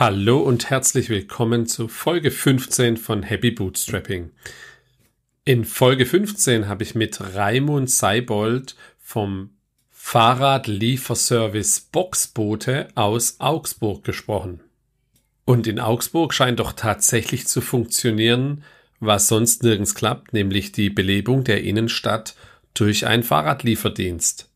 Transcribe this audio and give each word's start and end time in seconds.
Hallo 0.00 0.38
und 0.38 0.70
herzlich 0.70 1.08
willkommen 1.08 1.66
zu 1.66 1.88
Folge 1.88 2.30
15 2.30 2.98
von 2.98 3.24
Happy 3.24 3.50
Bootstrapping. 3.50 4.30
In 5.44 5.64
Folge 5.64 6.06
15 6.06 6.68
habe 6.68 6.84
ich 6.84 6.94
mit 6.94 7.20
Raimund 7.34 7.90
Seibold 7.90 8.76
vom 9.00 9.50
Fahrradlieferservice 9.90 11.80
Boxboote 11.90 12.86
aus 12.94 13.40
Augsburg 13.40 14.04
gesprochen. 14.04 14.60
Und 15.44 15.66
in 15.66 15.80
Augsburg 15.80 16.32
scheint 16.32 16.60
doch 16.60 16.74
tatsächlich 16.74 17.48
zu 17.48 17.60
funktionieren, 17.60 18.62
was 19.00 19.26
sonst 19.26 19.64
nirgends 19.64 19.96
klappt, 19.96 20.32
nämlich 20.32 20.70
die 20.70 20.90
Belebung 20.90 21.42
der 21.42 21.64
Innenstadt 21.64 22.36
durch 22.72 23.04
einen 23.04 23.24
Fahrradlieferdienst. 23.24 24.48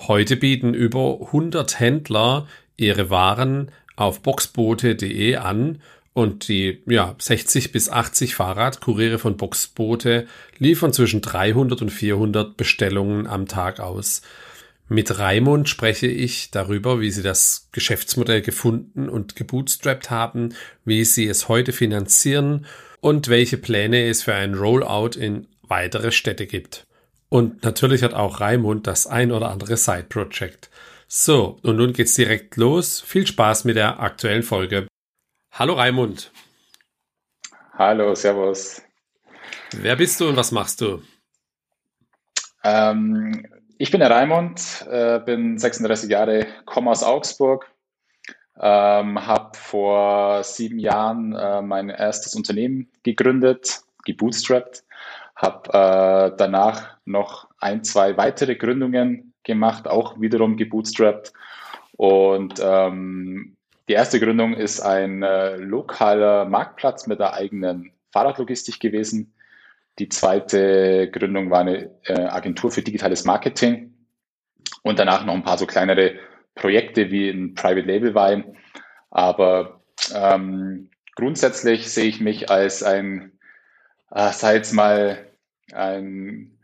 Heute 0.00 0.36
bieten 0.36 0.74
über 0.74 1.18
100 1.18 1.80
Händler 1.80 2.46
ihre 2.76 3.08
Waren 3.08 3.70
auf 3.96 4.20
boxboote.de 4.22 5.36
an 5.36 5.80
und 6.12 6.48
die 6.48 6.82
ja, 6.86 7.14
60 7.18 7.72
bis 7.72 7.90
80 7.90 8.34
Fahrradkuriere 8.34 9.18
von 9.18 9.36
Boxboote 9.36 10.26
liefern 10.58 10.92
zwischen 10.92 11.20
300 11.20 11.82
und 11.82 11.90
400 11.90 12.56
Bestellungen 12.56 13.26
am 13.26 13.46
Tag 13.46 13.80
aus. 13.80 14.22
Mit 14.88 15.18
Raimund 15.18 15.68
spreche 15.68 16.06
ich 16.06 16.50
darüber, 16.52 17.00
wie 17.00 17.10
sie 17.10 17.22
das 17.22 17.68
Geschäftsmodell 17.72 18.40
gefunden 18.40 19.08
und 19.08 19.34
gebootstrapped 19.34 20.10
haben, 20.10 20.54
wie 20.84 21.04
sie 21.04 21.26
es 21.26 21.48
heute 21.48 21.72
finanzieren 21.72 22.66
und 23.00 23.28
welche 23.28 23.58
Pläne 23.58 24.08
es 24.08 24.22
für 24.22 24.34
ein 24.34 24.54
Rollout 24.54 25.18
in 25.18 25.48
weitere 25.62 26.12
Städte 26.12 26.46
gibt. 26.46 26.86
Und 27.28 27.64
natürlich 27.64 28.02
hat 28.02 28.14
auch 28.14 28.40
Raimund 28.40 28.86
das 28.86 29.06
ein 29.06 29.32
oder 29.32 29.50
andere 29.50 29.76
Side-Project. 29.76 30.70
So, 31.08 31.58
und 31.62 31.76
nun 31.76 31.92
geht's 31.92 32.14
direkt 32.16 32.56
los. 32.56 33.00
Viel 33.00 33.26
Spaß 33.26 33.64
mit 33.64 33.76
der 33.76 34.00
aktuellen 34.00 34.42
Folge. 34.42 34.88
Hallo 35.52 35.74
Raimund. 35.74 36.32
Hallo, 37.74 38.14
Servus. 38.16 38.82
Wer 39.70 39.94
bist 39.94 40.20
du 40.20 40.28
und 40.28 40.36
was 40.36 40.50
machst 40.50 40.80
du? 40.80 41.00
Ähm, 42.64 43.46
ich 43.78 43.92
bin 43.92 44.00
der 44.00 44.10
Raimund, 44.10 44.84
äh, 44.90 45.20
bin 45.20 45.58
36 45.58 46.10
Jahre, 46.10 46.46
komme 46.64 46.90
aus 46.90 47.04
Augsburg, 47.04 47.70
ähm, 48.58 49.24
habe 49.24 49.56
vor 49.56 50.42
sieben 50.42 50.80
Jahren 50.80 51.34
äh, 51.34 51.62
mein 51.62 51.88
erstes 51.88 52.34
Unternehmen 52.34 52.90
gegründet, 53.04 53.82
gebootstrapped, 54.04 54.82
habe 55.36 55.68
äh, 55.68 56.36
danach 56.36 56.96
noch 57.04 57.48
ein, 57.58 57.84
zwei 57.84 58.16
weitere 58.16 58.56
Gründungen 58.56 59.25
gemacht, 59.46 59.88
auch 59.88 60.20
wiederum 60.20 60.56
gebootstrapped. 60.56 61.32
Und 61.96 62.60
ähm, 62.62 63.56
die 63.88 63.94
erste 63.94 64.20
Gründung 64.20 64.52
ist 64.54 64.80
ein 64.80 65.22
äh, 65.22 65.56
lokaler 65.56 66.44
Marktplatz 66.44 67.06
mit 67.06 67.20
der 67.20 67.32
eigenen 67.32 67.92
Fahrradlogistik 68.12 68.80
gewesen. 68.80 69.32
Die 69.98 70.10
zweite 70.10 71.10
Gründung 71.10 71.50
war 71.50 71.60
eine 71.60 71.90
äh, 72.04 72.26
Agentur 72.26 72.70
für 72.70 72.82
digitales 72.82 73.24
Marketing 73.24 73.94
und 74.82 74.98
danach 74.98 75.24
noch 75.24 75.34
ein 75.34 75.42
paar 75.42 75.56
so 75.56 75.66
kleinere 75.66 76.16
Projekte 76.54 77.10
wie 77.10 77.30
ein 77.30 77.54
Private 77.54 77.86
Label 77.86 78.14
Wein. 78.14 78.56
Aber 79.10 79.80
ähm, 80.14 80.90
grundsätzlich 81.14 81.90
sehe 81.90 82.06
ich 82.06 82.20
mich 82.20 82.50
als 82.50 82.82
ein, 82.82 83.32
äh, 84.10 84.32
sei 84.32 84.56
jetzt 84.56 84.72
mal 84.72 85.26
ein 85.72 86.55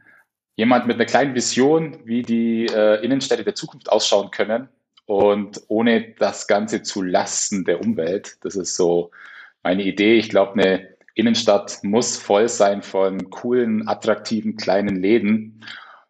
jemand 0.56 0.86
mit 0.86 0.96
einer 0.96 1.06
kleinen 1.06 1.34
Vision, 1.34 1.98
wie 2.04 2.22
die 2.22 2.66
äh, 2.66 3.02
Innenstädte 3.04 3.44
der 3.44 3.54
Zukunft 3.54 3.90
ausschauen 3.90 4.30
können 4.30 4.68
und 5.06 5.62
ohne 5.68 6.14
das 6.18 6.46
Ganze 6.46 6.82
zu 6.82 7.02
Lasten 7.02 7.64
der 7.64 7.80
Umwelt. 7.80 8.36
Das 8.42 8.56
ist 8.56 8.76
so 8.76 9.10
meine 9.62 9.82
Idee. 9.82 10.16
Ich 10.16 10.28
glaube, 10.28 10.54
eine 10.54 10.88
Innenstadt 11.14 11.78
muss 11.82 12.16
voll 12.16 12.48
sein 12.48 12.82
von 12.82 13.30
coolen, 13.30 13.88
attraktiven 13.88 14.56
kleinen 14.56 14.96
Läden, 14.96 15.64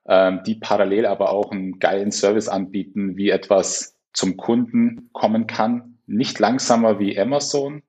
ähm, 0.07 0.41
die 0.47 0.57
parallel 0.57 1.07
aber 1.07 1.31
auch 1.31 1.51
einen 1.51 1.79
geilen 1.79 2.13
Service 2.13 2.49
anbieten, 2.49 3.17
wie 3.17 3.31
etwas 3.31 3.97
zum 4.13 4.37
Kunden 4.37 5.11
kommen 5.13 5.47
kann. 5.47 5.99
Nicht 6.07 6.39
langsamer 6.39 6.99
wie 6.99 7.19
Amazon, 7.19 7.83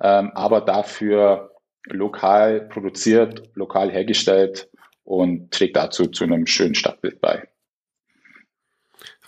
ähm, 0.00 0.30
aber 0.34 0.60
dafür 0.60 1.52
lokal 1.84 2.62
produziert, 2.62 3.50
lokal 3.54 3.90
hergestellt 3.90 4.68
und 5.08 5.50
trägt 5.50 5.76
dazu 5.76 6.06
zu 6.06 6.24
einem 6.24 6.46
schönen 6.46 6.74
Stadtbild 6.74 7.20
bei. 7.20 7.48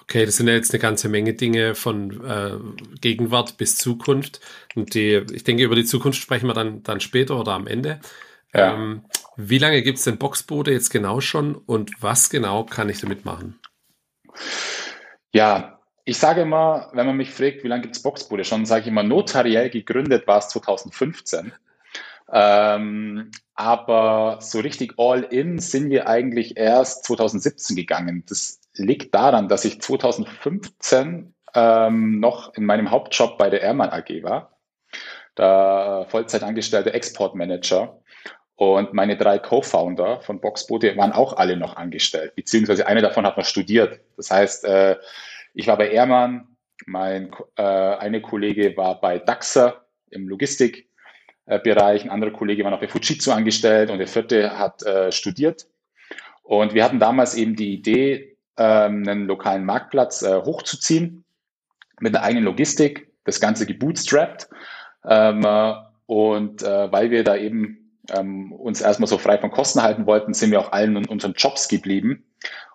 Okay, 0.02 0.26
das 0.26 0.36
sind 0.36 0.48
ja 0.48 0.54
jetzt 0.54 0.74
eine 0.74 0.80
ganze 0.80 1.08
Menge 1.08 1.32
Dinge 1.32 1.74
von 1.74 2.22
äh, 2.24 2.58
Gegenwart 3.00 3.56
bis 3.56 3.78
Zukunft. 3.78 4.40
Und 4.74 4.94
die, 4.94 5.24
ich 5.32 5.44
denke, 5.44 5.62
über 5.62 5.76
die 5.76 5.84
Zukunft 5.84 6.20
sprechen 6.20 6.48
wir 6.48 6.52
dann, 6.52 6.82
dann 6.82 7.00
später 7.00 7.40
oder 7.40 7.52
am 7.52 7.66
Ende. 7.66 8.00
Ja. 8.52 8.74
Ähm, 8.74 9.06
wie 9.36 9.58
lange 9.58 9.82
gibt 9.82 9.98
es 9.98 10.04
denn 10.04 10.18
Boxboote 10.18 10.70
jetzt 10.70 10.90
genau 10.90 11.20
schon 11.20 11.54
und 11.54 11.90
was 12.00 12.28
genau 12.28 12.64
kann 12.64 12.90
ich 12.90 13.00
damit 13.00 13.24
machen? 13.24 13.58
Ja, 15.32 15.80
ich 16.04 16.18
sage 16.18 16.42
immer, 16.42 16.90
wenn 16.92 17.06
man 17.06 17.16
mich 17.16 17.30
fragt, 17.30 17.64
wie 17.64 17.68
lange 17.68 17.82
gibt 17.82 17.96
es 17.96 18.02
Boxboote 18.02 18.44
schon, 18.44 18.66
sage 18.66 18.82
ich 18.82 18.88
immer, 18.88 19.04
notariell 19.04 19.70
gegründet 19.70 20.26
war 20.26 20.38
es 20.38 20.48
2015. 20.48 21.52
Ähm, 22.32 23.30
aber 23.60 24.38
so 24.40 24.60
richtig 24.60 24.94
all 24.96 25.22
in 25.22 25.58
sind 25.58 25.90
wir 25.90 26.08
eigentlich 26.08 26.56
erst 26.56 27.04
2017 27.04 27.76
gegangen. 27.76 28.24
Das 28.26 28.58
liegt 28.72 29.14
daran, 29.14 29.48
dass 29.48 29.66
ich 29.66 29.82
2015 29.82 31.34
ähm, 31.54 32.20
noch 32.20 32.54
in 32.54 32.64
meinem 32.64 32.90
Hauptjob 32.90 33.36
bei 33.36 33.50
der 33.50 33.60
Airman 33.60 33.90
AG 33.90 34.22
war, 34.22 34.56
der 35.36 36.06
Vollzeitangestellte 36.08 36.94
Exportmanager. 36.94 38.00
Und 38.56 38.94
meine 38.94 39.18
drei 39.18 39.38
Co-Founder 39.38 40.22
von 40.22 40.40
Boxboote 40.40 40.96
waren 40.96 41.12
auch 41.12 41.36
alle 41.36 41.58
noch 41.58 41.76
angestellt, 41.76 42.34
beziehungsweise 42.36 42.86
eine 42.86 43.02
davon 43.02 43.26
hat 43.26 43.36
noch 43.36 43.44
studiert. 43.44 44.00
Das 44.16 44.30
heißt, 44.30 44.64
äh, 44.64 44.96
ich 45.52 45.66
war 45.66 45.76
bei 45.76 45.90
Airman, 45.90 46.56
mein 46.86 47.30
äh, 47.56 47.62
eine 47.62 48.22
Kollege 48.22 48.74
war 48.78 49.00
bei 49.02 49.18
Daxa 49.18 49.84
im 50.10 50.28
Logistik 50.28 50.89
Bereich. 51.46 52.04
Ein 52.04 52.10
anderer 52.10 52.30
Kollege 52.30 52.62
war 52.64 52.70
noch 52.70 52.80
bei 52.80 52.88
Fujitsu 52.88 53.32
angestellt 53.32 53.90
und 53.90 53.98
der 53.98 54.06
vierte 54.06 54.58
hat 54.58 54.82
äh, 54.82 55.10
studiert. 55.10 55.66
Und 56.42 56.74
wir 56.74 56.84
hatten 56.84 56.98
damals 56.98 57.34
eben 57.34 57.56
die 57.56 57.72
Idee, 57.74 58.36
ähm, 58.56 59.08
einen 59.08 59.26
lokalen 59.26 59.64
Marktplatz 59.64 60.22
äh, 60.22 60.42
hochzuziehen 60.42 61.24
mit 62.00 62.14
einer 62.14 62.24
eigenen 62.24 62.44
Logistik, 62.44 63.12
das 63.24 63.40
Ganze 63.40 63.66
gebootstrapped. 63.66 64.48
Ähm, 65.04 65.44
äh, 65.44 65.74
und 66.06 66.62
äh, 66.62 66.90
weil 66.92 67.10
wir 67.10 67.24
da 67.24 67.36
eben 67.36 67.92
ähm, 68.10 68.52
uns 68.52 68.80
erstmal 68.80 69.06
so 69.06 69.18
frei 69.18 69.38
von 69.38 69.50
Kosten 69.50 69.82
halten 69.82 70.06
wollten, 70.06 70.34
sind 70.34 70.50
wir 70.50 70.60
auch 70.60 70.72
allen 70.72 70.96
in 70.96 71.06
unseren 71.06 71.34
Jobs 71.34 71.68
geblieben 71.68 72.24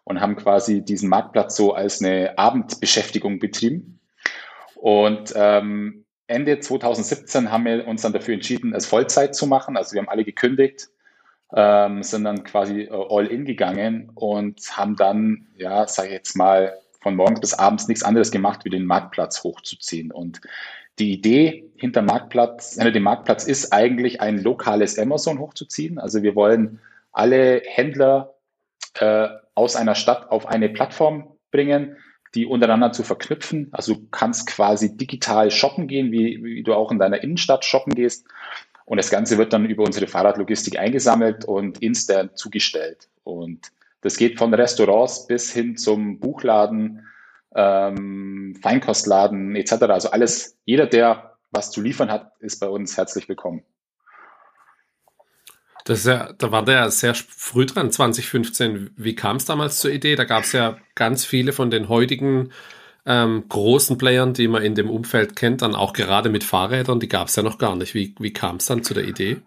und 0.06 0.22
haben 0.22 0.36
quasi 0.36 0.84
diesen 0.84 1.10
Marktplatz 1.10 1.56
so 1.56 1.74
als 1.74 2.02
eine 2.02 2.38
Abendbeschäftigung 2.38 3.40
betrieben. 3.40 4.00
Und 4.76 5.34
ähm, 5.36 6.05
Ende 6.28 6.60
2017 6.60 7.52
haben 7.52 7.66
wir 7.66 7.88
uns 7.88 8.02
dann 8.02 8.14
dafür 8.14 8.34
entschieden, 8.34 8.74
es 8.74 8.86
Vollzeit 8.86 9.36
zu 9.36 9.48
machen. 9.48 9.78
Also 9.78 9.94
wir 9.94 10.02
haben 10.02 10.10
alle 10.10 10.24
gekündigt, 10.24 10.90
ähm, 11.54 12.02
sind 12.04 12.24
dann 12.24 12.44
quasi 12.44 12.82
äh, 12.82 12.90
all 12.92 13.28
in 13.28 13.46
gegangen 13.46 14.12
und 14.16 14.60
haben 14.76 14.96
dann, 14.96 15.48
ja, 15.56 15.88
sage 15.88 16.10
ich 16.10 16.14
jetzt 16.16 16.36
mal, 16.36 16.74
von 17.02 17.16
morgens 17.16 17.40
bis 17.40 17.54
abends 17.54 17.88
nichts 17.88 18.04
anderes 18.04 18.32
gemacht, 18.32 18.66
wie 18.66 18.72
den 18.72 18.86
Marktplatz 18.86 19.44
hochzuziehen. 19.44 20.12
Und 20.12 20.42
die 20.98 21.12
Idee 21.12 21.72
hinter 21.76 22.02
Marktplatz, 22.02 22.74
hinter 22.76 22.92
dem 22.92 23.04
Marktplatz 23.04 23.46
ist 23.46 23.72
eigentlich 23.72 24.22
ein 24.22 24.40
lokales 24.40 24.98
Amazon 24.98 25.38
hochzuziehen. 25.38 26.00
Also 26.00 26.24
wir 26.24 26.36
wollen 26.36 26.80
alle 27.12 27.62
Händler 27.66 28.34
äh, 28.96 29.28
aus 29.54 29.76
einer 29.76 29.94
Stadt 29.94 30.32
auf 30.32 30.48
eine 30.48 30.70
Plattform 30.70 31.38
bringen, 31.52 31.98
die 32.36 32.46
untereinander 32.46 32.92
zu 32.92 33.04
verknüpfen. 33.04 33.70
Also 33.72 33.96
du 33.96 34.08
kannst 34.12 34.48
quasi 34.48 34.96
digital 34.96 35.50
shoppen 35.52 35.88
gehen, 35.88 36.12
wie, 36.12 36.44
wie 36.44 36.64
du 36.64 36.74
auch 36.74 36.92
in 36.92 37.00
deiner 37.00 37.24
Innenstadt 37.24 37.66
shoppen 37.66 37.96
gehst. 37.96 38.28
Und 38.86 38.98
das 38.98 39.10
Ganze 39.10 39.38
wird 39.38 39.54
dann 39.54 39.66
über 39.66 39.84
unsere 39.84 40.08
Fahrradlogistik 40.08 40.78
eingesammelt 40.78 41.46
und 41.46 41.82
instant 41.82 42.38
zugestellt. 42.38 43.08
Und 43.24 43.72
das 44.02 44.18
geht 44.18 44.38
von 44.38 44.54
Restaurants 44.54 45.26
bis 45.26 45.52
hin 45.52 45.78
zum 45.78 46.20
Buchladen, 46.20 47.08
ähm, 47.56 48.56
Feinkostladen 48.62 49.56
etc. 49.56 49.72
Also 49.84 50.12
alles, 50.12 50.58
jeder, 50.66 50.86
der 50.86 51.38
was 51.52 51.72
zu 51.72 51.82
liefern 51.82 52.12
hat, 52.12 52.34
ist 52.40 52.60
bei 52.60 52.68
uns 52.68 52.98
herzlich 52.98 53.28
willkommen. 53.30 53.64
Das 55.86 56.00
ist 56.00 56.08
ja, 56.08 56.34
da 56.34 56.52
war 56.52 56.66
der 56.66 56.90
sehr 56.90 57.14
früh 57.14 57.66
dran, 57.66 57.92
2015. 57.92 58.92
Wie 58.98 59.16
kam 59.16 59.38
es 59.38 59.46
damals 59.46 59.80
zur 59.80 59.92
Idee? 59.92 60.16
Da 60.16 60.24
gab 60.24 60.44
es 60.44 60.52
ja 60.52 60.78
ganz 60.96 61.26
viele 61.26 61.54
von 61.54 61.70
den 61.70 61.90
heutigen 61.90 62.52
ähm, 63.06 63.46
großen 63.48 63.98
Playern, 63.98 64.34
die 64.34 64.48
man 64.48 64.64
in 64.64 64.74
dem 64.74 64.90
Umfeld 64.90 65.36
kennt, 65.36 65.62
dann 65.62 65.76
auch 65.76 65.94
gerade 65.94 66.30
mit 66.30 66.44
Fahrrädern, 66.44 67.00
die 67.00 67.08
gab 67.08 67.28
es 67.28 67.36
ja 67.36 67.44
noch 67.44 67.60
gar 67.60 67.76
nicht. 67.76 67.94
Wie, 67.94 68.16
wie 68.20 68.34
kam 68.34 68.56
es 68.56 68.66
dann 68.66 68.84
zu 68.84 68.96
der 68.96 69.04
Idee? 69.04 69.38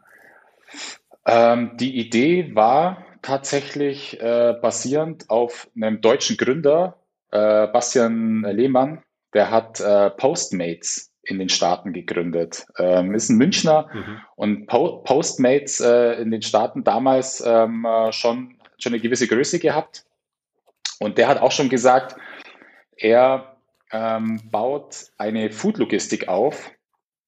Ähm, 1.26 1.73
die 1.75 1.99
Idee 1.99 2.55
war 2.55 3.05
tatsächlich 3.23 4.20
äh, 4.20 4.55
basierend 4.62 5.29
auf 5.29 5.69
einem 5.75 6.00
deutschen 6.00 6.37
Gründer, 6.37 6.96
äh, 7.32 7.67
Bastian 7.67 8.43
Lehmann, 8.43 9.02
der 9.35 9.50
hat 9.50 9.81
äh, 9.81 10.11
Postmates 10.11 11.07
in 11.28 11.38
den 11.38 11.50
Staaten 11.50 11.92
gegründet. 11.92 12.66
Ähm, 12.78 13.14
ist 13.14 13.28
ein 13.28 13.36
Münchner 13.36 13.88
mhm. 13.92 14.20
und 14.34 14.66
po 14.66 15.02
Postmates 15.02 15.80
äh, 15.80 16.20
in 16.22 16.30
den 16.30 16.42
Staaten 16.42 16.84
damals 16.84 17.42
ähm, 17.46 17.84
äh, 17.84 18.12
schon, 18.12 18.56
schon 18.78 18.94
eine 18.94 19.02
gewisse 19.02 19.28
Größe 19.28 19.58
gehabt. 19.58 20.04
Und 21.00 21.19
der 21.19 21.28
hat 21.28 21.40
auch 21.40 21.52
schon 21.52 21.69
gesagt, 21.69 22.16
er 22.96 23.56
ähm, 23.92 24.40
baut 24.50 25.06
eine 25.19 25.50
Food-Logistik 25.50 26.28
auf, 26.28 26.70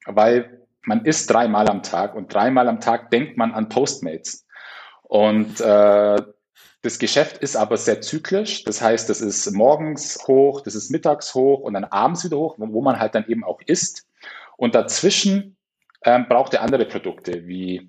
weil 0.06 0.66
man 0.82 1.04
isst 1.04 1.30
dreimal 1.30 1.68
am 1.68 1.82
Tag 1.82 2.14
und 2.14 2.32
dreimal 2.32 2.68
am 2.68 2.80
Tag 2.80 3.10
denkt 3.10 3.36
man 3.36 3.52
an 3.52 3.68
Postmates. 3.68 4.46
Und 5.02 5.60
äh, 5.60 6.22
das 6.82 6.98
Geschäft 6.98 7.38
ist 7.38 7.56
aber 7.56 7.76
sehr 7.76 8.00
zyklisch. 8.00 8.64
Das 8.64 8.80
heißt, 8.80 9.08
das 9.10 9.20
ist 9.20 9.50
morgens 9.52 10.18
hoch, 10.26 10.62
das 10.62 10.74
ist 10.74 10.90
mittags 10.90 11.34
hoch 11.34 11.60
und 11.60 11.74
dann 11.74 11.84
abends 11.84 12.24
wieder 12.24 12.38
hoch, 12.38 12.54
wo 12.58 12.80
man 12.80 12.98
halt 12.98 13.14
dann 13.14 13.26
eben 13.28 13.44
auch 13.44 13.60
isst. 13.66 14.06
Und 14.56 14.74
dazwischen 14.74 15.56
ähm, 16.04 16.26
braucht 16.28 16.54
er 16.54 16.62
andere 16.62 16.86
Produkte 16.86 17.46
wie 17.46 17.88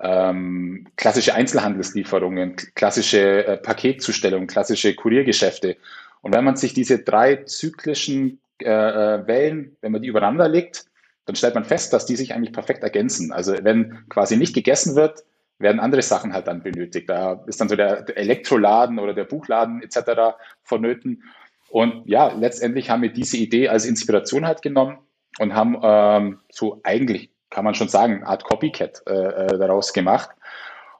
ähm, 0.00 0.86
klassische 0.96 1.34
Einzelhandelslieferungen, 1.34 2.56
klassische 2.74 3.46
äh, 3.46 3.56
Paketzustellungen, 3.56 4.46
klassische 4.46 4.94
Kuriergeschäfte. 4.94 5.76
Und 6.20 6.34
wenn 6.34 6.44
man 6.44 6.56
sich 6.56 6.74
diese 6.74 6.98
drei 6.98 7.36
zyklischen 7.44 8.40
äh, 8.60 8.68
äh, 8.68 9.26
Wellen, 9.26 9.76
wenn 9.80 9.92
man 9.92 10.02
die 10.02 10.08
übereinander 10.08 10.48
legt, 10.48 10.84
dann 11.24 11.36
stellt 11.36 11.54
man 11.54 11.64
fest, 11.64 11.92
dass 11.92 12.06
die 12.06 12.16
sich 12.16 12.34
eigentlich 12.34 12.52
perfekt 12.52 12.82
ergänzen. 12.82 13.32
Also 13.32 13.54
wenn 13.62 14.04
quasi 14.08 14.36
nicht 14.36 14.54
gegessen 14.54 14.96
wird, 14.96 15.24
werden 15.58 15.80
andere 15.80 16.02
Sachen 16.02 16.32
halt 16.32 16.46
dann 16.46 16.62
benötigt. 16.62 17.08
Da 17.08 17.44
ist 17.46 17.60
dann 17.60 17.68
so 17.68 17.76
der, 17.76 18.16
Elektroladen 18.16 18.98
oder 18.98 19.14
der 19.14 19.24
Buchladen 19.24 19.82
etc. 19.82 20.36
vonnöten. 20.62 21.22
Und 21.70 22.08
ja, 22.08 22.32
letztendlich 22.32 22.90
haben 22.90 23.02
wir 23.02 23.12
diese 23.12 23.36
Idee 23.36 23.68
als 23.68 23.84
Inspiration 23.84 24.46
halt 24.46 24.62
genommen 24.62 24.98
und 25.38 25.54
haben 25.54 25.78
ähm, 25.82 26.40
so 26.50 26.80
eigentlich, 26.84 27.30
kann 27.50 27.64
man 27.64 27.74
schon 27.74 27.88
sagen, 27.88 28.16
eine 28.16 28.26
Art 28.26 28.44
Copycat 28.44 29.02
äh, 29.06 29.12
äh, 29.12 29.58
daraus 29.58 29.92
gemacht. 29.92 30.30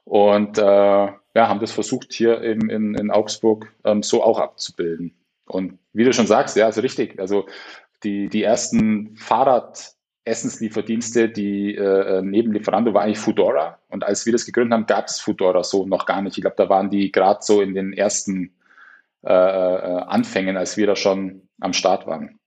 Und 0.03 0.57
äh, 0.57 0.61
ja, 0.61 1.47
haben 1.47 1.59
das 1.59 1.71
versucht, 1.71 2.13
hier 2.13 2.41
in, 2.41 2.69
in, 2.69 2.95
in 2.95 3.11
Augsburg 3.11 3.71
ähm, 3.83 4.03
so 4.03 4.23
auch 4.23 4.39
abzubilden. 4.39 5.15
Und 5.45 5.79
wie 5.93 6.03
du 6.03 6.13
schon 6.13 6.27
sagst, 6.27 6.55
ja, 6.55 6.65
also 6.65 6.81
richtig. 6.81 7.19
Also 7.19 7.47
die, 8.03 8.27
die 8.29 8.43
ersten 8.43 9.15
Fahrrad- 9.15 9.93
Essenslieferdienste, 10.29 11.29
die 11.29 11.75
äh, 11.75 12.21
neben 12.21 12.53
Lieferando 12.53 12.93
war 12.93 13.03
eigentlich 13.03 13.19
Foodora. 13.19 13.79
Und 13.89 14.03
als 14.03 14.25
wir 14.25 14.33
das 14.33 14.45
gegründet 14.45 14.73
haben, 14.73 14.85
gab 14.85 15.07
es 15.07 15.19
Foodora 15.19 15.63
so 15.63 15.85
noch 15.85 16.05
gar 16.05 16.21
nicht. 16.21 16.37
Ich 16.37 16.41
glaube, 16.41 16.55
da 16.57 16.69
waren 16.69 16.89
die 16.89 17.11
gerade 17.11 17.39
so 17.41 17.61
in 17.61 17.73
den 17.73 17.93
ersten 17.93 18.53
äh, 19.23 19.33
äh, 19.33 20.01
Anfängen, 20.07 20.55
als 20.55 20.77
wir 20.77 20.87
da 20.87 20.95
schon 20.95 21.41
am 21.59 21.73
Start 21.73 22.07
waren. 22.07 22.38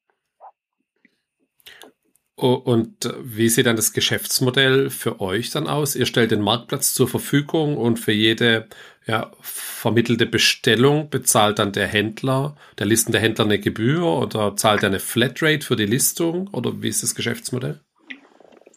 Und 2.42 3.08
wie 3.22 3.48
sieht 3.48 3.66
dann 3.66 3.76
das 3.76 3.92
Geschäftsmodell 3.92 4.90
für 4.90 5.20
euch 5.20 5.50
dann 5.50 5.68
aus? 5.68 5.94
Ihr 5.94 6.06
stellt 6.06 6.32
den 6.32 6.40
Marktplatz 6.40 6.92
zur 6.92 7.06
Verfügung 7.06 7.76
und 7.76 8.00
für 8.00 8.10
jede 8.10 8.66
ja, 9.06 9.30
vermittelte 9.40 10.26
Bestellung 10.26 11.08
bezahlt 11.08 11.60
dann 11.60 11.70
der 11.70 11.86
Händler, 11.86 12.56
der 12.78 12.86
listende 12.86 13.20
Händler 13.20 13.44
eine 13.44 13.60
Gebühr 13.60 14.06
oder 14.06 14.56
zahlt 14.56 14.82
er 14.82 14.88
eine 14.88 14.98
Flatrate 14.98 15.64
für 15.64 15.76
die 15.76 15.86
Listung 15.86 16.48
oder 16.48 16.82
wie 16.82 16.88
ist 16.88 17.04
das 17.04 17.14
Geschäftsmodell? 17.14 17.78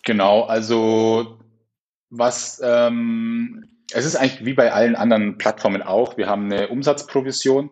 Genau, 0.03 0.43
also 0.43 1.39
was 2.11 2.61
ähm, 2.63 3.65
es 3.91 4.05
ist 4.05 4.15
eigentlich 4.15 4.45
wie 4.45 4.53
bei 4.53 4.73
allen 4.73 4.95
anderen 4.95 5.39
Plattformen 5.39 5.81
auch. 5.81 6.17
Wir 6.17 6.27
haben 6.27 6.51
eine 6.51 6.67
Umsatzprovision. 6.67 7.71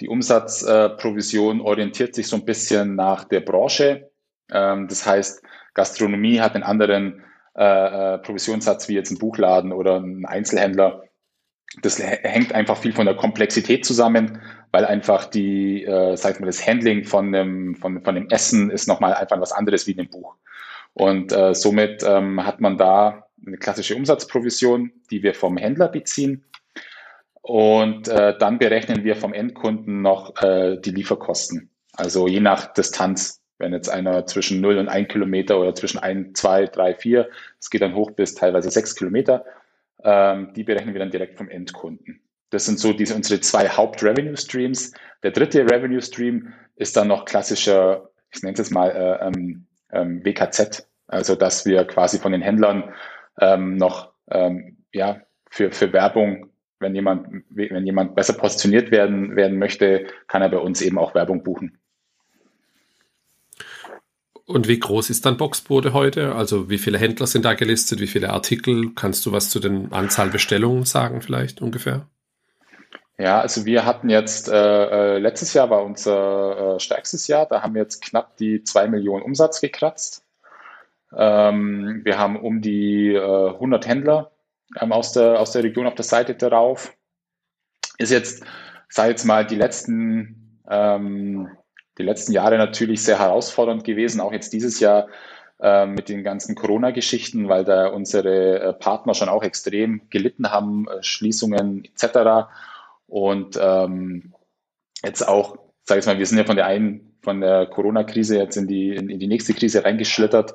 Die 0.00 0.08
Umsatzprovision 0.08 1.62
orientiert 1.62 2.14
sich 2.14 2.28
so 2.28 2.36
ein 2.36 2.44
bisschen 2.44 2.94
nach 2.94 3.24
der 3.24 3.40
Branche. 3.40 4.09
Ähm, 4.52 4.88
das 4.88 5.06
heißt, 5.06 5.42
Gastronomie 5.74 6.40
hat 6.40 6.54
einen 6.54 6.64
anderen 6.64 7.22
äh, 7.56 8.14
äh, 8.14 8.18
Provisionssatz 8.18 8.88
wie 8.88 8.94
jetzt 8.94 9.10
ein 9.10 9.18
Buchladen 9.18 9.72
oder 9.72 9.96
ein 10.00 10.24
Einzelhändler. 10.24 11.04
Das 11.82 11.98
hängt 12.00 12.52
einfach 12.52 12.76
viel 12.76 12.92
von 12.92 13.06
der 13.06 13.16
Komplexität 13.16 13.84
zusammen, 13.84 14.40
weil 14.72 14.84
einfach 14.84 15.26
die, 15.26 15.84
äh, 15.84 16.16
sag 16.16 16.40
mal, 16.40 16.46
das 16.46 16.66
Handling 16.66 17.04
von 17.04 17.32
dem, 17.32 17.76
von, 17.76 18.02
von 18.02 18.14
dem 18.14 18.28
Essen 18.28 18.70
ist 18.70 18.88
nochmal 18.88 19.14
einfach 19.14 19.40
was 19.40 19.52
anderes 19.52 19.86
wie 19.86 19.92
in 19.92 19.98
dem 19.98 20.10
Buch. 20.10 20.36
Und 20.94 21.32
äh, 21.32 21.54
somit 21.54 22.02
ähm, 22.02 22.44
hat 22.44 22.60
man 22.60 22.76
da 22.76 23.26
eine 23.46 23.56
klassische 23.56 23.94
Umsatzprovision, 23.94 24.92
die 25.10 25.22
wir 25.22 25.34
vom 25.34 25.56
Händler 25.56 25.88
beziehen. 25.88 26.44
Und 27.42 28.08
äh, 28.08 28.36
dann 28.38 28.58
berechnen 28.58 29.04
wir 29.04 29.16
vom 29.16 29.32
Endkunden 29.32 30.02
noch 30.02 30.42
äh, 30.42 30.78
die 30.78 30.90
Lieferkosten. 30.90 31.70
Also 31.92 32.28
je 32.28 32.40
nach 32.40 32.72
Distanz 32.72 33.39
wenn 33.60 33.72
jetzt 33.72 33.88
einer 33.88 34.26
zwischen 34.26 34.60
0 34.60 34.78
und 34.78 34.88
1 34.88 35.08
Kilometer 35.08 35.60
oder 35.60 35.74
zwischen 35.74 35.98
1, 35.98 36.38
2, 36.38 36.66
3, 36.66 36.94
4, 36.94 37.28
es 37.60 37.70
geht 37.70 37.82
dann 37.82 37.94
hoch 37.94 38.10
bis 38.10 38.34
teilweise 38.34 38.70
6 38.70 38.96
Kilometer, 38.96 39.44
ähm, 40.02 40.52
die 40.54 40.64
berechnen 40.64 40.94
wir 40.94 40.98
dann 40.98 41.10
direkt 41.10 41.36
vom 41.36 41.48
Endkunden. 41.48 42.20
Das 42.48 42.66
sind 42.66 42.80
so 42.80 42.92
diese, 42.92 43.14
unsere 43.14 43.40
zwei 43.40 43.68
Haupt-Revenue-Streams. 43.68 44.92
Der 45.22 45.30
dritte 45.30 45.62
Revenue-Stream 45.62 46.52
ist 46.76 46.96
dann 46.96 47.08
noch 47.08 47.24
klassischer, 47.24 48.10
ich 48.32 48.42
nenne 48.42 48.54
es 48.54 48.58
jetzt 48.58 48.72
mal 48.72 48.90
äh, 48.90 49.26
ähm, 49.26 49.66
ähm 49.92 50.24
WKZ, 50.24 50.88
also 51.06 51.36
dass 51.36 51.64
wir 51.64 51.84
quasi 51.84 52.18
von 52.18 52.32
den 52.32 52.42
Händlern 52.42 52.92
ähm, 53.40 53.76
noch 53.76 54.12
ähm, 54.30 54.78
ja, 54.92 55.20
für, 55.48 55.70
für 55.70 55.92
Werbung, 55.92 56.50
wenn 56.80 56.94
jemand, 56.94 57.44
wenn 57.50 57.86
jemand 57.86 58.14
besser 58.14 58.32
positioniert 58.32 58.90
werden, 58.90 59.36
werden 59.36 59.58
möchte, 59.58 60.06
kann 60.28 60.42
er 60.42 60.48
bei 60.48 60.58
uns 60.58 60.80
eben 60.80 60.98
auch 60.98 61.14
Werbung 61.14 61.42
buchen. 61.42 61.79
Und 64.50 64.66
wie 64.66 64.80
groß 64.80 65.10
ist 65.10 65.26
dann 65.26 65.36
Boxbode 65.36 65.92
heute? 65.92 66.34
Also 66.34 66.68
wie 66.68 66.78
viele 66.78 66.98
Händler 66.98 67.28
sind 67.28 67.44
da 67.44 67.54
gelistet? 67.54 68.00
Wie 68.00 68.08
viele 68.08 68.30
Artikel? 68.30 68.90
Kannst 68.96 69.24
du 69.24 69.30
was 69.30 69.48
zu 69.48 69.60
den 69.60 69.92
Anzahl 69.92 70.28
Bestellungen 70.28 70.84
sagen 70.84 71.22
vielleicht 71.22 71.62
ungefähr? 71.62 72.08
Ja, 73.16 73.40
also 73.40 73.64
wir 73.64 73.84
hatten 73.84 74.10
jetzt, 74.10 74.48
äh, 74.48 74.54
äh 75.14 75.18
letztes 75.18 75.54
Jahr 75.54 75.70
war 75.70 75.84
unser 75.84 76.74
äh, 76.74 76.80
stärkstes 76.80 77.28
Jahr, 77.28 77.46
da 77.46 77.62
haben 77.62 77.74
wir 77.74 77.82
jetzt 77.82 78.02
knapp 78.02 78.36
die 78.38 78.64
zwei 78.64 78.88
Millionen 78.88 79.22
Umsatz 79.22 79.60
gekratzt. 79.60 80.24
Ähm, 81.16 82.00
wir 82.02 82.18
haben 82.18 82.36
um 82.40 82.60
die 82.60 83.14
äh, 83.14 83.50
100 83.50 83.86
Händler 83.86 84.32
ähm, 84.80 84.90
aus, 84.90 85.12
der, 85.12 85.38
aus 85.38 85.52
der 85.52 85.62
Region 85.62 85.86
auf 85.86 85.94
der 85.94 86.04
Seite 86.04 86.34
darauf. 86.34 86.92
Ist 87.98 88.10
jetzt, 88.10 88.42
sei 88.88 89.10
jetzt 89.10 89.24
mal, 89.24 89.46
die 89.46 89.56
letzten 89.56 90.60
ähm, 90.68 91.50
die 92.00 92.06
letzten 92.06 92.32
Jahre 92.32 92.58
natürlich 92.58 93.02
sehr 93.02 93.18
herausfordernd 93.18 93.84
gewesen, 93.84 94.20
auch 94.20 94.32
jetzt 94.32 94.52
dieses 94.52 94.80
Jahr 94.80 95.08
äh, 95.60 95.84
mit 95.84 96.08
den 96.08 96.24
ganzen 96.24 96.54
Corona-Geschichten, 96.54 97.48
weil 97.48 97.64
da 97.64 97.88
unsere 97.88 98.60
äh, 98.60 98.72
Partner 98.72 99.12
schon 99.12 99.28
auch 99.28 99.42
extrem 99.42 100.08
gelitten 100.08 100.50
haben, 100.50 100.88
äh, 100.88 101.02
Schließungen 101.02 101.84
etc. 101.84 102.48
Und 103.06 103.58
ähm, 103.60 104.32
jetzt 105.04 105.28
auch, 105.28 105.58
sage 105.84 106.00
ich 106.00 106.06
mal, 106.06 106.18
wir 106.18 106.24
sind 106.24 106.38
ja 106.38 106.44
von 106.44 106.56
der 106.56 106.64
einen, 106.64 107.18
von 107.22 107.42
der 107.42 107.66
Corona-Krise 107.66 108.38
jetzt 108.38 108.56
in 108.56 108.66
die, 108.66 108.94
in, 108.94 109.18
die 109.18 109.26
nächste 109.26 109.52
Krise 109.52 109.84
reingeschlittert. 109.84 110.54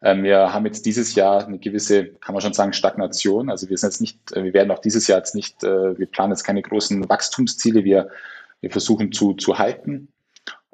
Ähm, 0.00 0.22
wir 0.22 0.54
haben 0.54 0.64
jetzt 0.64 0.86
dieses 0.86 1.14
Jahr 1.14 1.46
eine 1.46 1.58
gewisse, 1.58 2.06
kann 2.06 2.32
man 2.32 2.40
schon 2.40 2.54
sagen, 2.54 2.72
Stagnation. 2.72 3.50
Also 3.50 3.68
wir 3.68 3.76
sind 3.76 3.90
jetzt 3.90 4.00
nicht, 4.00 4.18
wir 4.34 4.54
werden 4.54 4.70
auch 4.70 4.78
dieses 4.78 5.06
Jahr 5.08 5.18
jetzt 5.18 5.34
nicht, 5.34 5.62
wir 5.62 6.06
planen 6.06 6.32
jetzt 6.32 6.44
keine 6.44 6.62
großen 6.62 7.06
Wachstumsziele. 7.06 7.84
Wir, 7.84 8.08
wir 8.62 8.70
versuchen 8.70 9.12
zu, 9.12 9.34
zu 9.34 9.58
halten. 9.58 10.08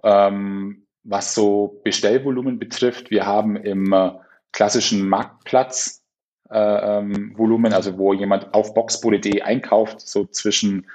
Ähm, 0.05 0.87
was 1.03 1.35
so 1.35 1.81
Bestellvolumen 1.85 2.59
betrifft, 2.59 3.11
wir 3.11 3.27
haben 3.27 3.57
im 3.57 3.93
äh, 3.93 4.13
klassischen 4.53 5.07
Marktplatz 5.07 6.03
äh, 6.51 6.99
ähm, 6.99 7.37
Volumen, 7.37 7.73
also 7.73 7.99
wo 7.99 8.13
jemand 8.15 8.55
auf 8.55 8.75
boxbode.de 8.75 9.43
einkauft, 9.43 10.01
so 10.01 10.25
zwischen 10.27 10.87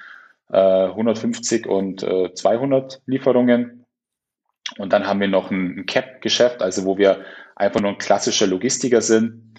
äh, 0.51 0.57
150 0.57 1.67
und 1.67 2.03
äh, 2.03 2.33
200 2.33 3.01
Lieferungen. 3.05 3.85
Und 4.77 4.93
dann 4.93 5.07
haben 5.07 5.19
wir 5.19 5.27
noch 5.27 5.51
ein, 5.51 5.79
ein 5.79 5.85
Cap-Geschäft, 5.85 6.61
also 6.61 6.85
wo 6.85 6.97
wir 6.97 7.23
einfach 7.55 7.81
nur 7.81 7.91
ein 7.91 7.97
klassischer 7.97 8.47
Logistiker 8.47 9.01
sind, 9.01 9.53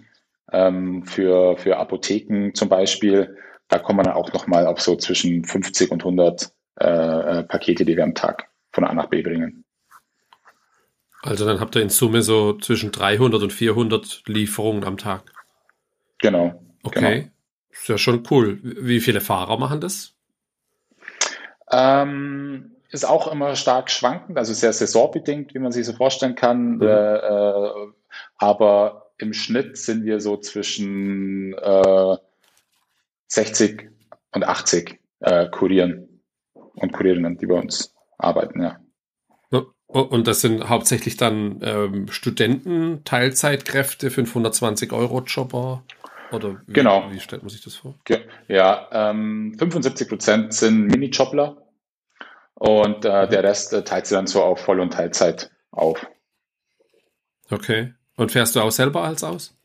ähm, 0.52 1.04
für, 1.04 1.56
für 1.56 1.76
Apotheken 1.76 2.52
zum 2.54 2.68
Beispiel. 2.68 3.36
Da 3.68 3.78
kommen 3.78 4.00
wir 4.00 4.04
dann 4.04 4.14
auch 4.14 4.32
nochmal 4.32 4.66
auf 4.66 4.80
so 4.80 4.96
zwischen 4.96 5.44
50 5.44 5.90
und 5.92 6.02
100 6.02 6.52
äh, 6.80 6.86
äh, 6.86 7.42
Pakete, 7.44 7.84
die 7.84 7.96
wir 7.96 8.04
am 8.04 8.14
Tag 8.14 8.49
von 8.72 8.84
A 8.84 8.94
nach 8.94 9.06
B 9.06 9.22
bringen. 9.22 9.64
Also 11.22 11.46
dann 11.46 11.60
habt 11.60 11.76
ihr 11.76 11.82
in 11.82 11.90
Summe 11.90 12.22
so 12.22 12.54
zwischen 12.54 12.92
300 12.92 13.42
und 13.42 13.52
400 13.52 14.22
Lieferungen 14.26 14.84
am 14.84 14.96
Tag. 14.96 15.32
Genau. 16.18 16.62
Okay. 16.82 17.20
Genau. 17.20 17.30
Ist 17.70 17.88
ja 17.88 17.98
schon 17.98 18.24
cool. 18.30 18.58
Wie 18.62 19.00
viele 19.00 19.20
Fahrer 19.20 19.58
machen 19.58 19.80
das? 19.80 20.14
Ähm, 21.70 22.72
ist 22.90 23.04
auch 23.04 23.30
immer 23.30 23.54
stark 23.54 23.90
schwankend, 23.90 24.36
also 24.38 24.52
sehr 24.52 24.72
saisonbedingt, 24.72 25.54
wie 25.54 25.60
man 25.60 25.72
sich 25.72 25.86
so 25.86 25.92
vorstellen 25.92 26.34
kann. 26.34 26.76
Mhm. 26.76 26.82
Äh, 26.82 27.16
äh, 27.16 27.72
aber 28.38 29.12
im 29.18 29.32
Schnitt 29.32 29.76
sind 29.76 30.04
wir 30.04 30.20
so 30.20 30.36
zwischen 30.38 31.54
äh, 31.54 32.16
60 33.28 33.90
und 34.32 34.44
80 34.44 34.98
äh, 35.20 35.48
Kurieren 35.48 36.22
und 36.54 36.92
Kurierinnen, 36.92 37.38
die 37.38 37.46
bei 37.46 37.54
uns 37.54 37.94
arbeiten, 38.20 38.62
ja. 38.62 38.78
Und 39.90 40.28
das 40.28 40.40
sind 40.40 40.68
hauptsächlich 40.68 41.16
dann 41.16 41.60
ähm, 41.64 42.06
Studenten, 42.12 43.02
Teilzeitkräfte, 43.04 44.10
520 44.12 44.92
Euro 44.92 45.22
Jobber? 45.22 45.82
Oder 46.30 46.62
wie, 46.66 46.74
genau. 46.74 47.10
wie 47.10 47.18
stellt 47.18 47.42
man 47.42 47.50
sich 47.50 47.64
das 47.64 47.74
vor? 47.74 47.96
Ja, 48.46 48.88
ähm, 48.92 49.56
75 49.58 50.08
Prozent 50.08 50.54
sind 50.54 50.86
Minijobler 50.86 51.56
und 52.54 53.04
äh, 53.04 53.26
mhm. 53.26 53.30
der 53.30 53.42
Rest 53.42 53.72
äh, 53.72 53.82
teilt 53.82 54.06
sich 54.06 54.16
dann 54.16 54.28
so 54.28 54.44
auf 54.44 54.60
Voll- 54.60 54.78
und 54.78 54.92
Teilzeit 54.92 55.50
auf. 55.72 56.06
Okay. 57.50 57.92
Und 58.16 58.30
fährst 58.30 58.54
du 58.54 58.60
auch 58.60 58.70
selber 58.70 59.02
als 59.02 59.24
aus? 59.24 59.56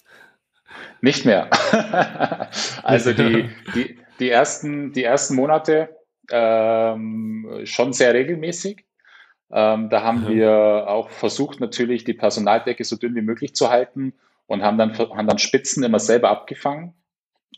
Nicht 1.02 1.24
mehr. 1.24 1.52
also 2.84 3.14
die, 3.14 3.50
die, 3.76 4.00
die, 4.20 4.30
ersten, 4.30 4.92
die 4.92 5.04
ersten 5.04 5.36
Monate 5.36 5.95
ähm, 6.32 7.62
schon 7.63 7.94
sehr 7.94 8.13
regelmäßig. 8.13 8.86
Ähm, 9.51 9.89
da 9.89 10.03
haben 10.03 10.24
mhm. 10.24 10.29
wir 10.29 10.86
auch 10.88 11.10
versucht, 11.10 11.60
natürlich 11.60 12.03
die 12.03 12.13
Personaldecke 12.13 12.84
so 12.84 12.96
dünn 12.96 13.15
wie 13.15 13.22
möglich 13.22 13.55
zu 13.55 13.70
halten 13.70 14.13
und 14.48 14.63
haben 14.63 14.77
dann, 14.77 14.98
haben 14.98 15.27
dann 15.27 15.38
Spitzen 15.38 15.84
immer 15.84 16.00
selber 16.00 16.29
abgefangen. 16.29 16.94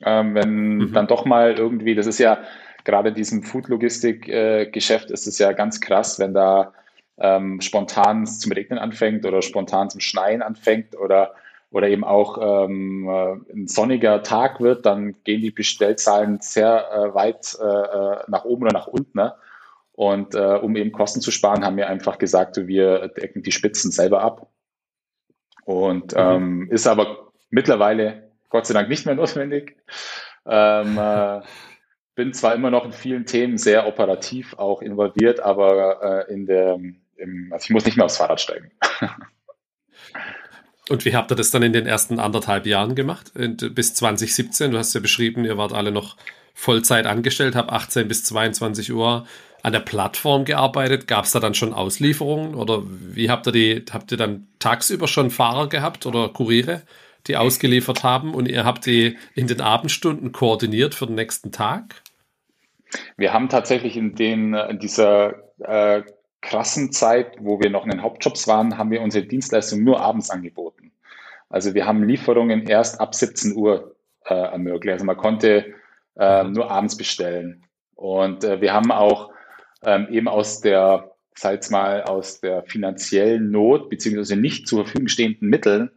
Ähm, 0.03 0.35
wenn 0.35 0.77
mhm. 0.77 0.93
dann 0.93 1.07
doch 1.07 1.25
mal 1.25 1.53
irgendwie, 1.57 1.95
das 1.95 2.07
ist 2.07 2.19
ja 2.19 2.39
gerade 2.83 3.09
in 3.09 3.15
diesem 3.15 3.43
Food-Logistik-Geschäft 3.43 5.09
äh, 5.09 5.13
ist 5.13 5.27
es 5.27 5.39
ja 5.39 5.51
ganz 5.53 5.81
krass, 5.81 6.19
wenn 6.19 6.33
da 6.33 6.73
ähm, 7.19 7.61
spontan 7.61 8.25
zum 8.25 8.51
Regnen 8.51 8.79
anfängt 8.79 9.25
oder 9.25 9.41
spontan 9.41 9.89
zum 9.89 10.01
Schneien 10.01 10.41
anfängt 10.41 10.97
oder, 10.97 11.33
oder 11.69 11.89
eben 11.89 12.03
auch 12.03 12.37
ähm, 12.41 13.07
äh, 13.09 13.53
ein 13.53 13.67
sonniger 13.67 14.23
Tag 14.23 14.61
wird, 14.61 14.85
dann 14.85 15.21
gehen 15.23 15.41
die 15.41 15.51
Bestellzahlen 15.51 16.39
sehr 16.41 16.91
äh, 16.91 17.13
weit 17.13 17.57
äh, 17.59 17.65
äh 17.65 18.23
nach 18.27 18.45
oben 18.45 18.63
oder 18.63 18.73
nach 18.73 18.87
unten. 18.87 19.17
Ne? 19.17 19.33
Und 19.91 20.35
äh, 20.35 20.59
um 20.61 20.75
eben 20.75 20.91
Kosten 20.91 21.21
zu 21.21 21.31
sparen, 21.31 21.65
haben 21.65 21.77
wir 21.77 21.89
einfach 21.89 22.19
gesagt, 22.19 22.55
wir 22.67 23.09
decken 23.09 23.43
die 23.43 23.51
Spitzen 23.51 23.91
selber 23.91 24.21
ab. 24.21 24.47
Und 25.65 26.13
mhm. 26.13 26.19
ähm, 26.19 26.67
ist 26.71 26.87
aber 26.87 27.31
mittlerweile 27.49 28.31
Gott 28.49 28.65
sei 28.65 28.73
Dank 28.73 28.89
nicht 28.89 29.05
mehr 29.05 29.15
notwendig. 29.23 29.75
Ähm, 30.45 30.97
äh, 30.97 31.41
bin 32.15 32.33
zwar 32.33 32.55
immer 32.55 32.71
noch 32.71 32.85
in 32.85 32.93
vielen 32.93 33.25
Themen 33.25 33.57
sehr 33.57 33.87
operativ 33.87 34.55
auch 34.57 34.81
involviert, 34.81 35.39
aber 35.41 36.25
äh, 36.27 36.33
in 36.33 36.45
der, 36.45 36.79
im, 37.17 37.51
also 37.51 37.65
ich 37.65 37.69
muss 37.69 37.85
nicht 37.85 37.97
mehr 37.97 38.05
aufs 38.05 38.17
Fahrrad 38.17 38.39
steigen. 38.39 38.71
Und 40.89 41.05
wie 41.05 41.15
habt 41.15 41.31
ihr 41.31 41.35
das 41.35 41.51
dann 41.51 41.63
in 41.63 41.73
den 41.73 41.85
ersten 41.85 42.19
anderthalb 42.19 42.65
Jahren 42.65 42.95
gemacht? 42.95 43.31
Bis 43.33 43.93
2017, 43.93 44.71
du 44.71 44.77
hast 44.77 44.93
ja 44.93 45.01
beschrieben, 45.01 45.45
ihr 45.45 45.57
wart 45.57 45.73
alle 45.73 45.91
noch 45.91 46.15
Vollzeit 46.53 47.05
angestellt, 47.05 47.55
habt 47.55 47.71
18 47.71 48.07
bis 48.07 48.23
22 48.23 48.91
Uhr 48.93 49.27
an 49.63 49.73
der 49.73 49.79
Plattform 49.79 50.45
gearbeitet? 50.45 51.07
Gab 51.07 51.25
es 51.25 51.31
da 51.31 51.39
dann 51.39 51.53
schon 51.53 51.73
Auslieferungen 51.73 52.55
oder 52.55 52.83
wie 52.85 53.29
habt 53.29 53.47
ihr 53.47 53.51
die, 53.51 53.85
habt 53.91 54.11
ihr 54.11 54.17
dann 54.17 54.47
tagsüber 54.59 55.07
schon 55.07 55.29
Fahrer 55.29 55.67
gehabt 55.67 56.05
oder 56.05 56.29
Kuriere, 56.29 56.83
die 57.27 57.37
ausgeliefert 57.37 58.03
haben 58.03 58.33
und 58.33 58.47
ihr 58.47 58.63
habt 58.63 58.85
die 58.85 59.17
in 59.35 59.47
den 59.47 59.61
Abendstunden 59.61 60.31
koordiniert 60.31 60.95
für 60.95 61.05
den 61.05 61.15
nächsten 61.15 61.51
Tag? 61.51 62.01
Wir 63.17 63.33
haben 63.33 63.49
tatsächlich 63.49 63.97
in, 63.97 64.15
den, 64.15 64.53
in 64.53 64.79
dieser 64.79 65.35
äh, 65.59 66.03
krassen 66.41 66.91
Zeit, 66.91 67.37
wo 67.39 67.59
wir 67.59 67.69
noch 67.69 67.83
in 67.83 67.91
den 67.91 68.01
Hauptjobs 68.01 68.47
waren, 68.47 68.77
haben 68.77 68.91
wir 68.91 69.01
unsere 69.01 69.25
Dienstleistung 69.25 69.83
nur 69.83 70.01
abends 70.01 70.29
angeboten. 70.29 70.91
Also 71.49 71.73
wir 71.73 71.85
haben 71.85 72.03
Lieferungen 72.03 72.67
erst 72.67 72.99
ab 72.99 73.15
17 73.15 73.55
Uhr 73.55 73.95
äh, 74.25 74.33
ermöglicht. 74.33 74.93
Also 74.93 75.05
man 75.05 75.17
konnte 75.17 75.73
äh, 76.17 76.43
nur 76.43 76.69
abends 76.69 76.97
bestellen. 76.97 77.63
Und 77.95 78.43
äh, 78.43 78.61
wir 78.61 78.73
haben 78.73 78.91
auch 78.91 79.31
ähm, 79.83 80.07
eben 80.11 80.27
aus 80.27 80.61
der, 80.61 81.11
sag 81.35 81.69
mal, 81.71 82.03
aus 82.03 82.41
der 82.41 82.63
finanziellen 82.63 83.49
Not 83.49 83.89
beziehungsweise 83.89 84.35
nicht 84.35 84.67
zur 84.67 84.85
Verfügung 84.85 85.07
stehenden 85.07 85.49
Mitteln 85.49 85.89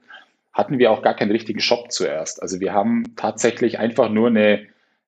hatten 0.52 0.78
wir 0.78 0.90
auch 0.90 1.02
gar 1.02 1.14
keinen 1.14 1.30
richtigen 1.30 1.61
Shop 1.61 1.92
zuerst. 1.92 2.42
Also 2.42 2.61
wir 2.61 2.73
haben 2.73 3.14
tatsächlich 3.16 3.78
einfach 3.78 4.09
nur 4.09 4.28
eine, 4.28 4.66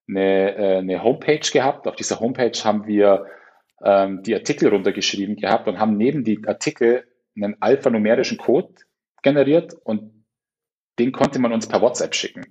eine, 0.09 0.57
äh, 0.57 0.79
eine 0.79 1.03
Homepage 1.03 1.41
gehabt. 1.53 1.87
Auf 1.87 1.97
dieser 1.97 2.21
Homepage 2.21 2.59
haben 2.65 2.87
wir 2.87 3.27
ähm, 3.85 4.23
die 4.23 4.35
Artikel 4.35 4.69
runtergeschrieben 4.69 5.37
gehabt 5.37 5.69
und 5.69 5.79
haben 5.79 5.97
neben 5.97 6.25
die 6.25 6.47
Artikel 6.47 7.05
einen 7.37 7.57
alphanumerischen 7.61 8.39
Code 8.39 8.75
generiert 9.23 9.75
und 9.85 10.25
den 10.99 11.13
konnte 11.13 11.39
man 11.39 11.53
uns 11.53 11.67
per 11.67 11.81
WhatsApp 11.81 12.15
schicken. 12.15 12.45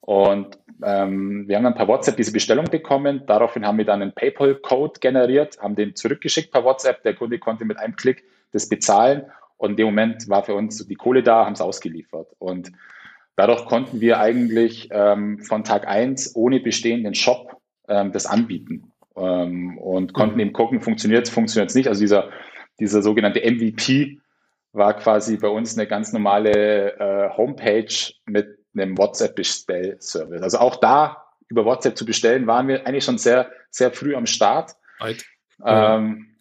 Und 0.00 0.58
ähm, 0.82 1.46
wir 1.48 1.56
haben 1.56 1.64
dann 1.64 1.74
per 1.74 1.86
WhatsApp 1.86 2.16
diese 2.16 2.32
Bestellung 2.32 2.64
bekommen. 2.64 3.24
Daraufhin 3.26 3.66
haben 3.66 3.76
wir 3.76 3.84
dann 3.84 4.00
einen 4.00 4.14
PayPal-Code 4.14 5.00
generiert, 5.00 5.60
haben 5.60 5.76
den 5.76 5.94
zurückgeschickt 5.94 6.50
per 6.50 6.64
WhatsApp. 6.64 7.02
Der 7.02 7.14
Kunde 7.14 7.38
konnte 7.38 7.66
mit 7.66 7.78
einem 7.78 7.94
Klick 7.94 8.24
das 8.52 8.68
bezahlen. 8.68 9.26
Und 9.58 9.72
in 9.72 9.76
dem 9.76 9.86
Moment 9.86 10.28
war 10.28 10.44
für 10.44 10.54
uns 10.54 10.86
die 10.86 10.94
Kohle 10.94 11.22
da, 11.22 11.44
haben 11.44 11.52
es 11.52 11.60
ausgeliefert. 11.60 12.34
Und 12.38 12.72
dadurch 13.36 13.66
konnten 13.66 14.00
wir 14.00 14.18
eigentlich 14.18 14.88
ähm, 14.92 15.40
von 15.40 15.64
Tag 15.64 15.86
eins 15.86 16.34
ohne 16.34 16.60
bestehenden 16.60 17.14
Shop 17.14 17.60
ähm, 17.88 18.12
das 18.12 18.24
anbieten. 18.24 18.92
Ähm, 19.18 19.78
und 19.78 20.12
konnten 20.12 20.34
mhm. 20.34 20.40
eben 20.40 20.52
gucken, 20.52 20.80
funktioniert 20.80 21.26
es, 21.26 21.32
funktioniert 21.32 21.70
es 21.70 21.74
nicht. 21.74 21.88
Also 21.88 22.00
dieser, 22.00 22.30
dieser 22.80 23.02
sogenannte 23.02 23.40
MVP 23.40 24.20
war 24.72 24.94
quasi 24.94 25.36
bei 25.36 25.48
uns 25.48 25.76
eine 25.76 25.86
ganz 25.86 26.12
normale 26.12 26.98
äh, 26.98 27.36
Homepage 27.36 28.12
mit 28.26 28.58
einem 28.74 28.96
WhatsApp-Bestellservice. 28.96 30.42
Also 30.42 30.58
auch 30.58 30.76
da 30.76 31.24
über 31.48 31.64
WhatsApp 31.64 31.96
zu 31.96 32.04
bestellen, 32.04 32.46
waren 32.46 32.68
wir 32.68 32.86
eigentlich 32.86 33.04
schon 33.04 33.18
sehr, 33.18 33.50
sehr 33.70 33.90
früh 33.90 34.14
am 34.14 34.26
Start. 34.26 34.72
Right. 35.00 35.24
Ähm, 35.64 36.36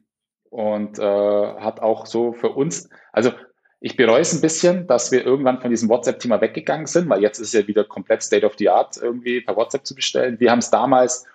und 0.50 1.00
äh, 1.00 1.02
hat 1.02 1.82
auch 1.82 2.06
so 2.06 2.34
für 2.34 2.50
uns, 2.50 2.90
also 3.12 3.32
ich 3.80 3.96
bereue 3.96 4.22
es 4.22 4.34
ein 4.34 4.42
bisschen, 4.42 4.88
dass 4.88 5.12
wir 5.12 5.26
irgendwann 5.26 5.62
von 5.62 5.70
diesem 5.70 5.90
WhatsApp-Thema 5.90 6.42
weggegangen 6.42 6.88
sind, 6.88 7.10
weil 7.10 7.22
jetzt 7.22 7.40
ist 7.40 7.54
es 7.54 7.62
ja 7.62 7.68
wieder 7.68 7.84
komplett 7.84 8.24
State 8.24 8.46
of 8.46 8.56
the 8.58 8.70
Art, 8.70 8.98
irgendwie 8.98 9.42
per 9.42 9.56
WhatsApp 9.56 9.86
zu 9.86 9.94
bestellen. 9.96 10.40
Wir 10.40 10.52
haben 10.52 10.60
es 10.60 10.72
damals 10.72 11.26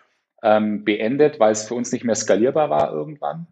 ähm, 0.43 0.85
beendet, 0.85 1.41
weil 1.41 1.53
es 1.53 1.67
für 1.67 1.75
uns 1.75 1.93
nicht 1.93 2.05
mehr 2.05 2.15
skalierbar 2.15 2.71
war 2.71 2.93
irgendwann. 2.93 3.47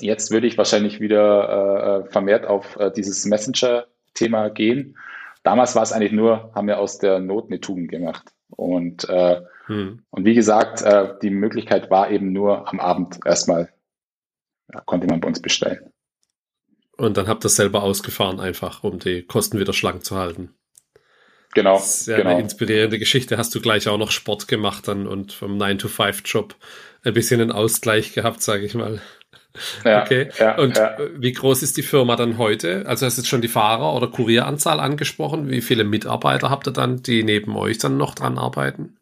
Jetzt 0.00 0.30
würde 0.30 0.46
ich 0.46 0.58
wahrscheinlich 0.58 1.00
wieder 1.00 2.04
äh, 2.04 2.10
vermehrt 2.10 2.46
auf 2.46 2.76
äh, 2.76 2.90
dieses 2.90 3.24
Messenger-Thema 3.24 4.50
gehen. 4.50 4.96
Damals 5.42 5.74
war 5.74 5.82
es 5.82 5.92
eigentlich 5.92 6.12
nur, 6.12 6.52
haben 6.54 6.68
wir 6.68 6.78
aus 6.78 6.98
der 6.98 7.18
Not 7.20 7.46
eine 7.46 7.60
Tugend 7.60 7.90
gemacht. 7.90 8.32
Und, 8.50 9.08
äh, 9.08 9.40
hm. 9.66 10.02
und 10.10 10.24
wie 10.24 10.34
gesagt, 10.34 10.82
äh, 10.82 11.14
die 11.22 11.30
Möglichkeit 11.30 11.90
war 11.90 12.10
eben 12.10 12.32
nur 12.32 12.68
am 12.68 12.80
Abend 12.80 13.20
erstmal, 13.24 13.72
ja, 14.72 14.80
konnte 14.82 15.06
man 15.06 15.20
bei 15.20 15.28
uns 15.28 15.40
bestellen. 15.40 15.92
Und 16.96 17.16
dann 17.16 17.28
habt 17.28 17.44
ihr 17.44 17.50
selber 17.50 17.82
ausgefahren, 17.82 18.40
einfach, 18.40 18.82
um 18.82 18.98
die 18.98 19.22
Kosten 19.22 19.60
wieder 19.60 19.72
schlank 19.72 20.04
zu 20.04 20.16
halten. 20.16 20.54
Genau. 21.58 21.78
Sehr 21.78 22.18
genau. 22.18 22.30
eine 22.30 22.40
inspirierende 22.40 23.00
Geschichte. 23.00 23.36
Hast 23.36 23.52
du 23.52 23.60
gleich 23.60 23.88
auch 23.88 23.98
noch 23.98 24.12
Sport 24.12 24.46
gemacht 24.46 24.86
dann 24.86 25.08
und 25.08 25.32
vom 25.32 25.60
9-to-5-Job 25.60 26.54
ein 27.02 27.14
bisschen 27.14 27.40
einen 27.40 27.50
Ausgleich 27.50 28.12
gehabt, 28.12 28.42
sage 28.42 28.64
ich 28.64 28.74
mal. 28.74 29.00
Ja, 29.84 30.02
okay. 30.02 30.28
Ja, 30.38 30.56
und 30.56 30.76
ja. 30.76 30.96
wie 31.16 31.32
groß 31.32 31.64
ist 31.64 31.76
die 31.76 31.82
Firma 31.82 32.14
dann 32.14 32.38
heute? 32.38 32.86
Also 32.86 33.06
hast 33.06 33.18
du 33.18 33.22
jetzt 33.22 33.28
schon 33.28 33.40
die 33.40 33.48
Fahrer- 33.48 33.96
oder 33.96 34.06
Kurieranzahl 34.06 34.78
angesprochen. 34.78 35.50
Wie 35.50 35.60
viele 35.60 35.82
Mitarbeiter 35.82 36.48
habt 36.48 36.68
ihr 36.68 36.72
dann, 36.72 37.02
die 37.02 37.24
neben 37.24 37.56
euch 37.56 37.78
dann 37.78 37.96
noch 37.96 38.14
dran 38.14 38.38
arbeiten? 38.38 38.96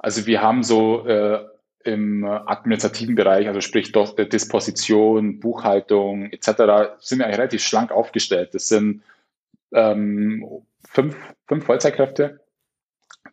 Also 0.00 0.26
wir 0.26 0.42
haben 0.42 0.64
so 0.64 1.06
äh, 1.06 1.44
im 1.84 2.24
administrativen 2.24 3.14
Bereich, 3.14 3.46
also 3.46 3.60
sprich 3.60 3.92
Disposition, 3.92 5.38
Buchhaltung 5.38 6.32
etc., 6.32 6.96
sind 6.98 7.18
wir 7.18 7.26
eigentlich 7.26 7.38
relativ 7.38 7.62
schlank 7.62 7.92
aufgestellt. 7.92 8.52
Das 8.52 8.66
sind 8.66 9.04
ähm, 9.72 10.44
fünf, 10.88 11.16
fünf 11.46 11.64
Vollzeitkräfte, 11.64 12.40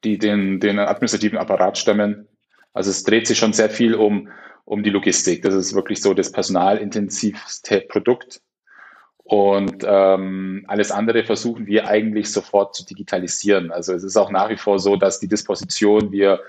die 0.03 0.17
den, 0.17 0.59
den 0.59 0.79
administrativen 0.79 1.37
Apparat 1.37 1.77
stemmen. 1.77 2.27
Also 2.73 2.89
es 2.89 3.03
dreht 3.03 3.27
sich 3.27 3.37
schon 3.37 3.53
sehr 3.53 3.69
viel 3.69 3.95
um 3.95 4.29
um 4.71 4.83
die 4.83 4.89
Logistik. 4.89 5.41
Das 5.41 5.53
ist 5.53 5.75
wirklich 5.75 6.01
so 6.01 6.13
das 6.13 6.31
personalintensivste 6.31 7.81
Produkt. 7.81 8.41
Und 9.17 9.83
ähm, 9.85 10.63
alles 10.67 10.91
andere 10.91 11.25
versuchen 11.25 11.67
wir 11.67 11.87
eigentlich 11.87 12.31
sofort 12.31 12.75
zu 12.75 12.85
digitalisieren. 12.85 13.71
Also 13.71 13.93
es 13.93 14.03
ist 14.03 14.15
auch 14.15 14.31
nach 14.31 14.49
wie 14.49 14.57
vor 14.57 14.79
so, 14.79 14.95
dass 14.95 15.19
die 15.19 15.27
Disposition 15.27 16.11
wir 16.13 16.39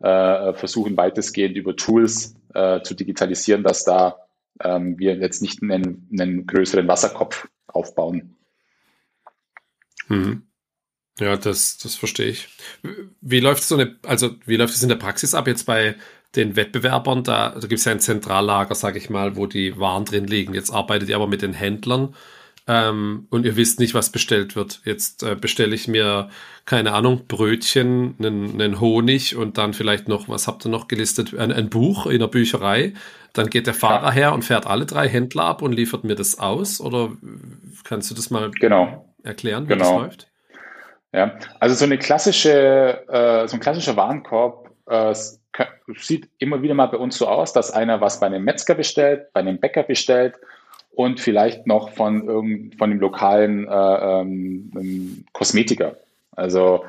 äh, 0.00 0.52
versuchen 0.54 0.96
weitestgehend 0.96 1.56
über 1.56 1.76
Tools 1.76 2.34
äh, 2.52 2.82
zu 2.82 2.94
digitalisieren, 2.94 3.62
dass 3.62 3.84
da 3.84 4.26
ähm, 4.60 4.98
wir 4.98 5.14
jetzt 5.16 5.40
nicht 5.40 5.62
einen, 5.62 6.08
einen 6.12 6.46
größeren 6.46 6.88
Wasserkopf 6.88 7.48
aufbauen. 7.68 8.36
Mhm. 10.08 10.47
Ja, 11.20 11.36
das, 11.36 11.78
das 11.78 11.94
verstehe 11.94 12.28
ich. 12.28 12.48
Wie 13.20 13.40
läuft 13.40 13.62
so 13.64 13.74
eine, 13.74 13.96
also 14.06 14.30
wie 14.46 14.56
läuft 14.56 14.74
es 14.74 14.82
in 14.82 14.88
der 14.88 14.96
Praxis 14.96 15.34
ab 15.34 15.48
jetzt 15.48 15.64
bei 15.64 15.96
den 16.36 16.56
Wettbewerbern, 16.56 17.24
da, 17.24 17.50
da 17.50 17.60
gibt 17.60 17.78
es 17.78 17.84
ja 17.84 17.92
ein 17.92 18.00
Zentrallager, 18.00 18.74
sage 18.74 18.98
ich 18.98 19.08
mal, 19.10 19.36
wo 19.36 19.46
die 19.46 19.78
Waren 19.78 20.04
drin 20.04 20.26
liegen. 20.26 20.54
Jetzt 20.54 20.70
arbeitet 20.70 21.08
ihr 21.08 21.16
aber 21.16 21.26
mit 21.26 21.42
den 21.42 21.54
Händlern 21.54 22.14
ähm, 22.66 23.26
und 23.30 23.46
ihr 23.46 23.56
wisst 23.56 23.80
nicht, 23.80 23.94
was 23.94 24.10
bestellt 24.10 24.54
wird. 24.54 24.82
Jetzt 24.84 25.22
äh, 25.22 25.34
bestelle 25.34 25.74
ich 25.74 25.88
mir, 25.88 26.28
keine 26.66 26.92
Ahnung, 26.92 27.22
Brötchen, 27.26 28.14
einen, 28.18 28.60
einen 28.60 28.78
Honig 28.78 29.36
und 29.36 29.56
dann 29.56 29.72
vielleicht 29.72 30.06
noch, 30.06 30.28
was 30.28 30.46
habt 30.46 30.66
ihr 30.66 30.68
noch 30.68 30.86
gelistet? 30.86 31.36
Ein, 31.36 31.50
ein 31.50 31.70
Buch 31.70 32.06
in 32.06 32.18
der 32.18 32.28
Bücherei. 32.28 32.92
dann 33.32 33.48
geht 33.48 33.66
der 33.66 33.74
Fahrer 33.74 34.08
ja. 34.08 34.12
her 34.12 34.32
und 34.34 34.44
fährt 34.44 34.66
alle 34.66 34.84
drei 34.84 35.08
Händler 35.08 35.44
ab 35.44 35.62
und 35.62 35.72
liefert 35.72 36.04
mir 36.04 36.14
das 36.14 36.38
aus? 36.38 36.78
Oder 36.80 37.10
kannst 37.84 38.10
du 38.10 38.14
das 38.14 38.28
mal 38.28 38.50
genau. 38.50 39.06
erklären, 39.22 39.64
wie 39.64 39.72
genau. 39.72 39.84
das 39.84 40.02
läuft? 40.02 40.28
Ja, 41.12 41.38
also 41.58 41.74
so 41.74 41.84
eine 41.84 41.98
klassische, 41.98 43.04
äh, 43.08 43.48
so 43.48 43.56
ein 43.56 43.60
klassischer 43.60 43.96
Warenkorb 43.96 44.70
äh, 44.86 45.14
sieht 45.96 46.28
immer 46.38 46.62
wieder 46.62 46.74
mal 46.74 46.86
bei 46.86 46.98
uns 46.98 47.16
so 47.16 47.26
aus, 47.26 47.52
dass 47.52 47.70
einer 47.70 48.00
was 48.00 48.20
bei 48.20 48.26
einem 48.26 48.44
Metzger 48.44 48.74
bestellt, 48.74 49.32
bei 49.32 49.40
einem 49.40 49.58
Bäcker 49.58 49.84
bestellt 49.84 50.36
und 50.90 51.18
vielleicht 51.18 51.66
noch 51.66 51.90
von 51.90 52.26
irgend, 52.28 52.76
von 52.76 52.90
dem 52.90 53.00
lokalen 53.00 53.66
äh, 53.66 54.20
ähm, 54.20 55.24
Kosmetiker. 55.32 55.96
Also 56.36 56.84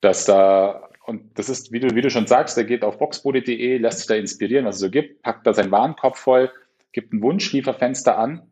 dass 0.00 0.26
da 0.26 0.88
und 1.06 1.38
das 1.38 1.48
ist, 1.48 1.72
wie 1.72 1.80
du, 1.80 1.94
wie 1.94 2.00
du 2.00 2.10
schon 2.10 2.26
sagst, 2.26 2.56
der 2.56 2.64
geht 2.64 2.82
auf 2.82 2.98
boxbode.de, 2.98 3.78
lässt 3.78 3.98
sich 3.98 4.06
da 4.06 4.14
inspirieren, 4.14 4.64
was 4.64 4.76
es 4.76 4.80
so 4.80 4.90
gibt, 4.90 5.22
packt 5.22 5.46
da 5.46 5.52
seinen 5.52 5.70
Warenkorb 5.70 6.16
voll, 6.16 6.50
gibt 6.92 7.12
ein 7.12 7.20
Wunschlieferfenster 7.20 8.16
an 8.16 8.42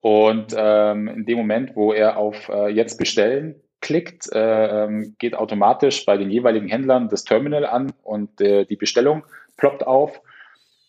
und 0.00 0.54
ähm, 0.56 1.08
in 1.08 1.26
dem 1.26 1.38
Moment, 1.38 1.74
wo 1.74 1.92
er 1.92 2.16
auf 2.16 2.48
äh, 2.48 2.68
Jetzt 2.68 2.98
bestellen 2.98 3.56
klickt, 3.80 4.32
äh, 4.32 4.84
ähm, 4.84 5.14
geht 5.18 5.34
automatisch 5.34 6.04
bei 6.06 6.16
den 6.16 6.30
jeweiligen 6.30 6.68
Händlern 6.68 7.08
das 7.08 7.24
Terminal 7.24 7.66
an 7.66 7.92
und 8.02 8.40
äh, 8.40 8.64
die 8.64 8.76
Bestellung 8.76 9.24
ploppt 9.56 9.86
auf. 9.86 10.20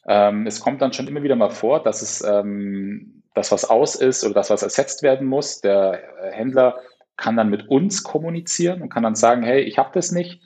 Ähm, 0.08 0.48
es 0.48 0.60
kommt 0.62 0.82
dann 0.82 0.94
schon 0.94 1.08
immer 1.08 1.24
wieder 1.24 1.36
mal 1.36 1.50
vor, 1.50 1.84
dass 1.84 2.01
es 2.01 2.24
ähm, 2.24 3.24
das, 3.34 3.51
was 3.51 3.70
aus 3.70 3.96
ist 3.96 4.24
oder 4.24 4.36
das, 4.36 4.50
was 4.50 4.63
ersetzt 4.63 5.03
werden 5.03 5.27
muss. 5.27 5.62
Der 5.62 6.01
äh, 6.22 6.32
Händler 6.32 6.79
kann 7.17 7.36
dann 7.36 7.50
mit 7.50 7.67
uns 7.67 8.03
kommunizieren 8.03 8.82
und 8.82 8.89
kann 8.89 9.03
dann 9.03 9.15
sagen, 9.15 9.44
hey, 9.44 9.62
ich 9.62 9.77
habe 9.77 9.89
das 9.94 10.12
nicht 10.12 10.41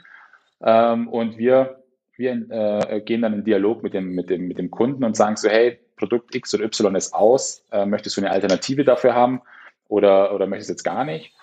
und 0.63 1.39
wir, 1.39 1.81
wir 2.15 3.01
gehen 3.03 3.21
dann 3.24 3.33
in 3.33 3.43
Dialog 3.43 3.81
mit 3.81 3.95
dem, 3.95 4.13
mit, 4.13 4.29
dem, 4.29 4.48
mit 4.48 4.60
dem 4.60 4.69
Kunden 4.69 5.03
und 5.03 5.17
sagen 5.17 5.38
so, 5.38 5.50
hey, 5.50 5.79
Produkt 5.98 6.36
X 6.36 6.53
oder 6.53 6.65
Y 6.65 6.93
ist 6.93 7.15
aus, 7.15 7.65
möchtest 7.88 8.15
du 8.15 8.21
eine 8.21 8.29
Alternative 8.29 8.83
dafür 8.83 9.15
haben 9.15 9.41
oder, 9.88 10.36
oder 10.36 10.45
möchtest 10.45 10.69
du 10.69 10.74
jetzt 10.74 10.83
gar 10.83 11.03
nicht? 11.03 11.33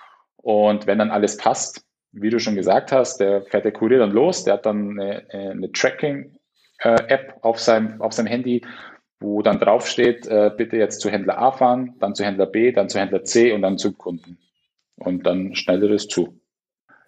Und 0.43 0.87
wenn 0.87 0.99
dann 0.99 1.11
alles 1.11 1.37
passt, 1.37 1.85
wie 2.13 2.31
du 2.31 2.39
schon 2.39 2.57
gesagt 2.57 2.93
hast, 2.93 3.19
der 3.19 3.43
fährt 3.43 3.65
der 3.65 3.73
Kurier 3.73 3.99
dann 3.99 4.13
los, 4.13 4.45
der 4.45 4.55
hat 4.55 4.67
dann 4.67 4.99
eine, 4.99 5.27
eine 5.31 5.73
Tracking-App 5.73 7.39
auf 7.43 7.61
seinem, 7.61 8.01
auf 8.01 8.13
seinem 8.13 8.27
Handy, 8.27 8.63
wo 9.21 9.43
dann 9.43 9.59
draufsteht, 9.59 10.27
äh, 10.27 10.51
bitte 10.57 10.77
jetzt 10.77 11.01
zu 11.01 11.11
Händler 11.11 11.39
A 11.39 11.53
fahren, 11.53 11.95
dann 11.99 12.15
zu 12.15 12.25
Händler 12.25 12.47
B, 12.47 12.73
dann 12.73 12.89
zu 12.89 13.01
Händler 13.01 13.25
C 13.25 13.53
und 13.53 13.63
dann 13.63 13.79
zum 13.79 13.99
Kunden. 13.99 14.39
Und 14.97 15.27
dann 15.27 15.55
schneidet 15.55 15.91
es 15.91 16.09
zu. 16.09 16.41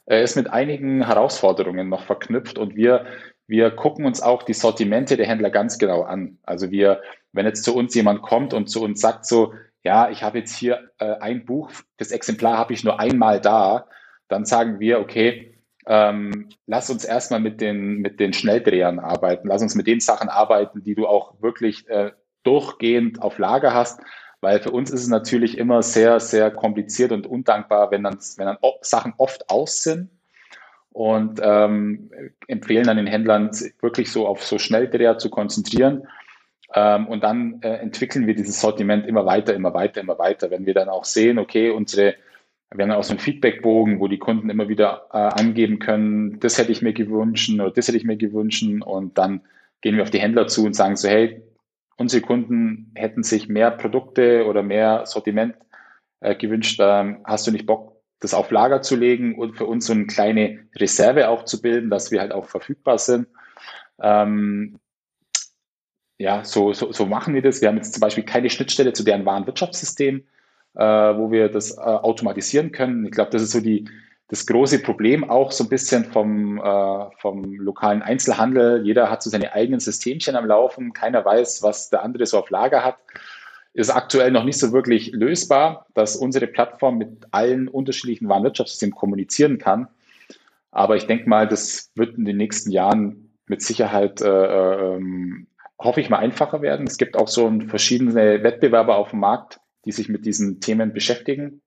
Er 0.06 0.22
ist 0.22 0.36
mit 0.36 0.50
einigen 0.50 1.06
Herausforderungen 1.06 1.88
noch 1.88 2.02
verknüpft 2.02 2.58
und 2.58 2.74
wir, 2.74 3.06
wir 3.46 3.70
gucken 3.70 4.06
uns 4.06 4.20
auch 4.20 4.42
die 4.42 4.54
Sortimente 4.54 5.16
der 5.16 5.26
Händler 5.26 5.50
ganz 5.50 5.78
genau 5.78 6.02
an. 6.02 6.38
Also 6.42 6.70
wir, 6.70 7.00
wenn 7.32 7.46
jetzt 7.46 7.64
zu 7.64 7.76
uns 7.76 7.94
jemand 7.94 8.22
kommt 8.22 8.52
und 8.52 8.68
zu 8.68 8.82
uns 8.82 9.00
sagt 9.00 9.24
so, 9.24 9.54
ja, 9.82 10.10
ich 10.10 10.22
habe 10.22 10.38
jetzt 10.38 10.56
hier 10.56 10.90
äh, 10.98 11.16
ein 11.20 11.44
Buch, 11.44 11.70
das 11.96 12.10
Exemplar 12.10 12.58
habe 12.58 12.72
ich 12.72 12.84
nur 12.84 13.00
einmal 13.00 13.40
da, 13.40 13.86
dann 14.28 14.44
sagen 14.44 14.78
wir, 14.80 15.00
okay, 15.00 15.58
ähm, 15.86 16.50
lass 16.66 16.90
uns 16.90 17.04
erstmal 17.04 17.40
mit 17.40 17.60
den, 17.60 17.96
mit 17.96 18.20
den 18.20 18.32
Schnelldrehern 18.32 18.98
arbeiten, 18.98 19.48
lass 19.48 19.62
uns 19.62 19.74
mit 19.74 19.86
den 19.86 20.00
Sachen 20.00 20.28
arbeiten, 20.28 20.84
die 20.84 20.94
du 20.94 21.06
auch 21.06 21.40
wirklich 21.40 21.88
äh, 21.88 22.12
durchgehend 22.42 23.22
auf 23.22 23.38
Lager 23.38 23.74
hast, 23.74 24.00
weil 24.40 24.60
für 24.60 24.70
uns 24.70 24.90
ist 24.90 25.02
es 25.02 25.08
natürlich 25.08 25.58
immer 25.58 25.82
sehr, 25.82 26.20
sehr 26.20 26.50
kompliziert 26.50 27.12
und 27.12 27.26
undankbar, 27.26 27.90
wenn 27.90 28.02
dann, 28.02 28.18
wenn 28.36 28.46
dann 28.46 28.58
Sachen 28.82 29.14
oft 29.18 29.50
aus 29.50 29.82
sind. 29.82 30.10
Und 30.92 31.40
ähm, 31.40 32.10
empfehlen 32.48 32.84
dann 32.84 32.96
den 32.96 33.06
Händlern, 33.06 33.50
wirklich 33.80 34.10
so 34.10 34.26
auf 34.26 34.42
so 34.42 34.58
Schnelldreher 34.58 35.18
zu 35.18 35.30
konzentrieren. 35.30 36.08
Ähm, 36.74 37.08
und 37.08 37.24
dann 37.24 37.60
äh, 37.62 37.74
entwickeln 37.76 38.26
wir 38.26 38.34
dieses 38.34 38.60
Sortiment 38.60 39.06
immer 39.06 39.26
weiter, 39.26 39.54
immer 39.54 39.74
weiter, 39.74 40.00
immer 40.00 40.18
weiter. 40.18 40.50
Wenn 40.50 40.66
wir 40.66 40.74
dann 40.74 40.88
auch 40.88 41.04
sehen, 41.04 41.38
okay, 41.38 41.70
unsere, 41.70 42.14
wir 42.70 42.84
haben 42.84 42.90
dann 42.90 42.98
auch 42.98 43.04
so 43.04 43.12
einen 43.12 43.20
Feedbackbogen, 43.20 43.98
wo 43.98 44.06
die 44.06 44.18
Kunden 44.18 44.50
immer 44.50 44.68
wieder 44.68 45.06
äh, 45.12 45.18
angeben 45.18 45.80
können, 45.80 46.38
das 46.40 46.58
hätte 46.58 46.72
ich 46.72 46.82
mir 46.82 46.92
gewünscht 46.92 47.52
oder 47.52 47.70
das 47.70 47.88
hätte 47.88 47.96
ich 47.98 48.04
mir 48.04 48.16
gewünscht. 48.16 48.62
Und 48.62 49.18
dann 49.18 49.40
gehen 49.80 49.96
wir 49.96 50.02
auf 50.02 50.10
die 50.10 50.20
Händler 50.20 50.46
zu 50.46 50.64
und 50.64 50.74
sagen 50.74 50.96
so, 50.96 51.08
hey, 51.08 51.42
unsere 51.96 52.22
Kunden 52.22 52.92
hätten 52.94 53.22
sich 53.22 53.48
mehr 53.48 53.70
Produkte 53.72 54.46
oder 54.46 54.62
mehr 54.62 55.06
Sortiment 55.06 55.54
äh, 56.20 56.36
gewünscht. 56.36 56.78
Ähm, 56.80 57.18
hast 57.24 57.46
du 57.46 57.50
nicht 57.50 57.66
Bock, 57.66 58.00
das 58.20 58.34
auf 58.34 58.50
Lager 58.50 58.82
zu 58.82 58.96
legen 58.96 59.36
und 59.38 59.56
für 59.56 59.66
uns 59.66 59.86
so 59.86 59.92
eine 59.92 60.06
kleine 60.06 60.60
Reserve 60.76 61.28
auch 61.28 61.44
zu 61.44 61.60
bilden, 61.60 61.90
dass 61.90 62.12
wir 62.12 62.20
halt 62.20 62.32
auch 62.32 62.46
verfügbar 62.46 62.98
sind? 62.98 63.26
Ähm, 64.00 64.78
ja, 66.20 66.44
so, 66.44 66.74
so, 66.74 66.92
so 66.92 67.06
machen 67.06 67.32
wir 67.32 67.40
das. 67.40 67.62
Wir 67.62 67.68
haben 67.68 67.76
jetzt 67.76 67.94
zum 67.94 68.00
Beispiel 68.02 68.24
keine 68.24 68.50
Schnittstelle 68.50 68.92
zu 68.92 69.04
deren 69.04 69.24
Warenwirtschaftssystem, 69.24 70.22
äh, 70.74 70.82
wo 70.82 71.32
wir 71.32 71.48
das 71.48 71.78
äh, 71.78 71.80
automatisieren 71.80 72.72
können. 72.72 73.06
Ich 73.06 73.12
glaube, 73.12 73.30
das 73.30 73.40
ist 73.40 73.52
so 73.52 73.60
die, 73.60 73.88
das 74.28 74.46
große 74.46 74.80
Problem 74.80 75.28
auch 75.28 75.50
so 75.50 75.64
ein 75.64 75.70
bisschen 75.70 76.04
vom, 76.04 76.58
äh, 76.58 77.10
vom 77.16 77.54
lokalen 77.54 78.02
Einzelhandel. 78.02 78.84
Jeder 78.84 79.10
hat 79.10 79.22
so 79.22 79.30
seine 79.30 79.54
eigenen 79.54 79.80
Systemchen 79.80 80.36
am 80.36 80.44
Laufen. 80.44 80.92
Keiner 80.92 81.24
weiß, 81.24 81.62
was 81.62 81.88
der 81.88 82.02
andere 82.02 82.26
so 82.26 82.38
auf 82.38 82.50
Lager 82.50 82.84
hat. 82.84 82.98
Ist 83.72 83.88
aktuell 83.88 84.30
noch 84.30 84.44
nicht 84.44 84.58
so 84.58 84.72
wirklich 84.72 85.12
lösbar, 85.12 85.86
dass 85.94 86.16
unsere 86.16 86.48
Plattform 86.48 86.98
mit 86.98 87.28
allen 87.30 87.66
unterschiedlichen 87.66 88.28
Warenwirtschaftssystemen 88.28 88.94
kommunizieren 88.94 89.56
kann. 89.56 89.88
Aber 90.70 90.96
ich 90.96 91.06
denke 91.06 91.30
mal, 91.30 91.48
das 91.48 91.92
wird 91.94 92.18
in 92.18 92.26
den 92.26 92.36
nächsten 92.36 92.70
Jahren 92.70 93.30
mit 93.46 93.62
Sicherheit, 93.62 94.20
äh, 94.20 94.96
ähm, 94.96 95.46
hoffe 95.80 96.00
ich 96.00 96.10
mal, 96.10 96.18
einfacher 96.18 96.62
werden. 96.62 96.86
Es 96.86 96.98
gibt 96.98 97.16
auch 97.16 97.28
so 97.28 97.50
verschiedene 97.66 98.42
Wettbewerber 98.42 98.96
auf 98.96 99.10
dem 99.10 99.20
Markt, 99.20 99.60
die 99.84 99.92
sich 99.92 100.08
mit 100.08 100.26
diesen 100.26 100.60
Themen 100.60 100.92
beschäftigen. 100.92 101.62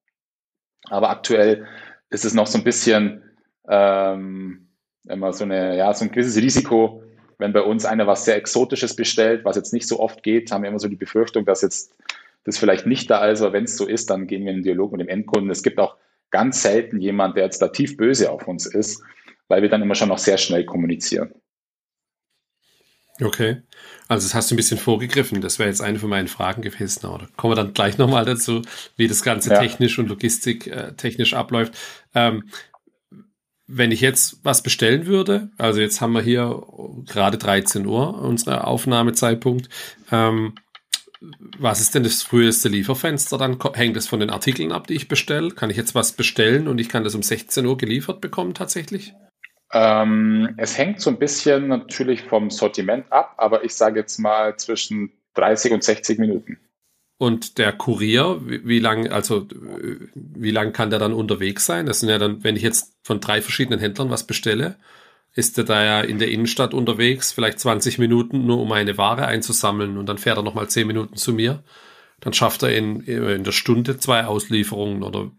Aber 0.89 1.10
aktuell 1.10 1.65
ist 2.10 2.26
es 2.26 2.34
noch 2.34 2.47
so 2.47 2.60
ein 2.60 2.63
bisschen 2.63 3.23
ähm, 3.67 4.69
immer 5.08 5.34
so, 5.34 5.43
eine, 5.43 5.78
ja, 5.78 5.93
so 5.93 6.06
ein 6.06 6.12
gewisses 6.12 6.41
Risiko, 6.41 7.04
wenn 7.39 7.54
bei 7.54 7.62
uns 7.62 7.86
einer 7.86 8.08
was 8.08 8.26
sehr 8.26 8.36
Exotisches 8.38 8.95
bestellt, 8.95 9.43
was 9.43 9.56
jetzt 9.56 9.73
nicht 9.73 9.88
so 9.88 9.99
oft 9.99 10.21
geht, 10.23 10.52
haben 10.52 10.63
wir 10.63 10.69
immer 10.69 10.80
so 10.80 10.88
die 10.88 10.95
Befürchtung, 10.95 11.45
dass 11.45 11.62
jetzt 11.62 11.95
das 12.43 12.58
vielleicht 12.58 12.86
nicht 12.86 13.10
da 13.10 13.26
ist, 13.30 13.41
aber 13.41 13.54
wenn 13.54 13.63
es 13.63 13.78
so 13.78 13.88
ist, 13.88 14.10
dann 14.10 14.28
gehen 14.28 14.43
wir 14.43 14.52
in 14.52 14.58
den 14.58 14.63
Dialog 14.63 14.91
mit 14.91 15.02
dem 15.02 15.08
Endkunden. 15.08 15.49
Es 15.49 15.63
gibt 15.63 15.80
auch 15.80 15.97
ganz 16.30 16.62
selten 16.62 16.99
jemand, 16.99 17.38
der 17.38 17.45
jetzt 17.45 17.62
da 17.62 17.69
tief 17.69 17.97
böse 17.97 18.32
auf 18.32 18.47
uns 18.47 18.65
ist, 18.65 19.02
weil 19.47 19.62
wir 19.62 19.69
dann 19.69 19.82
immer 19.82 19.95
schon 19.95 20.10
noch 20.10 20.17
sehr 20.17 20.38
schnell 20.38 20.65
kommunizieren. 20.65 21.34
Okay. 23.23 23.62
Also 24.07 24.27
das 24.27 24.36
hast 24.36 24.51
du 24.51 24.55
ein 24.55 24.57
bisschen 24.57 24.77
vorgegriffen. 24.77 25.41
Das 25.41 25.59
wäre 25.59 25.69
jetzt 25.69 25.81
eine 25.81 25.99
von 25.99 26.09
meinen 26.09 26.27
Fragen 26.27 26.62
gewesen. 26.62 27.05
Oder 27.07 27.27
kommen 27.36 27.51
wir 27.51 27.55
dann 27.55 27.73
gleich 27.73 27.97
nochmal 27.97 28.25
dazu, 28.25 28.62
wie 28.95 29.07
das 29.07 29.23
Ganze 29.23 29.51
ja. 29.51 29.59
technisch 29.59 29.97
und 29.99 30.07
logistik 30.07 30.67
äh, 30.67 30.93
technisch 30.95 31.33
abläuft. 31.33 31.73
Ähm, 32.13 32.49
wenn 33.65 33.91
ich 33.91 34.01
jetzt 34.01 34.39
was 34.43 34.62
bestellen 34.62 35.05
würde, 35.05 35.49
also 35.57 35.79
jetzt 35.79 36.01
haben 36.01 36.13
wir 36.13 36.21
hier 36.21 36.63
gerade 37.05 37.38
13 37.38 37.86
Uhr, 37.86 38.21
unser 38.21 38.67
Aufnahmezeitpunkt. 38.67 39.69
Ähm, 40.12 40.55
was 41.57 41.79
ist 41.79 41.95
denn 41.95 42.03
das 42.03 42.21
früheste 42.21 42.67
Lieferfenster? 42.67 43.38
Dann 43.38 43.57
hängt 43.73 43.95
es 43.95 44.07
von 44.07 44.19
den 44.19 44.29
Artikeln 44.29 44.73
ab, 44.73 44.88
die 44.88 44.95
ich 44.95 45.07
bestelle. 45.07 45.51
Kann 45.51 45.69
ich 45.69 45.77
jetzt 45.77 45.95
was 45.95 46.12
bestellen 46.12 46.67
und 46.67 46.79
ich 46.79 46.89
kann 46.89 47.05
das 47.05 47.15
um 47.15 47.23
16 47.23 47.65
Uhr 47.65 47.77
geliefert 47.77 48.19
bekommen 48.19 48.53
tatsächlich? 48.53 49.13
Ähm, 49.73 50.53
es 50.57 50.77
hängt 50.77 51.01
so 51.01 51.09
ein 51.09 51.17
bisschen 51.17 51.67
natürlich 51.67 52.21
vom 52.21 52.51
Sortiment 52.51 53.12
ab, 53.12 53.33
aber 53.38 53.63
ich 53.63 53.73
sage 53.73 53.99
jetzt 53.99 54.19
mal 54.19 54.55
zwischen 54.57 55.12
30 55.33 55.73
und 55.73 55.83
60 55.83 56.19
Minuten. 56.19 56.59
Und 57.17 57.57
der 57.57 57.73
Kurier, 57.73 58.41
wie, 58.45 58.67
wie 58.67 58.79
lang, 58.79 59.12
also 59.12 59.47
wie 60.13 60.51
lang 60.51 60.73
kann 60.73 60.91
der 60.91 60.99
dann 60.99 61.13
unterwegs 61.13 61.65
sein? 61.65 61.86
Das 61.86 62.01
sind 62.01 62.09
ja 62.09 62.19
dann, 62.19 62.43
wenn 62.43 62.55
ich 62.55 62.62
jetzt 62.62 62.93
von 63.03 63.19
drei 63.19 63.41
verschiedenen 63.41 63.79
Händlern 63.79 64.09
was 64.12 64.27
bestelle, 64.27 64.77
ist 65.33 65.57
der 65.57 65.63
da 65.63 65.83
ja 65.83 66.01
in 66.01 66.19
der 66.19 66.29
Innenstadt 66.29 66.75
unterwegs, 66.75 67.31
vielleicht 67.31 67.59
20 67.59 67.97
Minuten, 67.97 68.45
nur 68.45 68.59
um 68.59 68.71
eine 68.71 68.97
Ware 68.97 69.25
einzusammeln 69.25 69.97
und 69.97 70.07
dann 70.07 70.19
fährt 70.19 70.38
er 70.38 70.43
nochmal 70.43 70.69
10 70.69 70.86
Minuten 70.86 71.15
zu 71.15 71.33
mir. 71.33 71.63
Dann 72.19 72.33
schafft 72.33 72.62
er 72.62 72.75
in, 72.75 73.01
in 73.01 73.43
der 73.43 73.51
Stunde 73.51 73.97
zwei 73.97 74.25
Auslieferungen 74.25 75.01
oder 75.01 75.31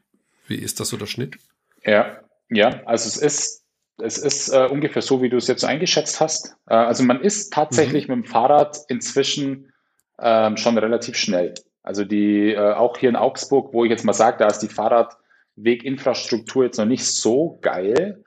wie 0.48 0.56
ist 0.56 0.80
das 0.80 0.88
so 0.88 0.96
der 0.96 1.06
Schnitt? 1.06 1.38
Ja, 1.84 2.18
ja, 2.50 2.82
also 2.84 3.08
es 3.08 3.16
ist 3.16 3.63
es 3.98 4.18
ist 4.18 4.48
äh, 4.48 4.66
ungefähr 4.70 5.02
so, 5.02 5.22
wie 5.22 5.28
du 5.28 5.36
es 5.36 5.46
jetzt 5.46 5.64
eingeschätzt 5.64 6.20
hast. 6.20 6.56
Äh, 6.68 6.74
also 6.74 7.04
man 7.04 7.20
ist 7.20 7.52
tatsächlich 7.52 8.08
mhm. 8.08 8.16
mit 8.16 8.24
dem 8.24 8.30
Fahrrad 8.30 8.78
inzwischen 8.88 9.72
ähm, 10.18 10.56
schon 10.56 10.78
relativ 10.78 11.16
schnell. 11.16 11.54
Also 11.82 12.04
die, 12.04 12.52
äh, 12.52 12.72
auch 12.72 12.96
hier 12.98 13.10
in 13.10 13.16
Augsburg, 13.16 13.72
wo 13.72 13.84
ich 13.84 13.90
jetzt 13.90 14.04
mal 14.04 14.12
sage, 14.12 14.38
da 14.38 14.46
ist 14.46 14.60
die 14.60 14.68
Fahrradweginfrastruktur 14.68 16.64
jetzt 16.64 16.78
noch 16.78 16.86
nicht 16.86 17.04
so 17.04 17.58
geil, 17.60 18.24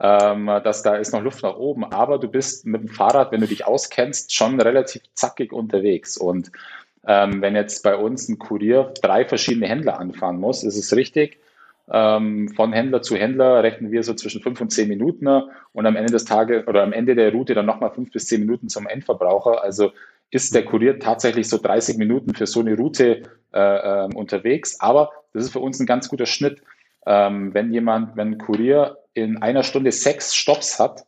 ähm, 0.00 0.46
dass 0.46 0.82
da 0.82 0.96
ist 0.96 1.12
noch 1.12 1.22
Luft 1.22 1.42
nach 1.42 1.56
oben. 1.56 1.84
Aber 1.84 2.18
du 2.18 2.28
bist 2.28 2.66
mit 2.66 2.82
dem 2.82 2.88
Fahrrad, 2.88 3.32
wenn 3.32 3.40
du 3.40 3.48
dich 3.48 3.66
auskennst, 3.66 4.34
schon 4.34 4.60
relativ 4.60 5.02
zackig 5.14 5.52
unterwegs. 5.52 6.16
Und 6.16 6.52
ähm, 7.06 7.40
wenn 7.40 7.56
jetzt 7.56 7.82
bei 7.82 7.96
uns 7.96 8.28
ein 8.28 8.38
Kurier 8.38 8.92
drei 9.00 9.24
verschiedene 9.24 9.66
Händler 9.66 9.98
anfahren 9.98 10.38
muss, 10.38 10.62
ist 10.62 10.76
es 10.76 10.94
richtig, 10.94 11.40
ähm, 11.90 12.48
von 12.50 12.72
Händler 12.72 13.02
zu 13.02 13.16
Händler 13.16 13.62
rechnen 13.62 13.90
wir 13.90 14.02
so 14.02 14.14
zwischen 14.14 14.42
fünf 14.42 14.60
und 14.60 14.70
zehn 14.70 14.88
Minuten 14.88 15.26
und 15.72 15.86
am 15.86 15.96
Ende 15.96 16.12
des 16.12 16.24
Tages 16.24 16.66
oder 16.66 16.82
am 16.82 16.92
Ende 16.92 17.14
der 17.14 17.32
Route 17.32 17.54
dann 17.54 17.66
nochmal 17.66 17.90
fünf 17.90 18.10
bis 18.12 18.26
zehn 18.26 18.40
Minuten 18.40 18.68
zum 18.68 18.86
Endverbraucher. 18.86 19.62
Also 19.62 19.92
ist 20.30 20.54
der 20.54 20.64
Kurier 20.64 20.98
tatsächlich 20.98 21.48
so 21.48 21.58
30 21.58 21.96
Minuten 21.96 22.34
für 22.34 22.46
so 22.46 22.60
eine 22.60 22.76
Route 22.76 23.22
äh, 23.54 23.58
äh, 24.04 24.14
unterwegs. 24.14 24.78
Aber 24.80 25.10
das 25.32 25.44
ist 25.44 25.52
für 25.52 25.60
uns 25.60 25.80
ein 25.80 25.86
ganz 25.86 26.08
guter 26.08 26.26
Schnitt. 26.26 26.60
Ähm, 27.06 27.54
wenn 27.54 27.72
jemand, 27.72 28.16
wenn 28.16 28.32
ein 28.32 28.38
Kurier 28.38 28.98
in 29.14 29.38
einer 29.38 29.62
Stunde 29.62 29.92
sechs 29.92 30.34
Stops 30.34 30.78
hat, 30.78 31.06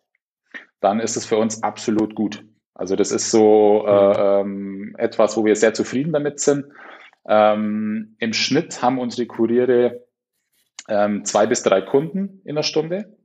dann 0.80 1.00
ist 1.00 1.16
es 1.16 1.26
für 1.26 1.36
uns 1.36 1.62
absolut 1.62 2.14
gut. 2.14 2.42
Also 2.72 2.96
das 2.96 3.12
ist 3.12 3.30
so 3.30 3.84
äh, 3.86 4.40
ähm, 4.40 4.94
etwas, 4.96 5.36
wo 5.36 5.44
wir 5.44 5.54
sehr 5.54 5.74
zufrieden 5.74 6.14
damit 6.14 6.40
sind. 6.40 6.64
Ähm, 7.28 8.16
Im 8.18 8.32
Schnitt 8.32 8.80
haben 8.80 8.98
unsere 8.98 9.26
Kuriere 9.26 10.00
ähm, 10.90 11.24
zwei 11.24 11.46
bis 11.46 11.62
drei 11.62 11.80
Kunden 11.80 12.42
in 12.44 12.56
der 12.56 12.62
Stunde. 12.62 13.16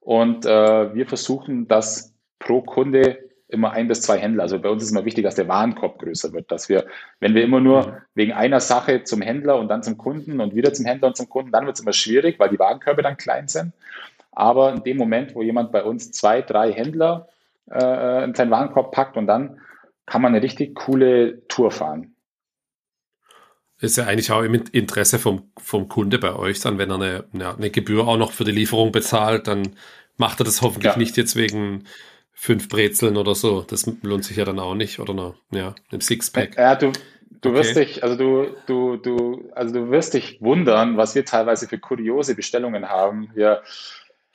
Und 0.00 0.46
äh, 0.46 0.94
wir 0.94 1.06
versuchen, 1.06 1.68
dass 1.68 2.14
pro 2.38 2.62
Kunde 2.62 3.18
immer 3.48 3.72
ein 3.72 3.88
bis 3.88 4.02
zwei 4.02 4.18
Händler. 4.18 4.44
Also 4.44 4.58
bei 4.58 4.68
uns 4.68 4.82
ist 4.82 4.90
immer 4.90 5.04
wichtig, 5.04 5.24
dass 5.24 5.34
der 5.34 5.48
Warenkorb 5.48 5.98
größer 5.98 6.32
wird, 6.32 6.52
dass 6.52 6.68
wir, 6.68 6.86
wenn 7.18 7.34
wir 7.34 7.42
immer 7.42 7.60
nur 7.60 8.02
wegen 8.14 8.32
einer 8.32 8.60
Sache 8.60 9.04
zum 9.04 9.22
Händler 9.22 9.58
und 9.58 9.68
dann 9.68 9.82
zum 9.82 9.96
Kunden 9.96 10.40
und 10.40 10.54
wieder 10.54 10.72
zum 10.72 10.86
Händler 10.86 11.08
und 11.08 11.16
zum 11.16 11.28
Kunden, 11.28 11.50
dann 11.50 11.66
wird 11.66 11.76
es 11.76 11.82
immer 11.82 11.94
schwierig, 11.94 12.38
weil 12.38 12.50
die 12.50 12.58
Warenkörbe 12.58 13.02
dann 13.02 13.16
klein 13.16 13.48
sind. 13.48 13.72
Aber 14.32 14.72
in 14.72 14.84
dem 14.84 14.98
Moment, 14.98 15.34
wo 15.34 15.42
jemand 15.42 15.72
bei 15.72 15.82
uns 15.82 16.12
zwei, 16.12 16.42
drei 16.42 16.72
Händler 16.72 17.28
äh, 17.70 18.24
in 18.24 18.34
seinen 18.34 18.50
Warenkorb 18.50 18.92
packt 18.92 19.16
und 19.16 19.26
dann 19.26 19.60
kann 20.06 20.22
man 20.22 20.34
eine 20.34 20.42
richtig 20.42 20.74
coole 20.74 21.46
Tour 21.48 21.70
fahren. 21.70 22.14
Ist 23.80 23.96
ja 23.96 24.06
eigentlich 24.06 24.32
auch 24.32 24.42
im 24.42 24.54
Interesse 24.54 25.18
vom, 25.18 25.52
vom 25.56 25.88
Kunde 25.88 26.18
bei 26.18 26.34
euch 26.34 26.60
dann, 26.60 26.78
wenn 26.78 26.90
er 26.90 26.96
eine, 26.96 27.24
ja, 27.32 27.54
eine 27.54 27.70
Gebühr 27.70 28.08
auch 28.08 28.16
noch 28.16 28.32
für 28.32 28.44
die 28.44 28.52
Lieferung 28.52 28.90
bezahlt, 28.90 29.46
dann 29.46 29.76
macht 30.16 30.40
er 30.40 30.44
das 30.44 30.62
hoffentlich 30.62 30.92
ja. 30.92 30.98
nicht 30.98 31.16
jetzt 31.16 31.36
wegen 31.36 31.84
fünf 32.32 32.68
Brezeln 32.68 33.16
oder 33.16 33.34
so. 33.34 33.62
Das 33.62 33.90
lohnt 34.02 34.24
sich 34.24 34.36
ja 34.36 34.44
dann 34.44 34.58
auch 34.58 34.74
nicht. 34.74 34.98
Oder 34.98 35.12
eine, 35.12 35.34
ja, 35.52 35.74
einem 35.90 36.00
Sixpack. 36.00 36.56
Ja, 36.56 36.74
du, 36.74 36.92
du 37.40 37.50
okay. 37.50 37.58
wirst 37.58 37.76
dich, 37.76 38.02
also 38.02 38.16
du, 38.16 38.56
du, 38.66 38.96
du, 38.96 39.50
also 39.54 39.74
du 39.74 39.90
wirst 39.90 40.14
dich 40.14 40.40
wundern, 40.40 40.96
was 40.96 41.14
wir 41.14 41.24
teilweise 41.24 41.68
für 41.68 41.78
kuriose 41.78 42.34
Bestellungen 42.34 42.88
haben. 42.88 43.30
Wir, 43.34 43.62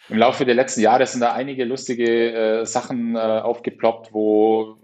im 0.10 0.18
Laufe 0.18 0.46
der 0.46 0.56
letzten 0.56 0.82
Jahre 0.82 1.06
sind 1.06 1.22
da 1.22 1.34
einige 1.34 1.66
lustige 1.66 2.34
äh, 2.34 2.66
Sachen 2.66 3.16
äh, 3.16 3.20
aufgeploppt, 3.20 4.14
wo 4.14 4.78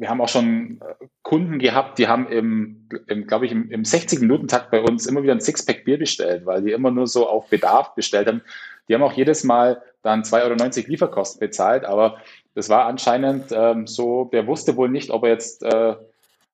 wir 0.00 0.08
haben 0.08 0.22
auch 0.22 0.28
schon 0.28 0.80
äh, 0.80 1.06
Kunden 1.22 1.58
gehabt, 1.58 1.98
die 1.98 2.08
haben 2.08 2.26
im, 2.28 2.88
im 3.06 3.26
glaube 3.26 3.44
ich, 3.44 3.52
im, 3.52 3.70
im 3.70 3.82
60-Minuten-Takt 3.82 4.70
bei 4.70 4.80
uns 4.80 5.04
immer 5.06 5.22
wieder 5.22 5.34
ein 5.34 5.40
Sixpack 5.40 5.84
Bier 5.84 5.98
bestellt, 5.98 6.46
weil 6.46 6.62
die 6.62 6.72
immer 6.72 6.90
nur 6.90 7.06
so 7.06 7.28
auf 7.28 7.48
Bedarf 7.48 7.94
bestellt 7.94 8.26
haben. 8.26 8.40
Die 8.88 8.94
haben 8.94 9.02
auch 9.02 9.12
jedes 9.12 9.44
Mal 9.44 9.82
dann 10.02 10.22
2,90 10.22 10.78
Euro 10.78 10.88
Lieferkosten 10.88 11.40
bezahlt, 11.40 11.84
aber 11.84 12.16
das 12.54 12.70
war 12.70 12.86
anscheinend 12.86 13.52
ähm, 13.52 13.86
so, 13.86 14.30
der 14.32 14.46
wusste 14.46 14.74
wohl 14.76 14.88
nicht, 14.88 15.10
ob 15.10 15.24
er 15.24 15.30
jetzt, 15.30 15.62
äh, 15.62 15.94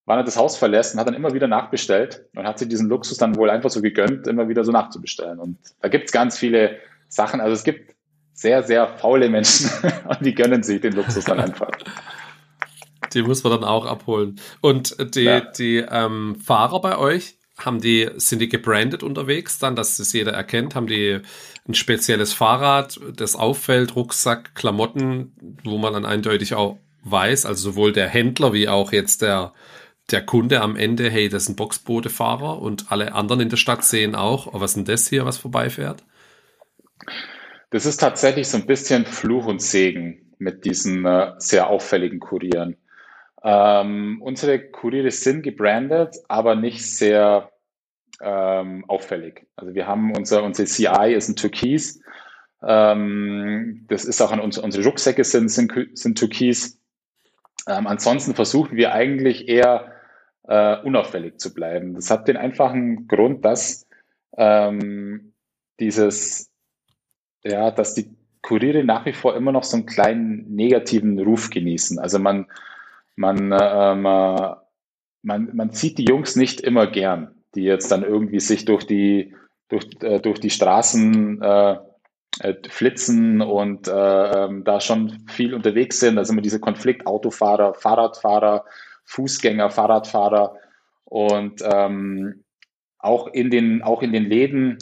wann 0.06 0.18
er 0.18 0.24
das 0.24 0.36
Haus 0.36 0.56
verlässt 0.56 0.94
und 0.94 1.00
hat 1.00 1.06
dann 1.06 1.14
immer 1.14 1.32
wieder 1.32 1.46
nachbestellt 1.46 2.26
und 2.34 2.48
hat 2.48 2.58
sich 2.58 2.68
diesen 2.68 2.88
Luxus 2.88 3.16
dann 3.16 3.36
wohl 3.36 3.48
einfach 3.48 3.70
so 3.70 3.80
gegönnt, 3.80 4.26
immer 4.26 4.48
wieder 4.48 4.64
so 4.64 4.72
nachzubestellen. 4.72 5.38
Und 5.38 5.56
da 5.80 5.88
gibt 5.88 6.06
es 6.06 6.12
ganz 6.12 6.36
viele 6.36 6.78
Sachen. 7.08 7.40
Also 7.40 7.54
es 7.54 7.62
gibt 7.62 7.94
sehr, 8.32 8.64
sehr 8.64 8.88
faule 8.88 9.28
Menschen 9.28 9.70
und 10.08 10.26
die 10.26 10.34
gönnen 10.34 10.64
sich 10.64 10.80
den 10.80 10.94
Luxus 10.94 11.24
dann 11.24 11.38
einfach. 11.38 11.70
Die 13.14 13.22
muss 13.22 13.44
man 13.44 13.52
dann 13.52 13.64
auch 13.64 13.86
abholen. 13.86 14.40
Und 14.60 14.96
die, 15.14 15.22
ja. 15.22 15.40
die 15.40 15.78
ähm, 15.78 16.36
Fahrer 16.44 16.80
bei 16.80 16.98
euch, 16.98 17.36
haben 17.58 17.80
die, 17.80 18.10
sind 18.16 18.40
die 18.40 18.48
gebrandet 18.48 19.02
unterwegs 19.02 19.58
dann, 19.58 19.76
dass 19.76 19.96
das 19.96 20.12
jeder 20.12 20.32
erkennt? 20.32 20.74
Haben 20.74 20.86
die 20.86 21.20
ein 21.66 21.74
spezielles 21.74 22.32
Fahrrad, 22.32 23.00
das 23.14 23.34
auffällt, 23.34 23.96
Rucksack, 23.96 24.54
Klamotten, 24.54 25.58
wo 25.64 25.78
man 25.78 25.94
dann 25.94 26.04
eindeutig 26.04 26.54
auch 26.54 26.78
weiß, 27.02 27.46
also 27.46 27.70
sowohl 27.70 27.92
der 27.92 28.08
Händler 28.08 28.52
wie 28.52 28.68
auch 28.68 28.92
jetzt 28.92 29.22
der, 29.22 29.52
der 30.10 30.24
Kunde 30.24 30.60
am 30.60 30.76
Ende, 30.76 31.10
hey, 31.10 31.28
das 31.28 31.44
ist 31.44 31.48
ein 31.50 31.56
Boxbootefahrer 31.56 32.60
und 32.60 32.92
alle 32.92 33.14
anderen 33.14 33.40
in 33.40 33.48
der 33.48 33.56
Stadt 33.56 33.84
sehen 33.84 34.14
auch, 34.14 34.48
oh, 34.48 34.60
was 34.60 34.72
ist 34.72 34.76
denn 34.76 34.84
das 34.84 35.08
hier, 35.08 35.24
was 35.24 35.38
vorbeifährt? 35.38 36.04
Das 37.70 37.86
ist 37.86 37.98
tatsächlich 37.98 38.48
so 38.48 38.58
ein 38.58 38.66
bisschen 38.66 39.06
Fluch 39.06 39.46
und 39.46 39.62
Segen 39.62 40.34
mit 40.38 40.64
diesen 40.64 41.04
äh, 41.06 41.32
sehr 41.38 41.68
auffälligen 41.68 42.20
Kurieren. 42.20 42.76
Ähm, 43.48 44.20
unsere 44.22 44.58
Kuriere 44.58 45.12
sind 45.12 45.42
gebrandet, 45.42 46.16
aber 46.26 46.56
nicht 46.56 46.84
sehr 46.84 47.52
ähm, 48.20 48.84
auffällig. 48.88 49.46
Also 49.54 49.72
wir 49.72 49.86
haben 49.86 50.16
unser, 50.16 50.42
unser 50.42 50.64
CI 50.64 51.14
ist 51.14 51.28
ein 51.28 51.36
Türkis. 51.36 52.00
Ähm, 52.60 53.86
das 53.88 54.04
ist 54.04 54.20
auch 54.20 54.32
an 54.32 54.40
uns, 54.40 54.58
unsere 54.58 54.84
Rucksäcke 54.84 55.22
sind, 55.22 55.48
sind, 55.48 55.72
sind 55.94 56.18
Türkis. 56.18 56.80
Ähm, 57.68 57.86
ansonsten 57.86 58.34
versuchen 58.34 58.76
wir 58.76 58.92
eigentlich 58.92 59.46
eher 59.46 59.92
äh, 60.48 60.78
unauffällig 60.82 61.38
zu 61.38 61.54
bleiben. 61.54 61.94
Das 61.94 62.10
hat 62.10 62.26
den 62.26 62.36
einfachen 62.36 63.06
Grund, 63.06 63.44
dass 63.44 63.86
ähm, 64.36 65.34
dieses, 65.78 66.50
ja, 67.44 67.70
dass 67.70 67.94
die 67.94 68.16
Kuriere 68.42 68.82
nach 68.82 69.06
wie 69.06 69.12
vor 69.12 69.36
immer 69.36 69.52
noch 69.52 69.62
so 69.62 69.76
einen 69.76 69.86
kleinen 69.86 70.52
negativen 70.52 71.16
Ruf 71.20 71.50
genießen. 71.50 72.00
Also 72.00 72.18
man 72.18 72.48
man, 73.16 73.50
äh, 73.52 73.94
man, 73.94 74.56
man 75.22 75.70
zieht 75.72 75.98
die 75.98 76.04
Jungs 76.04 76.36
nicht 76.36 76.60
immer 76.60 76.86
gern, 76.86 77.34
die 77.54 77.62
jetzt 77.62 77.90
dann 77.90 78.02
irgendwie 78.02 78.40
sich 78.40 78.64
durch 78.64 78.86
die, 78.86 79.34
durch, 79.68 79.88
äh, 80.02 80.20
durch 80.20 80.38
die 80.38 80.50
Straßen 80.50 81.42
äh, 81.42 81.78
äh 82.40 82.54
flitzen 82.68 83.40
und 83.40 83.88
äh, 83.88 83.92
ähm, 84.44 84.64
da 84.64 84.80
schon 84.80 85.24
viel 85.28 85.54
unterwegs 85.54 85.98
sind. 85.98 86.16
Da 86.16 86.24
sind 86.24 86.34
immer 86.34 86.42
diese 86.42 86.60
Konflikt 86.60 87.06
Autofahrer, 87.06 87.74
Fahrradfahrer, 87.74 88.64
Fußgänger, 89.04 89.70
Fahrradfahrer 89.70 90.56
und 91.04 91.62
ähm, 91.64 92.44
auch 92.98 93.28
in 93.28 93.50
den 93.50 93.82
auch 93.82 94.02
in 94.02 94.12
den 94.12 94.24
Läden 94.24 94.78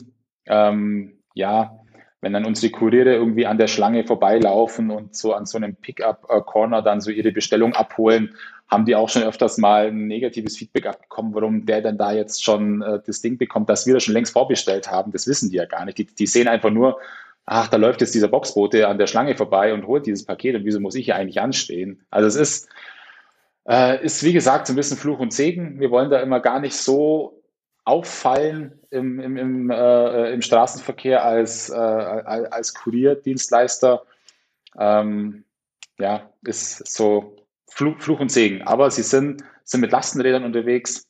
ähm, 0.47 1.21
ja 1.35 1.84
wenn 2.25 2.33
dann 2.33 2.47
unsere 2.47 2.73
Kuriere 2.73 3.13
irgendwie 3.13 3.45
an 3.45 3.59
der 3.59 3.67
Schlange 3.67 4.05
vorbeilaufen 4.05 4.91
und 4.91 5.15
so 5.15 5.35
an 5.35 5.45
so 5.45 5.59
einem 5.59 5.77
Pickup-Corner 5.77 6.81
dann 6.81 7.03
so 7.03 7.11
ihre 7.11 7.33
Bestellung 7.33 7.75
abholen, 7.75 8.35
haben 8.67 8.87
die 8.87 8.97
auch 8.97 9.11
schon 9.11 9.25
öfters 9.25 9.59
mal 9.59 9.89
ein 9.89 10.07
negatives 10.07 10.57
Feedback 10.57 10.87
abbekommen, 10.87 11.35
warum 11.35 11.67
der 11.67 11.83
denn 11.83 11.99
da 11.99 12.13
jetzt 12.13 12.43
schon 12.43 12.81
äh, 12.81 13.01
das 13.07 13.21
Ding 13.21 13.37
bekommt, 13.37 13.69
das 13.69 13.87
wir 13.87 13.93
da 13.93 14.01
schon 14.01 14.15
längst 14.15 14.33
vorbestellt 14.33 14.91
haben. 14.91 15.13
Das 15.13 15.29
wissen 15.29 15.51
die 15.51 15.57
ja 15.57 15.67
gar 15.67 15.85
nicht. 15.85 15.99
Die, 15.99 16.07
die 16.07 16.27
sehen 16.27 16.49
einfach 16.49 16.71
nur, 16.71 16.99
ach, 17.45 17.69
da 17.69 17.77
läuft 17.77 18.01
jetzt 18.01 18.15
dieser 18.15 18.29
Boxbote 18.29 18.89
an 18.89 18.97
der 18.97 19.07
Schlange 19.07 19.37
vorbei 19.37 19.75
und 19.75 19.87
holt 19.87 20.07
dieses 20.07 20.25
Paket 20.25 20.57
und 20.57 20.65
wieso 20.65 20.81
muss 20.81 20.95
ich 20.95 21.05
hier 21.05 21.17
eigentlich 21.17 21.43
anstehen? 21.43 22.01
Also 22.11 22.27
es 22.27 22.37
ist, 22.37 22.69
äh, 23.69 24.03
ist 24.03 24.25
wie 24.25 24.33
gesagt 24.33 24.67
so 24.67 24.73
ein 24.73 24.77
bisschen 24.77 24.97
Fluch 24.97 25.19
und 25.19 25.35
Segen. 25.35 25.79
Wir 25.79 25.91
wollen 25.91 26.09
da 26.09 26.21
immer 26.21 26.41
gar 26.41 26.59
nicht 26.59 26.75
so 26.75 27.44
auffallen 27.85 28.81
im, 28.91 29.21
im, 29.21 29.37
im, 29.37 29.71
äh, 29.71 30.33
im 30.33 30.43
Straßenverkehr 30.43 31.25
als, 31.25 31.69
äh, 31.69 31.75
als 31.75 32.75
Kurierdienstleister. 32.75 34.05
Ähm, 34.79 35.45
ja, 35.99 36.31
ist 36.43 36.87
so 36.87 37.37
Fluch, 37.69 38.21
und 38.21 38.31
Segen. 38.31 38.63
Aber 38.63 38.91
sie 38.91 39.03
sind, 39.03 39.43
sind 39.65 39.81
mit 39.81 39.93
Lastenrädern 39.93 40.45
unterwegs. 40.45 41.07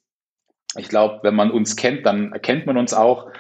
Ich 0.77 0.89
glaube, 0.89 1.21
wenn 1.23 1.35
man 1.35 1.51
uns 1.51 1.77
kennt, 1.77 2.07
dann 2.07 2.33
erkennt 2.33 2.67
man 2.67 2.77
uns 2.77 2.93
auch. 2.95 3.31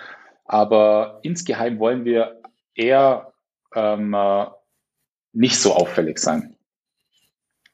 Aber 0.45 1.21
insgeheim 1.23 1.79
wollen 1.79 2.05
wir 2.05 2.41
eher 2.75 3.33
ähm, 3.75 4.15
äh, 4.15 4.47
nicht 5.33 5.59
so 5.59 5.75
auffällig 5.75 6.19
sein. 6.19 6.57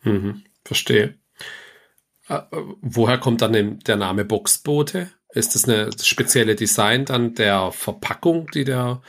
Mhm, 0.02 0.44
verstehe. 0.64 1.18
Äh, 2.28 2.40
woher 2.80 3.18
kommt 3.18 3.42
dann 3.42 3.80
der 3.80 3.96
Name 3.96 4.24
Boxboote? 4.24 5.10
Ist 5.32 5.54
das 5.54 5.68
eine 5.68 5.90
spezielle 6.02 6.56
Design 6.56 7.04
dann 7.04 7.34
der 7.34 7.70
Verpackung, 7.72 8.48
die 8.52 8.64
der 8.64 9.00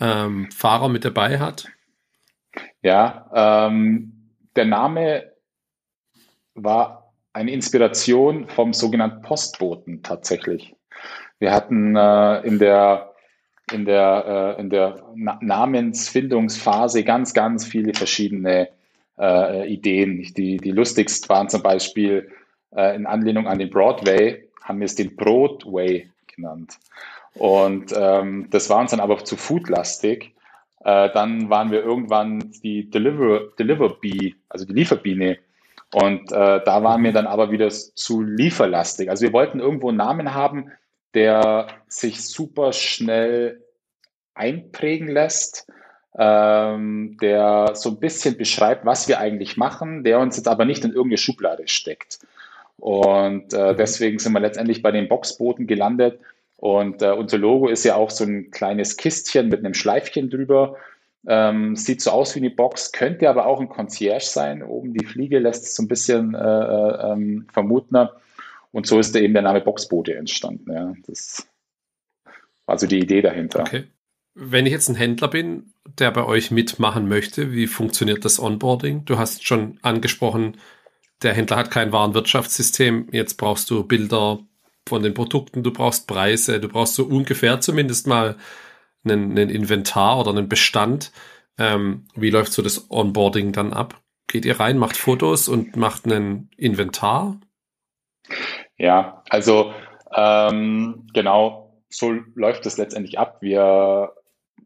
ähm, 0.00 0.50
Fahrer 0.50 0.88
mit 0.88 1.04
dabei 1.04 1.38
hat? 1.38 1.68
Ja, 2.82 3.66
ähm, 3.68 4.32
der 4.56 4.64
Name 4.64 5.32
war 6.54 7.14
eine 7.32 7.52
Inspiration 7.52 8.48
vom 8.48 8.72
sogenannten 8.72 9.22
Postboten 9.22 10.02
tatsächlich. 10.02 10.74
Wir 11.38 11.52
hatten 11.52 11.94
äh, 11.94 12.40
in 12.40 12.58
der 12.58 13.14
in 13.72 13.84
der, 13.84 14.56
äh, 14.56 14.60
in 14.60 14.70
der 14.70 15.02
Na 15.14 15.38
Namensfindungsphase 15.40 17.04
ganz, 17.04 17.34
ganz 17.34 17.66
viele 17.66 17.94
verschiedene 17.94 18.68
äh, 19.18 19.72
Ideen. 19.72 20.22
Die, 20.36 20.56
die 20.56 20.70
lustigst 20.70 21.28
waren 21.28 21.48
zum 21.48 21.62
Beispiel 21.62 22.30
äh, 22.74 22.94
in 22.96 23.06
Anlehnung 23.06 23.46
an 23.46 23.58
den 23.58 23.70
Broadway, 23.70 24.47
haben 24.68 24.80
wir 24.80 24.84
es 24.84 24.94
den 24.94 25.16
Broadway 25.16 26.10
genannt. 26.26 26.78
Und 27.34 27.92
ähm, 27.96 28.48
das 28.50 28.68
war 28.68 28.78
uns 28.78 28.90
dann 28.90 29.00
aber 29.00 29.24
zu 29.24 29.36
foodlastig. 29.36 30.34
Äh, 30.84 31.10
dann 31.12 31.50
waren 31.50 31.70
wir 31.70 31.82
irgendwann 31.82 32.52
die 32.62 32.88
Deliver, 32.90 33.48
Deliver 33.58 33.88
Bee, 34.00 34.34
also 34.48 34.64
die 34.64 34.74
Lieferbiene. 34.74 35.38
Und 35.92 36.30
äh, 36.32 36.60
da 36.64 36.84
waren 36.84 37.02
wir 37.02 37.12
dann 37.12 37.26
aber 37.26 37.50
wieder 37.50 37.70
zu 37.70 38.22
lieferlastig. 38.22 39.08
Also 39.08 39.24
wir 39.24 39.32
wollten 39.32 39.58
irgendwo 39.58 39.88
einen 39.88 39.98
Namen 39.98 40.34
haben, 40.34 40.70
der 41.14 41.68
sich 41.88 42.22
super 42.22 42.72
schnell 42.72 43.64
einprägen 44.34 45.08
lässt, 45.08 45.66
ähm, 46.16 47.16
der 47.22 47.74
so 47.74 47.90
ein 47.90 48.00
bisschen 48.00 48.36
beschreibt, 48.36 48.84
was 48.84 49.08
wir 49.08 49.18
eigentlich 49.18 49.56
machen, 49.56 50.04
der 50.04 50.20
uns 50.20 50.36
jetzt 50.36 50.48
aber 50.48 50.64
nicht 50.64 50.84
in 50.84 50.92
irgendeine 50.92 51.18
Schublade 51.18 51.66
steckt. 51.68 52.18
Und 52.78 53.52
äh, 53.52 53.72
mhm. 53.72 53.76
deswegen 53.76 54.18
sind 54.18 54.32
wir 54.32 54.40
letztendlich 54.40 54.82
bei 54.82 54.92
den 54.92 55.08
Boxbooten 55.08 55.66
gelandet. 55.66 56.20
Und 56.56 57.02
äh, 57.02 57.10
unser 57.12 57.38
Logo 57.38 57.68
ist 57.68 57.84
ja 57.84 57.94
auch 57.96 58.10
so 58.10 58.24
ein 58.24 58.50
kleines 58.50 58.96
Kistchen 58.96 59.48
mit 59.48 59.60
einem 59.60 59.74
Schleifchen 59.74 60.30
drüber. 60.30 60.76
Ähm, 61.26 61.76
sieht 61.76 62.00
so 62.00 62.10
aus 62.10 62.34
wie 62.34 62.40
eine 62.40 62.50
Box, 62.50 62.92
könnte 62.92 63.28
aber 63.28 63.46
auch 63.46 63.60
ein 63.60 63.68
Concierge 63.68 64.24
sein. 64.24 64.62
Oben 64.62 64.94
die 64.94 65.04
Fliege 65.04 65.38
lässt 65.38 65.64
es 65.64 65.74
so 65.74 65.82
ein 65.82 65.88
bisschen 65.88 66.34
äh, 66.34 66.38
äh, 66.38 67.12
ähm, 67.12 67.46
vermuten. 67.52 68.08
Und 68.70 68.86
so 68.86 68.98
ist 68.98 69.14
da 69.14 69.18
eben 69.18 69.34
der 69.34 69.42
Name 69.42 69.60
Boxboote 69.60 70.14
entstanden. 70.14 70.72
Ja. 70.72 70.94
Das 71.06 71.48
war 72.66 72.74
also 72.74 72.86
die 72.86 72.98
Idee 72.98 73.22
dahinter. 73.22 73.60
Okay. 73.60 73.84
Wenn 74.34 74.66
ich 74.66 74.72
jetzt 74.72 74.88
ein 74.88 74.94
Händler 74.94 75.28
bin, 75.28 75.72
der 75.98 76.12
bei 76.12 76.24
euch 76.24 76.50
mitmachen 76.52 77.08
möchte, 77.08 77.52
wie 77.52 77.66
funktioniert 77.66 78.24
das 78.24 78.38
Onboarding? 78.38 79.04
Du 79.04 79.18
hast 79.18 79.44
schon 79.44 79.78
angesprochen, 79.82 80.58
der 81.22 81.34
Händler 81.34 81.56
hat 81.56 81.70
kein 81.70 81.92
Warenwirtschaftssystem. 81.92 83.08
Jetzt 83.12 83.34
brauchst 83.34 83.70
du 83.70 83.84
Bilder 83.84 84.40
von 84.88 85.02
den 85.02 85.14
Produkten, 85.14 85.62
du 85.62 85.72
brauchst 85.72 86.06
Preise, 86.06 86.60
du 86.60 86.68
brauchst 86.68 86.94
so 86.94 87.04
ungefähr 87.04 87.60
zumindest 87.60 88.06
mal 88.06 88.36
einen, 89.04 89.32
einen 89.32 89.50
Inventar 89.50 90.18
oder 90.18 90.30
einen 90.30 90.48
Bestand. 90.48 91.12
Ähm, 91.58 92.06
wie 92.14 92.30
läuft 92.30 92.52
so 92.52 92.62
das 92.62 92.90
Onboarding 92.90 93.52
dann 93.52 93.72
ab? 93.72 94.00
Geht 94.28 94.44
ihr 94.44 94.60
rein, 94.60 94.78
macht 94.78 94.96
Fotos 94.96 95.48
und 95.48 95.76
macht 95.76 96.04
einen 96.04 96.50
Inventar? 96.56 97.40
Ja, 98.76 99.22
also 99.28 99.72
ähm, 100.14 101.06
genau 101.12 101.82
so 101.88 102.12
läuft 102.34 102.66
es 102.66 102.76
letztendlich 102.76 103.18
ab. 103.18 103.38
Wir 103.40 104.12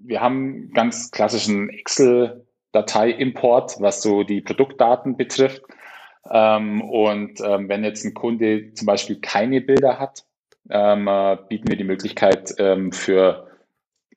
wir 0.04 0.20
haben 0.20 0.72
ganz 0.72 1.10
klassischen 1.10 1.70
Excel-Datei-Import, 1.70 3.80
was 3.80 4.02
so 4.02 4.24
die 4.24 4.40
Produktdaten 4.40 5.16
betrifft. 5.16 5.62
Ähm, 6.32 6.80
und 6.80 7.40
ähm, 7.44 7.68
wenn 7.68 7.84
jetzt 7.84 8.06
ein 8.06 8.14
Kunde 8.14 8.72
zum 8.72 8.86
Beispiel 8.86 9.20
keine 9.20 9.60
Bilder 9.60 9.98
hat, 9.98 10.24
ähm, 10.70 11.06
äh, 11.06 11.36
bieten 11.48 11.68
wir 11.68 11.76
die 11.76 11.84
Möglichkeit 11.84 12.54
ähm, 12.56 12.90
für 12.90 13.48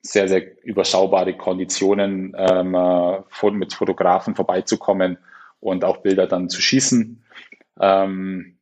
sehr, 0.00 0.26
sehr 0.26 0.64
überschaubare 0.64 1.36
Konditionen 1.36 2.34
ähm, 2.38 2.74
äh, 2.74 3.50
mit 3.50 3.74
Fotografen 3.74 4.34
vorbeizukommen 4.34 5.18
und 5.60 5.84
auch 5.84 5.98
Bilder 5.98 6.26
dann 6.26 6.48
zu 6.48 6.62
schießen. 6.62 7.22
Ähm, 7.80 8.56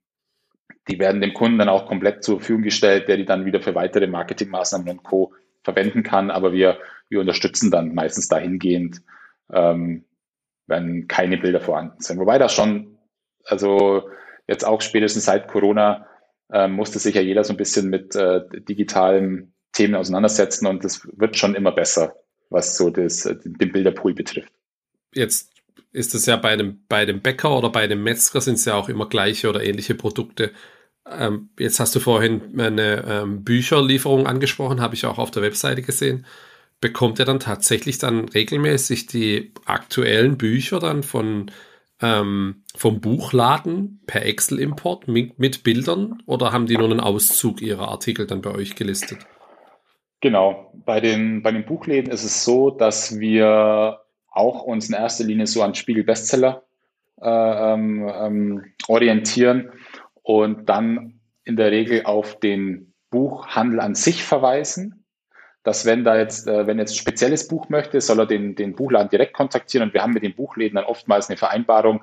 die 0.89 0.99
werden 0.99 1.21
dem 1.21 1.33
Kunden 1.33 1.59
dann 1.59 1.69
auch 1.69 1.87
komplett 1.87 2.25
zur 2.25 2.41
Verfügung 2.41 2.63
gestellt, 2.63 3.07
der 3.09 3.19
die 3.19 3.25
dann 3.25 3.45
wieder 3.45 3.61
für 3.61 3.77
weitere 3.77 4.09
Marketingmaßnahmen 4.09 4.89
und 4.89 5.03
Co. 5.05 5.33
verwenden 5.63 6.03
kann. 6.03 6.31
Aber 6.31 6.53
wir 6.53 6.79
wir 7.09 7.21
unterstützen 7.21 7.71
dann 7.71 7.95
meistens 7.95 8.29
dahingehend, 8.29 9.01
wenn 9.49 10.05
keine 11.07 11.39
Bilder 11.39 11.61
vorhanden 11.61 12.01
sind. 12.01 12.19
Wobei 12.19 12.39
das 12.39 12.53
schon, 12.53 12.94
also 13.47 14.09
jetzt 14.47 14.65
auch 14.65 14.81
spätestens 14.81 15.25
seit 15.25 15.49
Corona 15.49 16.07
äh, 16.53 16.69
musste 16.69 16.99
sich 16.99 17.15
ja 17.15 17.21
jeder 17.21 17.45
so 17.45 17.53
ein 17.53 17.57
bisschen 17.57 17.89
mit 17.89 18.15
äh, 18.15 18.43
digitalen 18.69 19.55
Themen 19.73 19.95
auseinandersetzen 19.95 20.67
und 20.67 20.85
das 20.85 21.07
wird 21.13 21.37
schon 21.37 21.55
immer 21.55 21.73
besser, 21.73 22.17
was 22.51 22.77
so 22.77 22.91
das, 22.91 23.23
den 23.23 23.73
Bilderpool 23.73 24.15
betrifft. 24.15 24.53
Jetzt 25.15 25.51
ist 25.93 26.15
es 26.15 26.27
ja 26.27 26.37
bei 26.37 26.57
dem, 26.57 26.85
bei 26.89 27.07
dem 27.07 27.21
Bäcker 27.21 27.57
oder 27.57 27.71
bei 27.71 27.87
dem 27.87 28.03
Metzger 28.03 28.41
sind 28.41 28.55
es 28.55 28.65
ja 28.65 28.75
auch 28.75 28.89
immer 28.89 29.09
gleiche 29.09 29.49
oder 29.49 29.63
ähnliche 29.63 29.95
Produkte. 29.95 30.53
Ähm, 31.11 31.51
jetzt 31.59 31.81
hast 31.81 31.95
du 31.95 32.01
vorhin 32.01 32.59
eine 32.59 33.05
ähm, 33.07 33.45
Bücherlieferung 33.45 34.27
angesprochen, 34.27 34.81
habe 34.81 34.95
ich 34.95 35.07
auch 35.07 35.19
auf 35.19 35.31
der 35.31 35.43
Webseite 35.43 35.83
gesehen 35.83 36.25
bekommt 36.85 37.19
er 37.19 37.25
dann 37.25 37.41
tatsächlich 37.41 37.97
dann 37.97 38.29
regelmäßig 38.29 39.07
die 39.07 39.53
aktuellen 39.65 40.37
Bücher 40.37 40.81
dann 40.81 41.03
von 41.03 41.51
ähm, 42.05 42.65
vom 42.77 43.01
Buchladen 43.01 44.03
per 44.07 44.27
Excel-Import 44.27 45.09
mit, 45.09 45.39
mit 45.39 45.65
Bildern 45.65 46.23
oder 46.27 46.53
haben 46.53 46.67
die 46.67 46.77
nur 46.77 46.91
einen 46.91 47.01
Auszug 47.01 47.63
ihrer 47.63 47.89
Artikel 47.89 48.27
dann 48.27 48.43
bei 48.43 48.51
euch 48.51 48.77
gelistet? 48.77 49.19
Genau, 50.21 50.71
bei 50.85 51.01
den, 51.01 51.43
bei 51.43 51.51
den 51.51 51.65
Buchläden 51.65 52.13
ist 52.13 52.25
es 52.25 52.45
so, 52.45 52.71
dass 52.71 53.19
wir 53.19 54.01
auch 54.31 54.63
uns 54.63 54.89
in 54.89 54.95
erster 54.95 55.25
Linie 55.25 55.47
so 55.47 55.63
an 55.63 55.75
Spiegel 55.75 56.05
Bestseller 56.05 56.65
äh, 57.21 57.29
ähm, 57.29 58.11
ähm 58.15 58.65
orientieren 58.89 59.71
und 60.23 60.69
dann 60.69 61.21
in 61.45 61.57
der 61.57 61.71
Regel 61.71 62.05
auf 62.05 62.39
den 62.39 62.93
Buchhandel 63.11 63.81
an 63.81 63.95
sich 63.95 64.25
verweisen 64.25 65.04
dass 65.65 65.87
wenn 65.87 66.05
da 66.05 66.17
jetzt, 66.17 66.47
äh, 66.47 66.67
wenn 66.67 66.79
jetzt 66.79 66.93
ein 66.93 66.99
spezielles 66.99 67.49
Buch 67.49 67.69
möchte, 67.69 68.01
soll 68.01 68.21
er 68.21 68.27
den, 68.27 68.55
den 68.55 68.75
Buchladen 68.75 69.11
direkt 69.11 69.33
kontaktieren. 69.33 69.89
Und 69.89 69.95
wir 69.95 70.03
haben 70.03 70.13
mit 70.13 70.23
den 70.23 70.35
Buchläden 70.35 70.77
dann 70.77 70.85
oftmals 70.85 71.29
eine 71.29 71.37
Vereinbarung, 71.37 72.03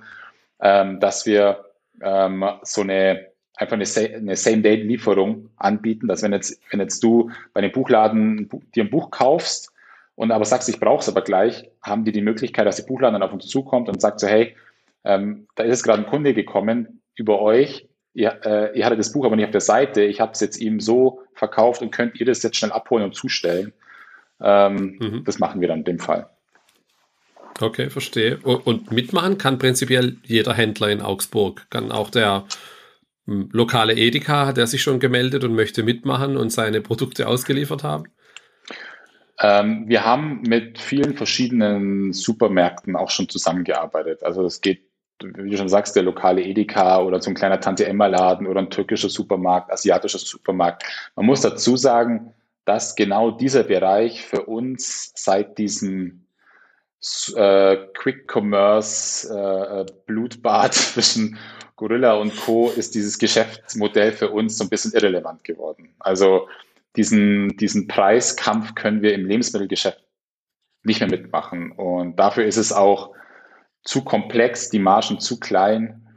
ähm, 0.60 1.00
dass 1.00 1.26
wir 1.26 1.65
ähm, 2.02 2.43
so 2.63 2.82
eine 2.82 3.32
einfach 3.56 3.76
eine, 3.76 4.15
eine 4.15 4.36
Same-Day-Lieferung 4.36 5.50
anbieten, 5.58 6.08
dass 6.08 6.24
wenn 6.24 6.34
jetzt, 6.34 6.60
wenn 6.71 6.80
jetzt 6.80 7.04
du 7.04 7.30
bei 7.54 7.62
dem 7.62 7.71
Buchladen 7.71 8.50
dir 8.74 8.84
ein 8.84 8.89
Buch 8.89 9.12
kaufst 9.12 9.71
und 10.15 10.32
aber 10.32 10.45
sagst, 10.45 10.67
ich 10.67 10.80
brauche 10.80 11.02
es 11.02 11.10
aber 11.10 11.21
gleich, 11.21 11.69
haben 11.84 12.04
die 12.04 12.12
die 12.12 12.24
Möglichkeit, 12.24 12.65
dass 12.65 12.78
der 12.78 12.88
Buchladen 12.88 13.13
dann 13.13 13.24
auf 13.24 13.34
uns 13.34 13.45
zukommt 13.47 13.88
und 13.88 14.02
sagt 14.02 14.19
so, 14.19 14.28
hey, 14.28 14.56
ähm, 15.04 15.47
da 15.56 15.63
ist 15.63 15.84
gerade 15.84 16.00
ein 16.00 16.10
Kunde 16.10 16.34
gekommen 16.34 17.02
über 17.15 17.39
euch, 17.39 17.88
ihr, 18.13 18.39
äh, 18.45 18.78
ihr 18.78 18.86
hattet 18.86 19.00
das 19.00 19.12
Buch 19.12 19.26
aber 19.26 19.36
nicht 19.36 19.45
auf 19.45 19.52
der 19.52 19.62
Seite, 19.62 20.04
ich 20.04 20.19
habe 20.19 20.34
es 20.34 20.39
jetzt 20.39 20.60
ihm 20.60 20.80
so 20.80 21.21
verkauft 21.34 21.82
und 21.82 21.91
könnt 21.91 22.19
ihr 22.19 22.26
das 22.26 22.43
jetzt 22.43 22.58
schnell 22.58 22.71
abholen 22.71 23.06
und 23.06 23.15
zustellen. 23.15 23.74
Ähm, 24.41 24.97
mhm. 25.00 25.24
Das 25.26 25.39
machen 25.39 25.62
wir 25.62 25.67
dann 25.67 25.80
in 25.80 25.86
dem 25.86 26.00
Fall. 26.00 26.30
Okay, 27.60 27.89
verstehe. 27.89 28.38
Und 28.38 28.91
mitmachen 28.91 29.38
kann 29.38 29.60
prinzipiell 29.60 30.17
jeder 30.24 30.54
Händler 30.54 30.89
in 30.89 31.02
Augsburg. 31.02 31.67
Kann 31.69 31.91
auch 31.91 32.10
der 32.10 32.45
hm, 33.28 33.50
lokale 33.52 33.93
Edeka, 33.93 34.47
hat 34.47 34.58
er 34.58 34.67
sich 34.67 34.82
schon 34.82 35.00
gemeldet 35.00 35.43
und 35.43 35.54
möchte 35.54 35.84
mitmachen 35.84 36.38
und 36.38 36.52
seine 36.52 36.82
Produkte 36.82 37.28
ausgeliefert 37.28 37.84
haben? 37.84 38.06
Ähm, 39.39 39.88
wir 39.88 40.06
haben 40.06 40.41
mit 40.41 40.80
vielen 40.80 41.15
verschiedenen 41.15 42.13
Supermärkten 42.13 42.95
auch 42.95 43.10
schon 43.10 43.30
zusammengearbeitet. 43.30 44.24
Also 44.24 44.45
es 44.45 44.62
geht 44.62 44.90
wie 45.23 45.49
du 45.49 45.57
schon 45.57 45.69
sagst, 45.69 45.95
der 45.95 46.03
lokale 46.03 46.43
Edeka 46.43 47.01
oder 47.01 47.21
so 47.21 47.29
ein 47.29 47.36
kleiner 47.36 47.60
Tante-Emma-Laden 47.60 48.47
oder 48.47 48.62
ein 48.62 48.69
türkischer 48.69 49.10
Supermarkt, 49.10 49.71
asiatischer 49.71 50.19
Supermarkt. 50.19 50.84
Man 51.15 51.25
muss 51.25 51.41
dazu 51.41 51.77
sagen, 51.77 52.34
dass 52.65 52.95
genau 52.95 53.31
dieser 53.31 53.63
Bereich 53.63 54.25
für 54.25 54.45
uns 54.45 55.12
seit 55.15 55.57
diesem 55.57 56.25
äh, 57.36 57.77
Quick 57.93 58.27
Commerce 58.31 59.27
äh, 59.27 60.69
zwischen 60.71 61.38
Gorilla 61.75 62.13
und 62.13 62.36
Co. 62.38 62.69
ist 62.69 62.93
dieses 62.93 63.17
Geschäftsmodell 63.17 64.12
für 64.12 64.29
uns 64.29 64.57
so 64.57 64.63
ein 64.63 64.69
bisschen 64.69 64.93
irrelevant 64.93 65.43
geworden. 65.43 65.95
Also 65.99 66.47
diesen, 66.95 67.57
diesen 67.57 67.88
Preiskampf 67.88 68.75
können 68.75 69.01
wir 69.01 69.15
im 69.15 69.25
Lebensmittelgeschäft 69.25 70.03
nicht 70.84 70.99
mehr 70.99 71.10
mitmachen. 71.10 71.71
Und 71.71 72.17
dafür 72.17 72.45
ist 72.45 72.57
es 72.57 72.71
auch 72.71 73.13
zu 73.84 74.04
komplex, 74.04 74.70
die 74.70 74.80
Margen 74.80 75.20
zu 75.20 75.39
klein. 75.39 76.08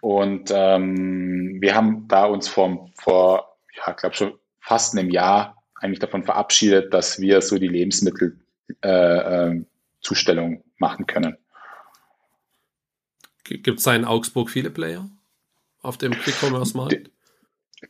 Und 0.00 0.52
ähm, 0.54 1.58
wir 1.60 1.74
haben 1.74 2.06
da 2.08 2.26
uns 2.26 2.48
vor, 2.48 2.90
vor 2.94 3.56
ja, 3.74 3.92
glaube 3.92 4.14
schon 4.14 4.34
fast 4.60 4.96
einem 4.96 5.10
Jahr 5.10 5.56
eigentlich 5.80 5.98
davon 5.98 6.24
verabschiedet, 6.24 6.92
dass 6.92 7.20
wir 7.20 7.40
so 7.40 7.58
die 7.58 7.68
Lebensmittelzustellung 7.68 10.52
äh, 10.52 10.56
äh, 10.56 10.62
machen 10.78 11.06
können. 11.06 11.36
Gibt 13.44 13.78
es 13.78 13.84
da 13.84 13.94
in 13.94 14.04
Augsburg 14.04 14.50
viele 14.50 14.70
Player 14.70 15.08
auf 15.80 15.96
dem 15.96 16.12
Quick-Commerce-Markt? 16.12 16.92
Die, 16.92 17.04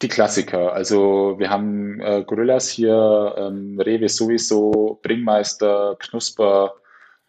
die, 0.02 0.08
Klassiker. 0.08 0.72
Also 0.72 1.34
wir 1.38 1.50
haben 1.50 2.00
äh, 2.00 2.22
Gorillas 2.24 2.68
hier, 2.68 3.34
ähm, 3.36 3.80
Rewe 3.80 4.08
sowieso, 4.08 5.00
Bringmeister, 5.02 5.96
Knusper, 5.98 6.74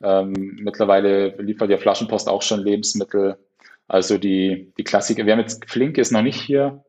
ähm, 0.01 0.57
mittlerweile 0.61 1.35
liefert 1.41 1.69
ja 1.69 1.77
Flaschenpost 1.77 2.29
auch 2.29 2.41
schon 2.41 2.61
Lebensmittel. 2.61 3.37
Also 3.87 4.17
die, 4.17 4.71
die 4.77 4.83
Klassiker. 4.83 5.25
Wir 5.25 5.33
haben 5.33 5.39
jetzt 5.39 5.69
Flink 5.69 5.97
ist 5.97 6.11
noch 6.11 6.21
nicht 6.21 6.39
hier, 6.39 6.83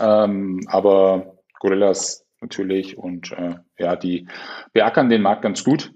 ähm, 0.00 0.60
aber 0.66 1.36
Gorillas 1.60 2.24
natürlich 2.40 2.98
und 2.98 3.32
äh, 3.32 3.56
ja, 3.78 3.96
die 3.96 4.26
beackern 4.72 5.10
den 5.10 5.22
Markt 5.22 5.42
ganz 5.42 5.62
gut. 5.64 5.92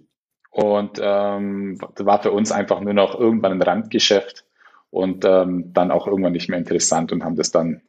Und 0.51 0.99
ähm, 1.03 1.79
war 1.97 2.23
für 2.23 2.33
uns 2.33 2.51
einfach 2.51 2.81
nur 2.81 2.95
noch 2.95 3.19
irgendwann 3.19 3.53
ein 3.53 3.63
Randgeschäft 3.63 4.45
und 4.91 5.25
ähm, 5.27 5.73
dann 5.75 5.91
auch 5.91 6.07
irgendwann 6.07 6.33
nicht 6.33 6.49
mehr 6.49 6.59
interessant 6.59 7.13
und 7.13 7.25
haben 7.25 7.37
das 7.37 7.51
dann, 7.51 7.83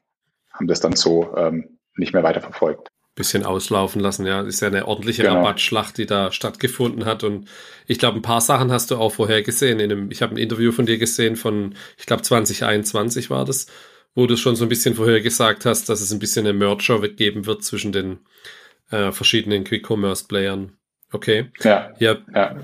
haben 0.51 0.67
das 0.67 0.81
dann 0.81 0.93
so 0.93 1.33
ähm, 1.37 1.77
nicht 1.95 2.13
mehr 2.13 2.23
weiter 2.23 2.41
verfolgt 2.41 2.91
bisschen 3.17 3.43
auslaufen 3.43 3.99
lassen. 3.99 4.25
Ja, 4.25 4.41
ist 4.41 4.61
ja 4.61 4.69
eine 4.69 4.87
ordentliche 4.87 5.23
genau. 5.23 5.35
Rabattschlacht, 5.35 5.97
die 5.97 6.05
da 6.05 6.31
stattgefunden 6.31 7.03
hat. 7.05 7.25
Und 7.25 7.49
ich 7.85 7.99
glaube, 7.99 8.17
ein 8.17 8.21
paar 8.21 8.39
Sachen 8.39 8.71
hast 8.71 8.91
du 8.91 8.95
auch 8.95 9.11
vorher 9.11 9.41
gesehen. 9.41 9.81
In 9.81 9.91
einem, 9.91 10.11
ich 10.11 10.21
habe 10.21 10.35
ein 10.35 10.37
Interview 10.37 10.71
von 10.71 10.85
dir 10.85 10.97
gesehen 10.97 11.35
von, 11.35 11.75
ich 11.97 12.05
glaube, 12.05 12.21
2021 12.21 13.29
war 13.29 13.43
das, 13.43 13.67
wo 14.15 14.25
du 14.25 14.37
schon 14.37 14.55
so 14.55 14.65
ein 14.65 14.69
bisschen 14.69 14.95
vorher 14.95 15.21
gesagt 15.21 15.65
hast, 15.65 15.89
dass 15.89 15.99
es 15.99 16.13
ein 16.13 16.19
bisschen 16.19 16.45
eine 16.47 16.57
Merger 16.57 16.99
geben 17.09 17.45
wird 17.45 17.63
zwischen 17.63 17.91
den 17.91 18.19
äh, 18.89 19.11
verschiedenen 19.11 19.65
Quick-Commerce-Playern. 19.65 20.71
Okay. 21.11 21.51
Ja. 21.61 21.93
ja. 21.99 22.17
ja. 22.33 22.55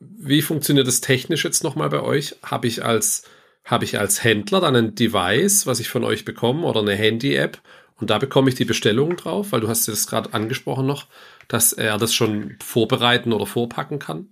Wie 0.00 0.42
funktioniert 0.42 0.88
das 0.88 1.00
technisch 1.00 1.44
jetzt 1.44 1.62
nochmal 1.62 1.90
bei 1.90 2.02
euch? 2.02 2.36
Habe 2.42 2.66
ich 2.66 2.84
als 2.84 3.24
habe 3.64 3.84
ich 3.84 3.98
als 3.98 4.24
Händler 4.24 4.60
dann 4.60 4.76
ein 4.76 4.94
Device, 4.94 5.66
was 5.66 5.78
ich 5.78 5.90
von 5.90 6.02
euch 6.02 6.24
bekomme 6.24 6.66
oder 6.66 6.80
eine 6.80 6.94
Handy-App 6.94 7.60
und 8.00 8.10
da 8.10 8.18
bekomme 8.18 8.48
ich 8.48 8.54
die 8.54 8.64
Bestellung 8.64 9.16
drauf, 9.16 9.52
weil 9.52 9.60
du 9.60 9.68
hast 9.68 9.88
das 9.88 10.06
gerade 10.06 10.32
angesprochen 10.32 10.86
noch, 10.86 11.06
dass 11.48 11.72
er 11.72 11.98
das 11.98 12.14
schon 12.14 12.56
vorbereiten 12.62 13.32
oder 13.32 13.46
vorpacken 13.46 13.98
kann? 13.98 14.28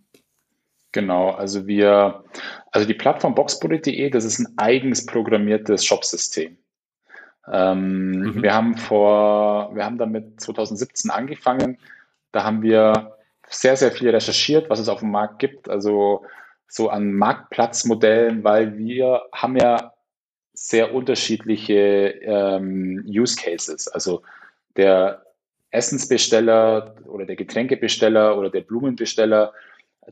Genau, 0.93 1.31
also 1.31 1.67
wir, 1.67 2.25
also 2.71 2.87
die 2.87 2.95
Plattform 2.95 3.35
boxbullet.de, 3.35 4.09
das 4.11 4.25
ist 4.25 4.39
ein 4.39 4.55
eigens 4.57 5.05
programmiertes 5.05 5.85
Shopsystem. 5.85 6.57
Ähm, 7.53 8.11
mhm. 8.11 8.43
Wir 8.43 8.55
haben 8.55 8.77
vor, 8.77 9.75
wir 9.75 9.85
haben 9.85 9.99
damit 9.99 10.41
2017 10.41 11.11
angefangen. 11.11 11.79
Da 12.33 12.45
haben 12.45 12.63
wir 12.63 13.17
sehr, 13.49 13.77
sehr 13.77 13.93
viel 13.93 14.11
recherchiert, 14.11 14.71
was 14.71 14.79
es 14.79 14.89
auf 14.89 15.01
dem 15.01 15.11
Markt 15.11 15.39
gibt. 15.39 15.69
Also 15.69 16.25
so 16.69 16.89
an 16.89 17.13
Marktplatzmodellen, 17.13 18.43
weil 18.43 18.77
wir 18.77 19.23
haben 19.33 19.57
ja 19.57 19.93
sehr 20.57 20.95
unterschiedliche 20.95 22.09
ähm, 22.23 23.05
Use 23.07 23.37
Cases. 23.37 23.89
Also 23.89 24.23
der 24.77 25.23
Essensbesteller 25.71 26.95
oder 27.07 27.27
der 27.27 27.37
Getränkebesteller 27.37 28.39
oder 28.39 28.51
der 28.51 28.63
Blumenbesteller, 28.63 29.53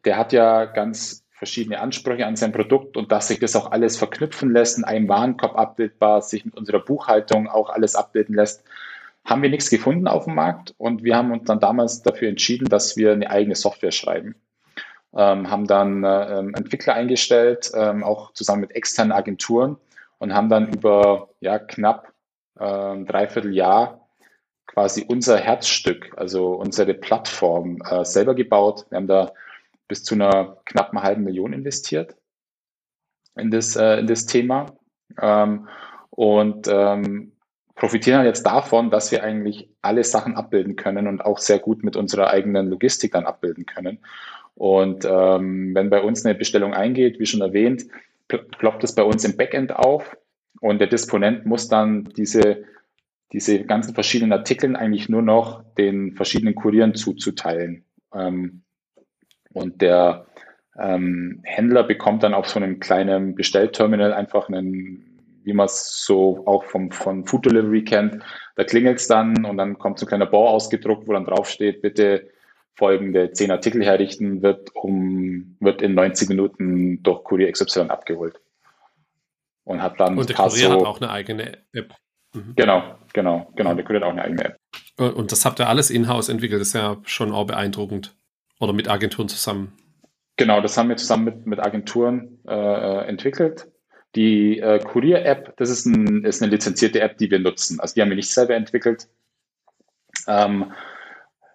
der 0.04 0.18
hat 0.18 0.32
ja 0.32 0.66
ganz 0.66 1.24
verschiedene 1.30 1.80
Ansprüche 1.80 2.26
an 2.26 2.36
sein 2.36 2.52
Produkt 2.52 2.96
und 2.96 3.10
dass 3.10 3.28
sich 3.28 3.40
das 3.40 3.56
auch 3.56 3.72
alles 3.72 3.96
verknüpfen 3.96 4.52
lässt, 4.52 4.78
in 4.78 4.84
einem 4.84 5.08
Warenkorb 5.08 5.56
abbildbar, 5.56 6.20
sich 6.22 6.44
mit 6.44 6.56
unserer 6.56 6.80
Buchhaltung 6.80 7.48
auch 7.48 7.70
alles 7.70 7.96
abbilden 7.96 8.34
lässt, 8.34 8.64
haben 9.24 9.42
wir 9.42 9.50
nichts 9.50 9.70
gefunden 9.70 10.06
auf 10.06 10.24
dem 10.24 10.34
Markt 10.34 10.74
und 10.76 11.02
wir 11.02 11.16
haben 11.16 11.32
uns 11.32 11.44
dann 11.44 11.60
damals 11.60 12.02
dafür 12.02 12.28
entschieden, 12.28 12.68
dass 12.68 12.96
wir 12.96 13.12
eine 13.12 13.30
eigene 13.30 13.54
Software 13.54 13.92
schreiben 13.92 14.34
ähm, 15.16 15.50
haben 15.50 15.66
dann 15.66 16.04
äh, 16.04 16.38
ähm, 16.38 16.54
Entwickler 16.54 16.94
eingestellt, 16.94 17.70
ähm, 17.74 18.02
auch 18.02 18.32
zusammen 18.32 18.62
mit 18.62 18.74
externen 18.74 19.12
Agenturen 19.12 19.76
und 20.24 20.32
haben 20.32 20.48
dann 20.48 20.72
über 20.72 21.28
ja, 21.40 21.58
knapp 21.58 22.10
äh, 22.58 23.04
dreiviertel 23.04 23.54
Jahr 23.54 24.08
quasi 24.64 25.04
unser 25.06 25.38
Herzstück, 25.38 26.14
also 26.16 26.54
unsere 26.54 26.94
Plattform 26.94 27.82
äh, 27.82 28.06
selber 28.06 28.34
gebaut. 28.34 28.86
Wir 28.88 28.96
haben 28.96 29.06
da 29.06 29.32
bis 29.86 30.02
zu 30.02 30.14
einer 30.14 30.56
knappen 30.64 31.02
halben 31.02 31.24
Million 31.24 31.52
investiert 31.52 32.16
in 33.36 33.50
das, 33.50 33.76
äh, 33.76 33.98
in 33.98 34.06
das 34.06 34.24
Thema 34.24 34.64
ähm, 35.20 35.68
und 36.08 36.68
ähm, 36.68 37.32
profitieren 37.74 38.20
halt 38.20 38.28
jetzt 38.28 38.46
davon, 38.46 38.90
dass 38.90 39.12
wir 39.12 39.22
eigentlich 39.24 39.68
alle 39.82 40.04
Sachen 40.04 40.36
abbilden 40.36 40.74
können 40.74 41.06
und 41.06 41.20
auch 41.20 41.36
sehr 41.36 41.58
gut 41.58 41.84
mit 41.84 41.96
unserer 41.96 42.30
eigenen 42.30 42.70
Logistik 42.70 43.12
dann 43.12 43.26
abbilden 43.26 43.66
können. 43.66 43.98
Und 44.54 45.04
ähm, 45.04 45.74
wenn 45.74 45.90
bei 45.90 46.00
uns 46.00 46.24
eine 46.24 46.34
Bestellung 46.34 46.72
eingeht, 46.72 47.20
wie 47.20 47.26
schon 47.26 47.42
erwähnt, 47.42 47.84
ploppt 48.28 48.84
es 48.84 48.94
bei 48.94 49.02
uns 49.02 49.24
im 49.24 49.36
Backend 49.36 49.74
auf 49.74 50.16
und 50.60 50.78
der 50.78 50.88
Disponent 50.88 51.46
muss 51.46 51.68
dann 51.68 52.04
diese, 52.16 52.64
diese 53.32 53.64
ganzen 53.64 53.94
verschiedenen 53.94 54.32
Artikel 54.32 54.76
eigentlich 54.76 55.08
nur 55.08 55.22
noch 55.22 55.64
den 55.74 56.12
verschiedenen 56.12 56.54
Kurieren 56.54 56.94
zuzuteilen. 56.94 57.84
Ähm, 58.14 58.62
und 59.52 59.82
der 59.82 60.26
ähm, 60.78 61.40
Händler 61.44 61.84
bekommt 61.84 62.22
dann 62.22 62.34
auf 62.34 62.48
so 62.48 62.58
einem 62.58 62.80
kleinen 62.80 63.34
Bestellterminal 63.34 64.12
einfach 64.12 64.48
einen, 64.48 65.40
wie 65.44 65.52
man 65.52 65.66
es 65.66 66.04
so 66.04 66.46
auch 66.46 66.64
vom, 66.64 66.90
von 66.90 67.26
Food 67.26 67.46
Delivery 67.46 67.84
kennt, 67.84 68.22
da 68.56 68.64
klingelt 68.64 68.98
es 68.98 69.06
dann 69.06 69.44
und 69.44 69.56
dann 69.56 69.78
kommt 69.78 69.98
so 69.98 70.06
ein 70.06 70.08
kleiner 70.08 70.26
Bau 70.26 70.48
ausgedruckt, 70.48 71.06
wo 71.06 71.12
dann 71.12 71.24
draufsteht, 71.24 71.82
bitte 71.82 72.28
folgende 72.74 73.32
zehn 73.32 73.50
Artikel 73.50 73.84
herrichten, 73.84 74.42
wird, 74.42 74.74
um, 74.74 75.56
wird 75.60 75.82
in 75.82 75.94
90 75.94 76.28
Minuten 76.28 77.02
durch 77.02 77.24
Kurier 77.24 77.50
XY 77.50 77.82
abgeholt. 77.88 78.40
Und 79.64 79.82
hat 79.82 79.98
dann. 79.98 80.18
Und 80.18 80.28
der 80.28 80.36
Kurier 80.36 80.68
so, 80.68 80.72
hat 80.72 80.86
auch 80.86 81.00
eine 81.00 81.10
eigene 81.10 81.58
App. 81.72 81.94
Mhm. 82.34 82.54
Genau, 82.56 82.96
genau, 83.12 83.50
genau. 83.54 83.74
Der 83.74 83.84
Kurier 83.84 84.00
hat 84.00 84.08
auch 84.08 84.12
eine 84.12 84.22
eigene 84.22 84.44
App. 84.44 84.58
Und 84.96 85.32
das 85.32 85.44
habt 85.44 85.60
ihr 85.60 85.68
alles 85.68 85.90
in-house 85.90 86.28
entwickelt, 86.28 86.60
das 86.60 86.68
ist 86.68 86.74
ja 86.74 86.98
schon 87.04 87.32
auch 87.32 87.46
beeindruckend. 87.46 88.14
Oder 88.60 88.72
mit 88.72 88.88
Agenturen 88.88 89.28
zusammen. 89.28 89.72
Genau, 90.36 90.60
das 90.60 90.76
haben 90.76 90.88
wir 90.88 90.96
zusammen 90.96 91.24
mit, 91.24 91.46
mit 91.46 91.60
Agenturen 91.60 92.38
äh 92.46 93.06
entwickelt. 93.06 93.68
Die 94.14 94.60
äh, 94.60 94.78
Kurier-App, 94.78 95.56
das 95.56 95.70
ist, 95.70 95.86
ein, 95.86 96.24
ist 96.24 96.40
eine 96.40 96.52
lizenzierte 96.52 97.00
App, 97.00 97.18
die 97.18 97.30
wir 97.30 97.40
nutzen. 97.40 97.80
Also 97.80 97.94
die 97.94 98.00
haben 98.00 98.10
wir 98.10 98.16
nicht 98.16 98.30
selber 98.30 98.54
entwickelt. 98.54 99.08
Ähm, 100.28 100.72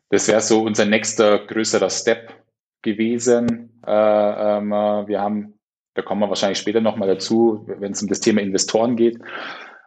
das 0.09 0.27
wäre 0.27 0.41
so 0.41 0.63
unser 0.63 0.85
nächster 0.85 1.39
größerer 1.39 1.89
Step 1.89 2.33
gewesen. 2.81 3.79
Äh, 3.85 3.91
ähm, 3.91 4.69
wir 4.69 5.21
haben, 5.21 5.53
da 5.93 6.01
kommen 6.01 6.21
wir 6.21 6.29
wahrscheinlich 6.29 6.59
später 6.59 6.81
nochmal 6.81 7.07
dazu, 7.07 7.65
wenn 7.67 7.91
es 7.91 8.01
um 8.01 8.07
das 8.07 8.19
Thema 8.19 8.41
Investoren 8.41 8.95
geht. 8.95 9.19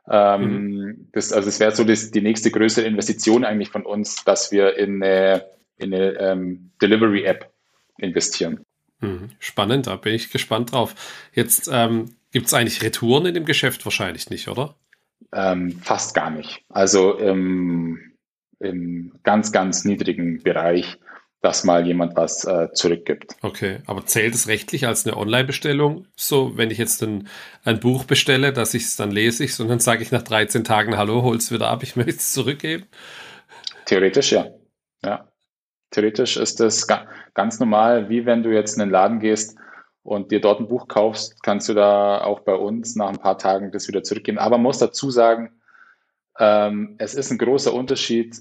Ähm, 0.08 0.42
mhm. 0.42 1.08
das, 1.12 1.32
also 1.32 1.48
es 1.48 1.60
wäre 1.60 1.72
so 1.72 1.84
das, 1.84 2.10
die 2.10 2.20
nächste 2.20 2.50
größere 2.50 2.86
Investition 2.86 3.44
eigentlich 3.44 3.70
von 3.70 3.86
uns, 3.86 4.24
dass 4.24 4.50
wir 4.50 4.76
in 4.76 5.02
eine, 5.02 5.46
in 5.76 5.94
eine 5.94 6.18
ähm, 6.18 6.72
Delivery-App 6.80 7.52
investieren. 7.98 8.64
Mhm. 9.00 9.30
Spannend, 9.38 9.86
da 9.86 9.96
bin 9.96 10.14
ich 10.14 10.30
gespannt 10.30 10.72
drauf. 10.72 10.94
Jetzt 11.32 11.68
ähm, 11.72 12.16
gibt 12.32 12.46
es 12.46 12.54
eigentlich 12.54 12.82
Retouren 12.82 13.26
in 13.26 13.34
dem 13.34 13.44
Geschäft 13.44 13.84
wahrscheinlich 13.84 14.28
nicht, 14.30 14.48
oder? 14.48 14.74
Ähm, 15.32 15.78
fast 15.82 16.14
gar 16.14 16.30
nicht. 16.30 16.62
Also 16.68 17.18
ähm, 17.20 18.11
im 18.62 19.12
ganz, 19.22 19.52
ganz 19.52 19.84
niedrigen 19.84 20.42
Bereich, 20.42 20.98
dass 21.42 21.64
mal 21.64 21.84
jemand 21.86 22.16
was 22.16 22.44
äh, 22.44 22.72
zurückgibt. 22.72 23.36
Okay, 23.42 23.78
aber 23.86 24.06
zählt 24.06 24.34
es 24.34 24.46
rechtlich 24.46 24.86
als 24.86 25.04
eine 25.04 25.16
Online-Bestellung? 25.16 26.06
So, 26.14 26.56
wenn 26.56 26.70
ich 26.70 26.78
jetzt 26.78 27.02
ein, 27.02 27.28
ein 27.64 27.80
Buch 27.80 28.04
bestelle, 28.04 28.52
dass 28.52 28.74
ich 28.74 28.84
es 28.84 28.96
dann 28.96 29.10
lese 29.10 29.44
ich, 29.44 29.54
sondern 29.54 29.80
sage 29.80 30.02
ich 30.02 30.12
nach 30.12 30.22
13 30.22 30.62
Tagen, 30.62 30.96
hallo, 30.96 31.22
hol's 31.22 31.50
wieder 31.50 31.68
ab, 31.68 31.82
ich 31.82 31.96
möchte 31.96 32.12
es 32.12 32.32
zurückgeben? 32.32 32.86
Theoretisch 33.86 34.32
ja. 34.32 34.46
Ja. 35.04 35.28
Theoretisch 35.90 36.36
ist 36.36 36.60
das 36.60 36.86
ga 36.86 37.06
ganz 37.34 37.58
normal, 37.58 38.08
wie 38.08 38.24
wenn 38.24 38.42
du 38.42 38.50
jetzt 38.50 38.74
in 38.74 38.80
den 38.80 38.90
Laden 38.90 39.18
gehst 39.18 39.56
und 40.04 40.30
dir 40.30 40.40
dort 40.40 40.60
ein 40.60 40.68
Buch 40.68 40.86
kaufst, 40.86 41.42
kannst 41.42 41.68
du 41.68 41.74
da 41.74 42.22
auch 42.22 42.40
bei 42.40 42.54
uns 42.54 42.94
nach 42.94 43.08
ein 43.08 43.18
paar 43.18 43.38
Tagen 43.38 43.72
das 43.72 43.88
wieder 43.88 44.02
zurückgeben. 44.04 44.38
Aber 44.38 44.58
man 44.58 44.64
muss 44.64 44.78
dazu 44.78 45.10
sagen, 45.10 45.50
ähm, 46.38 46.94
es 46.98 47.14
ist 47.14 47.30
ein 47.30 47.38
großer 47.38 47.74
Unterschied, 47.74 48.36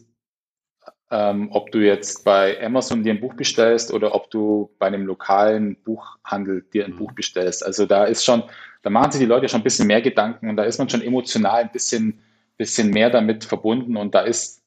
ähm, 1.12 1.50
ob 1.52 1.72
du 1.72 1.80
jetzt 1.80 2.24
bei 2.24 2.58
Amazon 2.64 3.04
dir 3.04 3.14
ein 3.14 3.20
Buch 3.20 3.34
bestellst 3.34 3.94
oder 3.94 4.16
ob 4.16 4.32
du 4.32 4.72
bei 4.80 4.88
einem 4.88 5.06
lokalen 5.06 5.76
Buchhandel 5.84 6.64
dir 6.74 6.86
ein 6.86 6.94
mhm. 6.94 6.98
Buch 6.98 7.12
bestellst. 7.12 7.66
Also 7.66 7.86
da 7.86 8.06
ist 8.06 8.24
schon, 8.24 8.44
da 8.82 8.90
machen 8.90 9.12
sich 9.12 9.20
die 9.20 9.28
Leute 9.28 9.50
schon 9.50 9.60
ein 9.60 9.64
bisschen 9.66 9.88
mehr 9.88 10.02
Gedanken 10.02 10.50
und 10.50 10.56
da 10.56 10.64
ist 10.64 10.80
man 10.80 10.90
schon 10.90 11.02
emotional 11.02 11.64
ein 11.64 11.72
bisschen, 11.72 12.22
bisschen 12.58 12.90
mehr 12.92 13.10
damit 13.10 13.44
verbunden 13.44 13.98
und 13.98 14.16
da 14.16 14.22
ist, 14.22 14.64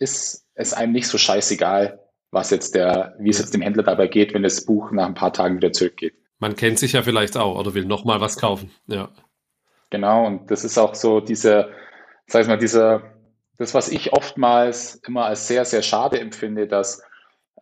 ist 0.00 0.44
es 0.54 0.74
einem 0.74 0.92
nicht 0.92 1.06
so 1.06 1.16
scheißegal, 1.16 2.00
was 2.32 2.50
jetzt 2.50 2.74
der, 2.74 3.14
wie 3.20 3.30
es 3.30 3.38
jetzt 3.38 3.54
dem 3.54 3.62
Händler 3.62 3.84
dabei 3.84 4.08
geht, 4.08 4.34
wenn 4.34 4.42
das 4.42 4.64
Buch 4.64 4.90
nach 4.90 5.06
ein 5.06 5.14
paar 5.14 5.32
Tagen 5.32 5.56
wieder 5.56 5.72
zurückgeht. 5.72 6.14
Man 6.40 6.56
kennt 6.56 6.80
sich 6.80 6.92
ja 6.92 7.02
vielleicht 7.02 7.36
auch 7.36 7.56
oder 7.56 7.72
will 7.72 7.84
nochmal 7.84 8.20
was 8.20 8.36
kaufen, 8.36 8.70
ja. 8.88 9.10
Genau, 9.90 10.26
und 10.26 10.50
das 10.50 10.64
ist 10.64 10.76
auch 10.76 10.96
so 10.96 11.20
diese, 11.20 11.70
sag 12.26 12.42
ich 12.42 12.48
mal, 12.48 12.58
dieser, 12.58 13.15
das, 13.58 13.74
was 13.74 13.88
ich 13.88 14.12
oftmals 14.12 14.96
immer 15.06 15.24
als 15.26 15.48
sehr, 15.48 15.64
sehr 15.64 15.82
schade 15.82 16.20
empfinde, 16.20 16.66
dass 16.66 17.02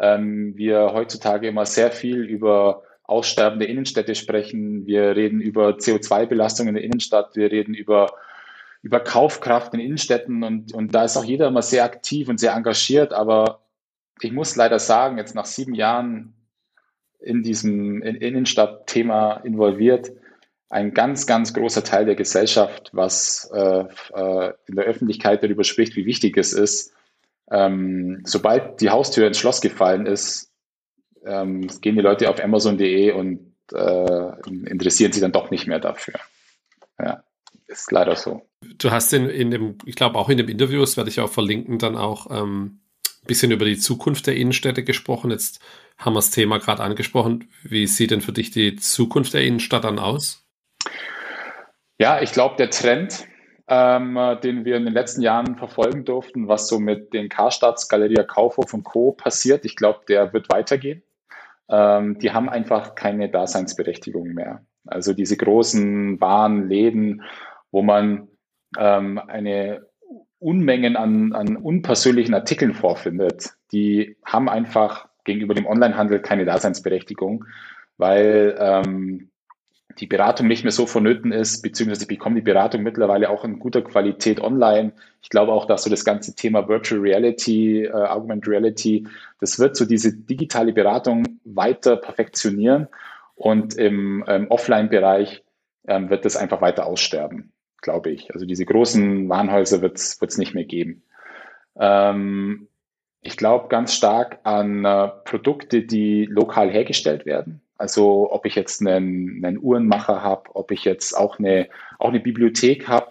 ähm, 0.00 0.56
wir 0.56 0.92
heutzutage 0.92 1.48
immer 1.48 1.66
sehr 1.66 1.90
viel 1.90 2.24
über 2.24 2.82
aussterbende 3.04 3.66
Innenstädte 3.66 4.14
sprechen. 4.14 4.86
Wir 4.86 5.14
reden 5.14 5.40
über 5.40 5.70
CO2-Belastung 5.70 6.68
in 6.68 6.74
der 6.74 6.84
Innenstadt. 6.84 7.36
Wir 7.36 7.50
reden 7.50 7.74
über, 7.74 8.14
über 8.82 9.00
Kaufkraft 9.00 9.74
in 9.74 9.80
Innenstädten 9.80 10.42
und, 10.42 10.72
und 10.74 10.94
da 10.94 11.04
ist 11.04 11.16
auch 11.16 11.24
jeder 11.24 11.48
immer 11.48 11.62
sehr 11.62 11.84
aktiv 11.84 12.28
und 12.28 12.40
sehr 12.40 12.54
engagiert. 12.54 13.12
Aber 13.12 13.60
ich 14.20 14.32
muss 14.32 14.56
leider 14.56 14.78
sagen, 14.78 15.18
jetzt 15.18 15.34
nach 15.34 15.44
sieben 15.44 15.74
Jahren 15.74 16.34
in 17.20 17.42
diesem 17.42 18.02
Innenstadtthema 18.02 19.34
involviert, 19.44 20.12
ein 20.68 20.92
ganz, 20.92 21.26
ganz 21.26 21.54
großer 21.54 21.84
Teil 21.84 22.06
der 22.06 22.14
Gesellschaft, 22.14 22.90
was 22.92 23.50
äh, 23.54 23.84
äh, 24.14 24.52
in 24.66 24.76
der 24.76 24.84
Öffentlichkeit 24.84 25.42
darüber 25.42 25.64
spricht, 25.64 25.96
wie 25.96 26.06
wichtig 26.06 26.36
es 26.36 26.52
ist. 26.52 26.92
Ähm, 27.50 28.22
sobald 28.24 28.80
die 28.80 28.90
Haustür 28.90 29.26
ins 29.26 29.38
Schloss 29.38 29.60
gefallen 29.60 30.06
ist, 30.06 30.50
ähm, 31.24 31.68
gehen 31.80 31.94
die 31.94 32.02
Leute 32.02 32.28
auf 32.28 32.42
Amazon.de 32.42 33.12
und 33.12 33.54
äh, 33.72 34.50
interessieren 34.66 35.12
sich 35.12 35.22
dann 35.22 35.32
doch 35.32 35.50
nicht 35.50 35.66
mehr 35.66 35.80
dafür. 35.80 36.14
Ja, 36.98 37.22
ist 37.66 37.90
leider 37.92 38.16
so. 38.16 38.42
Du 38.78 38.90
hast 38.90 39.12
in, 39.12 39.28
in 39.28 39.50
dem, 39.50 39.78
ich 39.84 39.96
glaube 39.96 40.18
auch 40.18 40.28
in 40.28 40.38
dem 40.38 40.48
Interview, 40.48 40.80
das 40.80 40.96
werde 40.96 41.10
ich 41.10 41.20
auch 41.20 41.30
verlinken, 41.30 41.78
dann 41.78 41.96
auch 41.96 42.30
ähm, 42.30 42.80
ein 43.22 43.26
bisschen 43.26 43.52
über 43.52 43.64
die 43.64 43.78
Zukunft 43.78 44.26
der 44.26 44.36
Innenstädte 44.36 44.84
gesprochen. 44.84 45.30
Jetzt 45.30 45.60
haben 45.98 46.14
wir 46.14 46.18
das 46.18 46.30
Thema 46.30 46.58
gerade 46.58 46.82
angesprochen. 46.82 47.48
Wie 47.62 47.86
sieht 47.86 48.10
denn 48.10 48.20
für 48.20 48.32
dich 48.32 48.50
die 48.50 48.76
Zukunft 48.76 49.34
der 49.34 49.44
Innenstadt 49.44 49.84
dann 49.84 49.98
aus? 49.98 50.43
Ja, 51.98 52.20
ich 52.20 52.32
glaube, 52.32 52.56
der 52.56 52.70
Trend 52.70 53.26
ähm, 53.66 54.18
den 54.42 54.64
wir 54.64 54.76
in 54.76 54.84
den 54.84 54.92
letzten 54.92 55.22
Jahren 55.22 55.56
verfolgen 55.56 56.04
durften, 56.04 56.48
was 56.48 56.68
so 56.68 56.78
mit 56.78 57.14
den 57.14 57.28
Karstadts, 57.28 57.88
Galeria 57.88 58.22
Kaufhof 58.22 58.74
und 58.74 58.84
Co. 58.84 59.12
passiert. 59.12 59.64
Ich 59.64 59.76
glaube, 59.76 60.00
der 60.08 60.32
wird 60.32 60.50
weitergehen. 60.50 61.02
Ähm, 61.70 62.18
die 62.18 62.32
haben 62.32 62.48
einfach 62.48 62.94
keine 62.94 63.30
Daseinsberechtigung 63.30 64.34
mehr. 64.34 64.66
Also 64.86 65.14
diese 65.14 65.36
großen 65.36 66.20
Warenläden, 66.20 67.22
wo 67.70 67.80
man 67.80 68.28
ähm, 68.78 69.18
eine 69.18 69.86
Unmengen 70.38 70.96
an, 70.96 71.32
an 71.32 71.56
unpersönlichen 71.56 72.34
Artikeln 72.34 72.74
vorfindet, 72.74 73.54
die 73.72 74.18
haben 74.26 74.50
einfach 74.50 75.08
gegenüber 75.24 75.54
dem 75.54 75.64
Onlinehandel 75.64 76.20
keine 76.20 76.44
Daseinsberechtigung, 76.44 77.46
weil 77.96 78.54
ähm, 78.58 79.30
die 79.98 80.06
Beratung 80.06 80.46
nicht 80.48 80.64
mehr 80.64 80.72
so 80.72 80.86
vonnöten 80.86 81.32
ist, 81.32 81.62
beziehungsweise 81.62 82.02
ich 82.02 82.08
bekomme 82.08 82.36
die 82.36 82.42
Beratung 82.42 82.82
mittlerweile 82.82 83.30
auch 83.30 83.44
in 83.44 83.58
guter 83.58 83.82
Qualität 83.82 84.40
online. 84.40 84.92
Ich 85.22 85.28
glaube 85.28 85.52
auch, 85.52 85.66
dass 85.66 85.84
so 85.84 85.90
das 85.90 86.04
ganze 86.04 86.34
Thema 86.34 86.68
Virtual 86.68 87.00
Reality, 87.00 87.84
äh, 87.84 87.92
Augmented 87.92 88.48
Reality, 88.48 89.06
das 89.40 89.58
wird 89.58 89.76
so 89.76 89.84
diese 89.84 90.12
digitale 90.16 90.72
Beratung 90.72 91.38
weiter 91.44 91.96
perfektionieren 91.96 92.88
und 93.34 93.74
im 93.74 94.24
ähm, 94.26 94.46
Offline-Bereich 94.50 95.44
ähm, 95.86 96.10
wird 96.10 96.24
das 96.24 96.36
einfach 96.36 96.60
weiter 96.60 96.86
aussterben, 96.86 97.52
glaube 97.80 98.10
ich. 98.10 98.32
Also 98.32 98.46
diese 98.46 98.64
großen 98.64 99.28
Warenhäuser 99.28 99.82
wird 99.82 99.98
es 99.98 100.38
nicht 100.38 100.54
mehr 100.54 100.64
geben. 100.64 101.02
Ähm, 101.76 102.68
ich 103.20 103.36
glaube 103.36 103.68
ganz 103.68 103.94
stark 103.94 104.40
an 104.44 104.84
äh, 104.84 105.08
Produkte, 105.24 105.82
die 105.82 106.26
lokal 106.26 106.70
hergestellt 106.70 107.26
werden. 107.26 107.63
Also 107.76 108.30
ob 108.30 108.46
ich 108.46 108.54
jetzt 108.54 108.80
einen, 108.80 109.44
einen 109.44 109.58
Uhrenmacher 109.58 110.22
habe, 110.22 110.54
ob 110.54 110.70
ich 110.70 110.84
jetzt 110.84 111.14
auch 111.14 111.38
eine, 111.38 111.68
auch 111.98 112.10
eine 112.10 112.20
Bibliothek 112.20 112.88
habe. 112.88 113.08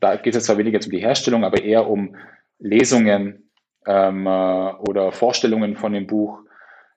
Da 0.00 0.16
geht 0.16 0.34
es 0.34 0.44
zwar 0.44 0.58
weniger 0.58 0.78
um 0.84 0.90
die 0.90 0.98
Herstellung, 0.98 1.44
aber 1.44 1.62
eher 1.62 1.88
um 1.88 2.14
Lesungen 2.58 3.50
ähm, 3.86 4.26
äh, 4.26 4.30
oder 4.30 5.12
Vorstellungen 5.12 5.76
von 5.76 5.92
dem 5.92 6.06
Buch. 6.06 6.40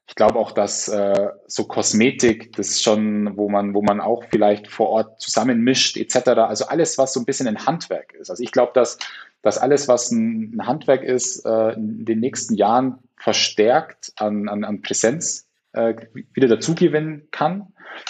Ich 0.07 0.15
glaube 0.15 0.39
auch, 0.39 0.51
dass 0.51 0.87
äh, 0.87 1.29
so 1.47 1.65
Kosmetik, 1.65 2.53
das 2.53 2.81
schon, 2.81 3.37
wo 3.37 3.47
man, 3.47 3.73
wo 3.75 3.81
man 3.81 4.01
auch 4.01 4.23
vielleicht 4.29 4.67
vor 4.67 4.89
Ort 4.89 5.21
zusammenmischt, 5.21 5.97
etc. 5.97 6.29
Also 6.29 6.65
alles, 6.65 6.97
was 6.97 7.13
so 7.13 7.19
ein 7.19 7.25
bisschen 7.25 7.47
ein 7.47 7.65
Handwerk 7.65 8.13
ist. 8.13 8.29
Also 8.29 8.43
ich 8.43 8.51
glaube, 8.51 8.71
dass, 8.73 8.97
dass 9.41 9.57
alles, 9.57 9.87
was 9.87 10.11
ein, 10.11 10.65
Handwerk 10.65 11.03
ist, 11.03 11.45
äh, 11.45 11.73
in 11.73 12.05
den 12.05 12.19
nächsten 12.19 12.55
Jahren 12.55 12.97
verstärkt 13.17 14.11
an, 14.15 14.49
an, 14.49 14.63
an 14.63 14.81
Präsenz 14.81 15.48
äh, 15.73 15.95
wieder 16.33 16.47
dazugewinnen 16.47 17.27
kann, 17.31 17.67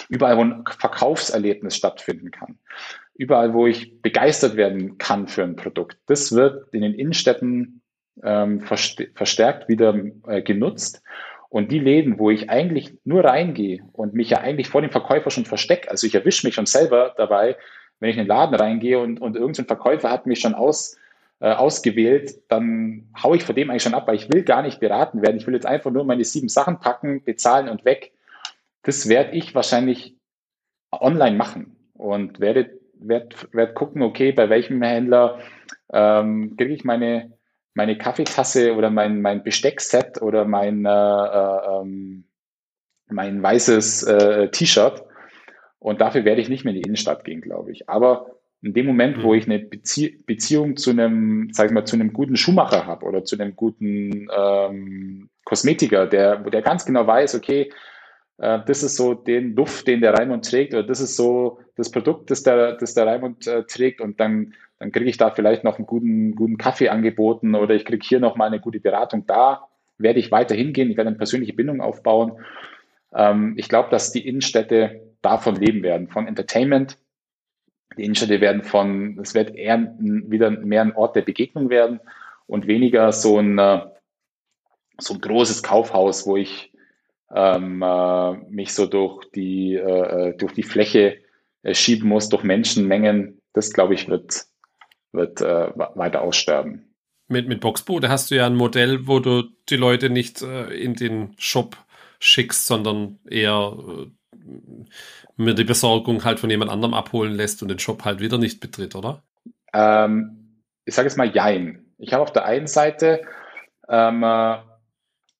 überall, 0.08 0.36
wo 0.36 0.42
ein 0.42 0.64
Verkaufserlebnis 0.78 1.76
stattfinden 1.76 2.30
kann, 2.30 2.58
überall, 3.14 3.54
wo 3.54 3.66
ich 3.66 4.00
begeistert 4.02 4.56
werden 4.56 4.98
kann 4.98 5.28
für 5.28 5.42
ein 5.42 5.56
Produkt. 5.56 5.98
Das 6.06 6.32
wird 6.32 6.72
in 6.72 6.82
den 6.82 6.94
Innenstädten 6.94 7.82
ähm, 8.22 8.60
verstärkt 8.60 9.68
wieder 9.68 9.94
äh, 10.26 10.42
genutzt. 10.42 11.02
Und 11.48 11.72
die 11.72 11.80
Läden, 11.80 12.18
wo 12.18 12.30
ich 12.30 12.48
eigentlich 12.48 12.96
nur 13.04 13.24
reingehe 13.24 13.82
und 13.92 14.14
mich 14.14 14.30
ja 14.30 14.38
eigentlich 14.38 14.68
vor 14.68 14.82
dem 14.82 14.92
Verkäufer 14.92 15.30
schon 15.30 15.46
verstecke, 15.46 15.90
also 15.90 16.06
ich 16.06 16.14
erwische 16.14 16.46
mich 16.46 16.54
schon 16.54 16.66
selber 16.66 17.12
dabei, 17.16 17.56
wenn 17.98 18.10
ich 18.10 18.16
in 18.16 18.22
den 18.22 18.28
Laden 18.28 18.54
reingehe 18.54 19.00
und, 19.00 19.20
und 19.20 19.36
irgendein 19.36 19.66
Verkäufer 19.66 20.10
hat 20.10 20.26
mich 20.26 20.40
schon 20.40 20.54
aus, 20.54 20.96
äh, 21.40 21.52
ausgewählt, 21.52 22.34
dann 22.48 23.08
haue 23.20 23.36
ich 23.36 23.44
vor 23.44 23.54
dem 23.54 23.70
eigentlich 23.70 23.82
schon 23.82 23.94
ab, 23.94 24.06
weil 24.06 24.16
ich 24.16 24.32
will 24.32 24.42
gar 24.42 24.62
nicht 24.62 24.78
beraten 24.78 25.22
werden. 25.22 25.38
Ich 25.38 25.46
will 25.46 25.54
jetzt 25.54 25.66
einfach 25.66 25.90
nur 25.90 26.04
meine 26.04 26.24
sieben 26.24 26.48
Sachen 26.48 26.80
packen, 26.80 27.24
bezahlen 27.24 27.68
und 27.68 27.84
weg. 27.84 28.12
Das 28.82 29.08
werde 29.08 29.32
ich 29.32 29.54
wahrscheinlich 29.54 30.16
online 30.92 31.36
machen 31.36 31.76
und 31.94 32.40
werde, 32.40 32.78
werde, 32.94 33.36
werde 33.52 33.74
gucken, 33.74 34.02
okay, 34.02 34.32
bei 34.32 34.50
welchem 34.50 34.82
Händler 34.82 35.38
ähm, 35.92 36.56
kriege 36.56 36.74
ich 36.74 36.84
meine, 36.84 37.32
meine 37.74 37.96
Kaffeetasse 37.96 38.74
oder 38.74 38.90
mein, 38.90 39.22
mein 39.22 39.42
Besteckset 39.42 40.20
oder 40.20 40.44
mein, 40.44 40.84
äh, 40.84 40.90
äh, 40.90 41.80
ähm, 41.80 42.24
mein 43.08 43.42
weißes 43.42 44.02
äh, 44.04 44.48
T-Shirt. 44.50 45.04
Und 45.78 46.02
dafür 46.02 46.26
werde 46.26 46.42
ich 46.42 46.50
nicht 46.50 46.64
mehr 46.64 46.74
in 46.74 46.82
die 46.82 46.86
Innenstadt 46.86 47.24
gehen, 47.24 47.40
glaube 47.40 47.72
ich. 47.72 47.88
Aber 47.88 48.39
in 48.62 48.74
dem 48.74 48.86
Moment, 48.86 49.22
wo 49.22 49.32
mhm. 49.32 49.38
ich 49.38 49.46
eine 49.46 49.58
Bezie 49.58 50.22
Beziehung 50.26 50.76
zu 50.76 50.90
einem, 50.90 51.48
sag 51.52 51.66
ich 51.66 51.72
mal, 51.72 51.86
zu 51.86 51.96
einem 51.96 52.12
guten 52.12 52.36
Schuhmacher 52.36 52.86
habe 52.86 53.06
oder 53.06 53.24
zu 53.24 53.38
einem 53.38 53.56
guten 53.56 54.28
ähm, 54.36 55.30
Kosmetiker, 55.44 56.06
der, 56.06 56.44
wo 56.44 56.50
der 56.50 56.62
ganz 56.62 56.84
genau 56.84 57.06
weiß, 57.06 57.34
okay, 57.34 57.70
äh, 58.38 58.60
das 58.66 58.82
ist 58.82 58.96
so 58.96 59.14
den 59.14 59.54
Duft, 59.54 59.86
den 59.86 60.00
der 60.00 60.14
Raimund 60.14 60.48
trägt, 60.48 60.74
oder 60.74 60.82
das 60.82 61.00
ist 61.00 61.16
so 61.16 61.58
das 61.76 61.90
Produkt, 61.90 62.30
das 62.30 62.42
der, 62.42 62.76
das 62.76 62.94
der 62.94 63.06
Raimund 63.06 63.46
äh, 63.46 63.64
trägt, 63.64 64.00
und 64.00 64.20
dann, 64.20 64.54
dann 64.78 64.92
kriege 64.92 65.08
ich 65.08 65.16
da 65.16 65.30
vielleicht 65.30 65.64
noch 65.64 65.78
einen 65.78 65.86
guten, 65.86 66.34
guten 66.34 66.58
Kaffee 66.58 66.88
angeboten 66.88 67.54
oder 67.54 67.74
ich 67.74 67.84
kriege 67.84 68.06
hier 68.06 68.20
noch 68.20 68.36
mal 68.36 68.46
eine 68.46 68.60
gute 68.60 68.80
Beratung. 68.80 69.26
Da 69.26 69.68
werde 69.98 70.18
ich 70.18 70.30
weiter 70.30 70.54
hingehen, 70.54 70.90
ich 70.90 70.96
werde 70.96 71.08
eine 71.08 71.18
persönliche 71.18 71.52
Bindung 71.52 71.80
aufbauen. 71.80 72.32
Ähm, 73.14 73.54
ich 73.56 73.68
glaube, 73.68 73.90
dass 73.90 74.12
die 74.12 74.26
Innenstädte 74.26 75.00
davon 75.22 75.56
leben 75.56 75.82
werden, 75.82 76.08
von 76.08 76.26
Entertainment, 76.26 76.96
die 77.96 78.04
Innenstädte 78.04 78.40
werden 78.40 78.62
von, 78.62 79.18
es 79.20 79.34
wird 79.34 79.54
eher 79.54 79.94
wieder 79.98 80.50
mehr 80.50 80.82
ein 80.82 80.94
Ort 80.94 81.16
der 81.16 81.22
Begegnung 81.22 81.70
werden 81.70 82.00
und 82.46 82.66
weniger 82.66 83.12
so 83.12 83.38
ein, 83.38 83.58
äh, 83.58 83.80
so 84.98 85.14
ein 85.14 85.20
großes 85.20 85.62
Kaufhaus, 85.62 86.26
wo 86.26 86.36
ich 86.36 86.72
ähm, 87.34 87.82
äh, 87.82 88.32
mich 88.50 88.74
so 88.74 88.86
durch 88.86 89.30
die, 89.32 89.74
äh, 89.74 90.36
durch 90.36 90.52
die 90.52 90.62
Fläche 90.62 91.18
äh, 91.62 91.74
schieben 91.74 92.08
muss, 92.08 92.28
durch 92.28 92.42
Menschenmengen. 92.42 93.40
Das, 93.52 93.72
glaube 93.72 93.94
ich, 93.94 94.08
wird, 94.08 94.46
wird 95.12 95.40
äh, 95.40 95.70
weiter 95.76 96.22
aussterben. 96.22 96.94
Mit, 97.28 97.48
mit 97.48 97.60
Boxboot 97.60 98.08
hast 98.08 98.30
du 98.30 98.36
ja 98.36 98.46
ein 98.46 98.56
Modell, 98.56 99.06
wo 99.06 99.20
du 99.20 99.42
die 99.68 99.76
Leute 99.76 100.10
nicht 100.10 100.42
äh, 100.42 100.68
in 100.70 100.94
den 100.94 101.34
Shop 101.38 101.76
schickst, 102.18 102.66
sondern 102.66 103.18
eher 103.28 103.76
mir 105.36 105.54
die 105.54 105.64
Besorgung 105.64 106.24
halt 106.24 106.40
von 106.40 106.50
jemand 106.50 106.70
anderem 106.70 106.94
abholen 106.94 107.34
lässt 107.34 107.62
und 107.62 107.68
den 107.68 107.78
Shop 107.78 108.04
halt 108.04 108.20
wieder 108.20 108.38
nicht 108.38 108.60
betritt, 108.60 108.94
oder? 108.94 109.22
Ähm, 109.72 110.62
ich 110.84 110.94
sage 110.94 111.08
jetzt 111.08 111.16
mal 111.16 111.34
Jein. 111.34 111.86
Ich 111.98 112.12
habe 112.12 112.22
auf 112.22 112.32
der 112.32 112.44
einen 112.44 112.66
Seite 112.66 113.22
ähm, 113.88 114.22
äh, 114.22 114.58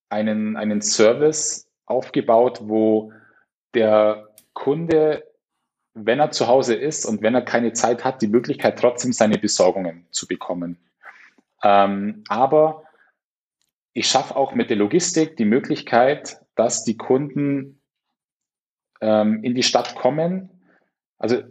einen, 0.08 0.56
einen 0.56 0.82
Service 0.82 1.68
aufgebaut, 1.86 2.60
wo 2.62 3.12
der 3.74 4.28
Kunde, 4.52 5.24
wenn 5.94 6.20
er 6.20 6.30
zu 6.30 6.48
Hause 6.48 6.74
ist 6.74 7.04
und 7.06 7.22
wenn 7.22 7.34
er 7.34 7.42
keine 7.42 7.72
Zeit 7.72 8.04
hat, 8.04 8.22
die 8.22 8.28
Möglichkeit 8.28 8.78
trotzdem 8.78 9.12
seine 9.12 9.38
Besorgungen 9.38 10.06
zu 10.10 10.26
bekommen. 10.26 10.78
Ähm, 11.62 12.24
aber 12.28 12.84
ich 13.92 14.08
schaffe 14.08 14.36
auch 14.36 14.54
mit 14.54 14.70
der 14.70 14.76
Logistik 14.76 15.36
die 15.36 15.44
Möglichkeit, 15.44 16.40
dass 16.54 16.84
die 16.84 16.96
Kunden 16.96 17.79
ähm, 19.00 19.42
in 19.42 19.54
die 19.54 19.62
Stadt 19.62 19.94
kommen. 19.94 20.50
Also 21.18 21.42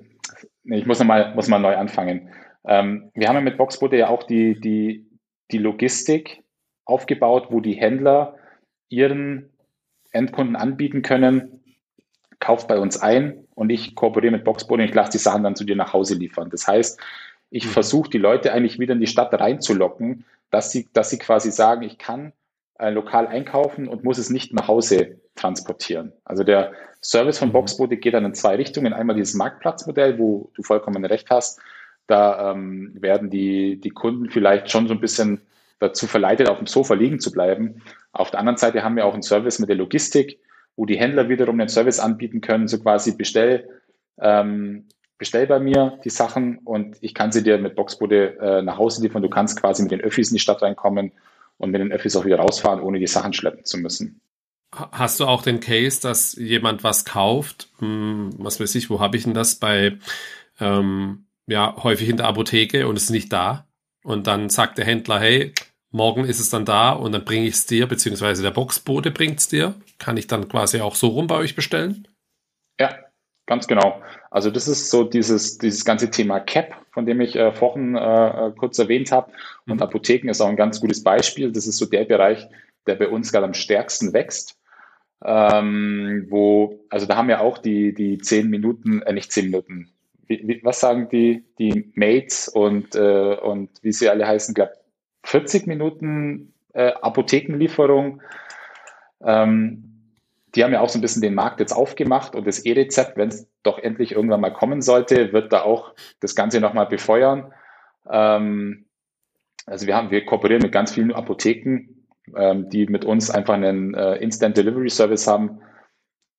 ich 0.64 0.86
muss 0.86 1.04
mal, 1.04 1.34
muss 1.36 1.48
mal 1.48 1.60
neu 1.60 1.76
anfangen. 1.76 2.30
Ähm, 2.66 3.12
wir 3.14 3.28
haben 3.28 3.36
ja 3.36 3.42
mit 3.42 3.58
Boxboote 3.58 3.98
ja 3.98 4.10
auch 4.10 4.24
die, 4.24 4.60
die, 4.60 5.08
die 5.52 5.58
Logistik 5.58 6.44
aufgebaut, 6.86 7.48
wo 7.50 7.60
die 7.60 7.74
Händler 7.74 8.36
ihren 8.90 9.50
Endkunden 10.12 10.56
anbieten 10.56 11.02
können, 11.02 11.64
kauft 12.40 12.68
bei 12.68 12.80
uns 12.80 12.98
ein 12.98 13.48
und 13.54 13.70
ich 13.70 13.96
kooperiere 13.96 14.32
mit 14.32 14.44
Boxboot 14.44 14.80
und 14.80 14.86
ich 14.86 14.94
lasse 14.94 15.12
die 15.12 15.18
Sachen 15.18 15.44
dann 15.44 15.56
zu 15.56 15.66
dir 15.66 15.76
nach 15.76 15.94
Hause 15.94 16.16
liefern. 16.16 16.50
Das 16.50 16.68
heißt, 16.68 17.00
ich 17.50 17.66
mhm. 17.66 17.70
versuche 17.70 18.10
die 18.10 18.18
Leute 18.18 18.54
eigentlich 18.54 18.80
wieder 18.80 18.94
in 18.94 19.02
die 19.02 19.08
Stadt 19.08 19.34
reinzulocken, 19.34 20.26
dass 20.50 20.72
sie, 20.72 20.88
dass 20.94 21.10
sie 21.10 21.20
quasi 21.20 21.52
sagen, 21.52 21.84
ich 21.84 21.98
kann 21.98 22.34
äh, 22.80 22.90
lokal 22.90 23.28
einkaufen 23.28 23.88
und 23.88 24.04
muss 24.04 24.18
es 24.18 24.30
nicht 24.30 24.54
nach 24.54 24.68
Hause 24.68 25.20
transportieren. 25.36 26.14
Also 26.26 26.44
der 26.44 26.72
Service 27.02 27.38
von 27.38 27.50
mhm. 27.50 27.54
Boxboote 27.54 27.98
geht 27.98 28.14
dann 28.14 28.26
in 28.26 28.34
zwei 28.34 28.56
Richtungen. 28.56 28.94
Einmal 28.94 29.16
dieses 29.16 29.36
Marktplatzmodell, 29.36 30.18
wo 30.18 30.52
du 30.56 30.64
vollkommen 30.64 31.06
recht 31.06 31.30
hast. 31.30 31.60
Da 32.08 32.52
ähm, 32.52 32.94
werden 33.00 33.30
die, 33.30 33.80
die 33.80 33.92
Kunden 33.92 34.30
vielleicht 34.30 34.72
schon 34.72 34.88
so 34.88 34.94
ein 34.94 35.00
bisschen 35.00 35.42
dazu 35.80 36.08
verleitet, 36.08 36.50
auf 36.50 36.58
dem 36.58 36.68
Sofa 36.68 36.94
liegen 36.94 37.20
zu 37.20 37.32
bleiben. 37.32 37.82
Auf 38.12 38.32
der 38.32 38.40
anderen 38.40 38.58
Seite 38.58 38.84
haben 38.84 38.96
wir 38.96 39.06
auch 39.06 39.14
einen 39.14 39.24
Service 39.24 39.60
mit 39.60 39.70
der 39.70 39.76
Logistik, 39.76 40.40
wo 40.76 40.86
die 40.86 40.98
Händler 40.98 41.30
wiederum 41.30 41.58
den 41.58 41.70
Service 41.70 42.00
anbieten 42.00 42.42
können, 42.42 42.68
so 42.68 42.80
quasi 42.80 43.16
bestell, 43.16 43.70
ähm, 44.20 44.88
bestell 45.18 45.48
bei 45.48 45.60
mir 45.60 46.00
die 46.04 46.10
Sachen 46.10 46.60
und 46.60 46.98
ich 47.02 47.14
kann 47.14 47.32
sie 47.32 47.44
dir 47.44 47.58
mit 47.58 47.76
Boxboote 47.76 48.38
äh, 48.40 48.62
nach 48.62 48.78
Hause 48.78 49.02
liefern. 49.02 49.22
Du 49.22 49.30
kannst 49.30 49.60
quasi 49.60 49.84
mit 49.84 49.92
den 49.92 50.02
Öffis 50.02 50.32
in 50.32 50.36
die 50.36 50.42
Stadt 50.42 50.62
reinkommen 50.62 51.12
und 51.60 51.72
mit 51.72 51.82
den 51.82 51.92
Öffis 51.92 52.16
auch 52.16 52.26
wieder 52.26 52.40
rausfahren, 52.40 52.82
ohne 52.82 53.00
die 53.00 53.08
Sachen 53.08 53.34
schleppen 53.34 53.66
zu 53.66 53.78
müssen. 53.78 54.22
Hast 54.72 55.20
du 55.20 55.26
auch 55.26 55.42
den 55.42 55.60
Case, 55.60 56.02
dass 56.02 56.34
jemand 56.36 56.84
was 56.84 57.06
kauft? 57.06 57.70
Hm, 57.80 58.32
was 58.38 58.60
weiß 58.60 58.74
ich, 58.76 58.90
wo 58.90 59.00
habe 59.00 59.18
ich 59.18 59.24
denn 59.24 59.34
das? 59.34 59.56
Bei, 59.56 59.98
ähm, 60.60 61.26
ja, 61.48 61.76
häufig 61.84 62.10
in 62.10 62.18
der 62.18 62.28
Apotheke 62.28 62.88
und 62.88 62.96
es 62.96 63.04
ist 63.04 63.10
nicht 63.10 63.34
da. 63.34 63.68
Und 64.04 64.28
dann 64.28 64.50
sagt 64.50 64.78
der 64.78 64.86
Händler, 64.86 65.20
hey, 65.20 65.54
morgen 65.92 66.24
ist 66.24 66.40
es 66.40 66.50
dann 66.50 66.66
da 66.66 66.92
und 66.92 67.12
dann 67.12 67.26
bringe 67.26 67.48
ich 67.48 67.56
es 67.56 67.66
dir, 67.66 67.88
beziehungsweise 67.88 68.44
der 68.44 68.52
Boxbote 68.52 69.12
bringt 69.12 69.40
es 69.40 69.48
dir. 69.48 69.74
Kann 69.98 70.18
ich 70.18 70.28
dann 70.28 70.48
quasi 70.48 70.82
auch 70.82 70.96
so 70.96 71.08
rum 71.08 71.28
bei 71.28 71.36
euch 71.36 71.56
bestellen? 71.56 72.08
Ja, 72.80 72.96
ganz 73.48 73.68
genau. 73.68 74.02
Also 74.32 74.52
das 74.52 74.68
ist 74.68 74.90
so 74.90 75.04
dieses, 75.04 75.58
dieses 75.58 75.84
ganze 75.86 76.12
Thema 76.12 76.40
CAP, 76.40 76.76
von 76.92 77.06
dem 77.06 77.20
ich 77.22 77.36
äh, 77.36 77.52
vorhin 77.52 77.96
äh, 77.96 78.48
äh 78.48 78.52
kurz 78.52 78.78
erwähnt 78.78 79.12
habe. 79.12 79.32
Und 79.68 79.78
mhm. 79.78 79.82
Apotheken 79.82 80.30
ist 80.30 80.42
auch 80.42 80.50
ein 80.50 80.56
ganz 80.56 80.80
gutes 80.80 81.04
Beispiel. 81.04 81.52
Das 81.52 81.68
ist 81.68 81.78
so 81.78 81.86
der 81.86 82.06
Bereich, 82.06 82.48
der 82.86 82.96
bei 82.96 83.08
uns 83.08 83.32
gerade 83.32 83.46
am 83.46 83.54
stärksten 83.54 84.14
wächst. 84.14 84.56
Ähm, 85.24 86.28
wo, 86.30 86.80
also 86.90 87.06
da 87.06 87.18
haben 87.18 87.28
wir 87.28 87.42
auch 87.42 87.58
die, 87.58 87.94
die 87.94 88.20
zehn 88.20 88.50
Minuten, 88.50 89.02
äh, 89.02 89.12
nicht 89.12 89.34
zehn 89.34 89.46
Minuten, 89.46 89.90
wie, 90.28 90.48
wie, 90.48 90.64
was 90.64 90.80
sagen 90.80 91.10
die, 91.10 91.44
die 91.58 91.92
Mates 91.96 92.48
und, 92.48 92.96
äh, 92.96 93.36
und 93.36 93.70
wie 93.82 93.92
sie 93.92 94.08
alle 94.08 94.26
heißen, 94.26 94.54
glaube 94.54 94.74
40 95.24 95.68
Minuten 95.68 96.54
äh, 96.74 96.94
Apothekenlieferung. 96.94 98.22
Ähm, 99.22 99.90
die 100.56 100.64
haben 100.64 100.72
ja 100.72 100.80
auch 100.80 100.90
so 100.90 100.98
ein 100.98 101.02
bisschen 101.02 101.22
den 101.22 101.36
Markt 101.36 101.60
jetzt 101.60 101.74
aufgemacht 101.74 102.34
und 102.36 102.48
das 102.48 102.60
E-Rezept, 102.60 103.18
wenn 103.18 103.30
es 103.30 103.49
doch 103.64 103.78
endlich 103.78 104.14
irgendwann 104.14 104.42
mal 104.42 104.54
kommen 104.54 104.82
sollte, 104.82 105.34
wird 105.34 105.52
da 105.52 105.62
auch 105.62 105.94
das 106.20 106.36
Ganze 106.36 106.60
nochmal 106.60 106.88
befeuern. 106.88 107.54
Ähm, 108.10 108.86
also 109.66 109.86
wir 109.86 109.96
haben, 109.96 110.12
wir 110.12 110.26
kooperieren 110.26 110.64
mit 110.64 110.72
ganz 110.72 110.94
vielen 110.94 111.14
Apotheken, 111.14 111.90
ähm, 112.36 112.70
die 112.70 112.88
mit 112.88 113.06
uns 113.06 113.30
einfach 113.30 113.56
einen 113.56 113.94
äh, 113.94 114.16
Instant 114.16 114.58
Delivery 114.58 114.90
Service 114.90 115.28
haben. 115.28 115.62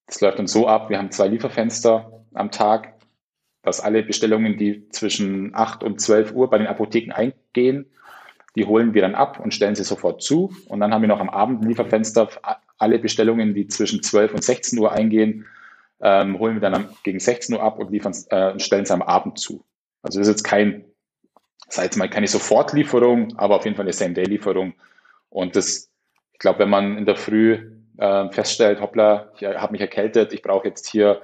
Das 0.07 0.21
läuft 0.21 0.41
uns 0.41 0.53
so 0.53 0.67
ab, 0.67 0.91
wir 0.91 0.99
haben 0.99 1.11
zwei 1.11 1.29
Lieferfenster 1.29 2.25
am 2.35 2.51
Tag, 2.51 2.95
dass 3.63 3.81
alle 3.81 4.03
Bestellungen, 4.03 4.57
die 4.57 4.89
zwischen 4.89 5.55
8 5.55 5.85
und 5.85 6.01
12 6.01 6.33
Uhr 6.33 6.49
bei 6.49 6.59
den 6.59 6.67
Apotheken 6.67 7.13
eingehen, 7.13 7.87
die 8.57 8.65
holen 8.65 8.95
wir 8.95 9.03
dann 9.03 9.15
ab 9.15 9.39
und 9.39 9.55
stellen 9.55 9.75
sie 9.75 9.85
sofort 9.85 10.23
zu. 10.23 10.53
Und 10.67 10.81
dann 10.81 10.93
haben 10.93 11.03
wir 11.03 11.09
noch 11.09 11.21
am 11.21 11.31
Abend 11.31 11.63
ein 11.63 11.69
Lieferfenster 11.69 12.29
alle 12.79 12.99
Bestellungen, 12.99 13.55
die 13.55 13.69
zwischen 13.69 14.03
12 14.03 14.35
und 14.35 14.43
16 14.43 14.79
Uhr 14.79 14.91
eingehen, 14.91 15.47
ähm, 16.03 16.39
holen 16.39 16.61
wir 16.61 16.71
dann 16.71 16.89
gegen 17.03 17.21
16 17.21 17.55
Uhr 17.55 17.63
ab 17.63 17.79
und 17.79 17.91
liefern, 17.91 18.15
äh, 18.31 18.59
stellen 18.59 18.85
es 18.85 18.91
am 18.91 19.03
Abend 19.03 19.39
zu. 19.39 19.65
Also 20.03 20.19
das 20.19 20.29
ist 20.29 20.35
jetzt 20.35 20.45
kein, 20.45 20.85
sei 21.69 21.85
jetzt 21.85 21.97
mal 21.97 22.09
keine 22.09 22.27
Sofortlieferung, 22.27 23.37
aber 23.37 23.57
auf 23.57 23.65
jeden 23.65 23.77
Fall 23.77 23.85
eine 23.85 23.93
Same-Day-Lieferung. 23.93 24.75
Und 25.29 25.57
das, 25.57 25.91
ich 26.33 26.39
glaube, 26.39 26.61
wenn 26.61 26.71
man 26.71 26.97
in 26.97 27.07
der 27.07 27.17
Früh 27.17 27.73
äh, 27.99 28.31
feststellt, 28.31 28.81
hoppla, 28.81 29.31
ich 29.37 29.45
habe 29.45 29.73
mich 29.73 29.81
erkältet, 29.81 30.33
ich 30.33 30.43
brauche 30.43 30.69
jetzt 30.69 30.89
hier 30.89 31.21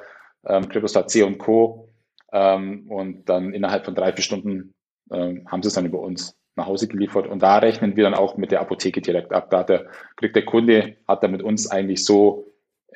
ähm, 0.46 0.68
Kryptostat 0.68 1.10
C 1.10 1.22
und 1.22 1.38
Co. 1.38 1.88
Ähm, 2.32 2.90
und 2.90 3.28
dann 3.28 3.54
innerhalb 3.54 3.84
von 3.84 3.94
drei, 3.94 4.12
vier 4.12 4.24
Stunden 4.24 4.74
ähm, 5.10 5.46
haben 5.50 5.62
sie 5.62 5.68
es 5.68 5.74
dann 5.74 5.86
über 5.86 6.00
uns 6.00 6.36
nach 6.54 6.66
Hause 6.66 6.88
geliefert. 6.88 7.26
Und 7.26 7.40
da 7.42 7.58
rechnen 7.58 7.96
wir 7.96 8.04
dann 8.04 8.14
auch 8.14 8.36
mit 8.36 8.50
der 8.50 8.60
Apotheke 8.60 9.00
direkt 9.00 9.32
ab. 9.32 9.50
Da 9.50 9.62
der, 9.62 9.86
kriegt 10.16 10.36
der 10.36 10.44
Kunde, 10.44 10.96
hat 11.06 11.22
da 11.22 11.28
mit 11.28 11.42
uns 11.42 11.70
eigentlich 11.70 12.04
so 12.04 12.46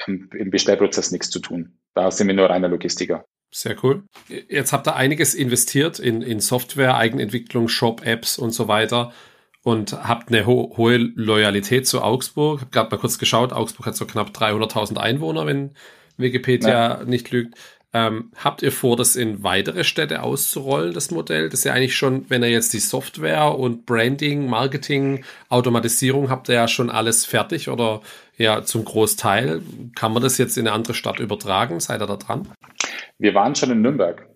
im, 0.07 0.51
Bestellprozess 0.51 1.11
nichts 1.11 1.31
zu 1.31 1.41
tun. 1.41 1.79
Da 1.95 2.11
sind 2.11 2.27
wir 2.27 2.35
nur 2.35 2.51
reiner 2.51 2.69
Logistiker. 2.69 3.25
Sehr 3.53 3.77
cool. 3.83 4.05
Jetzt 4.49 4.73
habt 4.73 4.87
ihr 4.87 4.95
einiges 4.95 5.35
investiert 5.35 5.99
in, 5.99 6.23
in 6.23 6.41
Software, 6.41 6.97
Eigenentwicklung, 6.97 7.69
Shop-Apps 7.69 8.39
und 8.39 8.53
so 8.53 8.69
weiter 8.69 9.13
und 9.63 9.93
habt 9.93 10.29
eine 10.29 10.47
ho 10.47 10.75
hohe 10.77 10.97
Loyalität 10.97 11.87
zu 11.87 12.01
Augsburg. 12.03 12.59
Ich 12.59 12.63
habe 12.63 12.71
gerade 12.71 12.91
mal 12.91 13.01
kurz 13.01 13.19
geschaut, 13.19 13.53
Augsburg 13.53 13.87
hat 13.87 13.97
so 13.97 14.07
knapp 14.07 14.31
300.000 14.31 14.99
Einwohner, 14.99 15.47
wenn 15.47 15.75
Wikipedia 16.17 17.01
ja. 17.01 17.05
nicht 17.05 17.31
lügt. 17.31 17.57
Ähm, 17.93 18.31
habt 18.37 18.63
ihr 18.63 18.71
vor, 18.71 18.97
das 18.97 19.17
in 19.17 19.43
weitere 19.43 19.83
Städte 19.83 20.23
auszurollen, 20.23 20.95
das 20.95 21.11
Modell? 21.11 21.49
Das 21.49 21.61
ist 21.61 21.65
ja 21.65 21.73
eigentlich 21.73 21.97
schon, 21.97 22.31
wenn 22.31 22.43
ihr 22.43 22.51
jetzt 22.51 22.73
die 22.73 22.79
Software 22.79 23.59
und 23.59 23.85
Branding, 23.85 24.49
Marketing, 24.49 25.25
Automatisierung 25.49 26.31
habt 26.31 26.49
ihr 26.49 26.55
ja 26.55 26.69
schon 26.69 26.89
alles 26.89 27.25
fertig 27.25 27.69
oder 27.69 28.01
ja 28.37 28.63
zum 28.63 28.85
Großteil. 28.85 29.61
Kann 29.97 30.13
man 30.13 30.23
das 30.23 30.39
jetzt 30.39 30.57
in 30.57 30.69
eine 30.69 30.75
andere 30.75 30.95
Stadt 30.95 31.19
übertragen? 31.19 31.81
Seid 31.81 32.01
ihr 32.01 32.07
da 32.07 32.17
dran? 32.17 32.49
Wir 33.19 33.35
waren 33.35 33.57
schon 33.57 33.73
in 33.73 33.83
Nürnberg. 33.83 34.29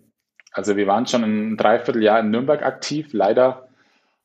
Also 0.51 0.77
wir 0.77 0.87
waren 0.89 1.07
schon 1.07 1.23
ein 1.23 1.57
Dreivierteljahr 1.57 2.21
in 2.21 2.31
Nürnberg 2.31 2.63
aktiv. 2.63 3.09
Leider 3.13 3.69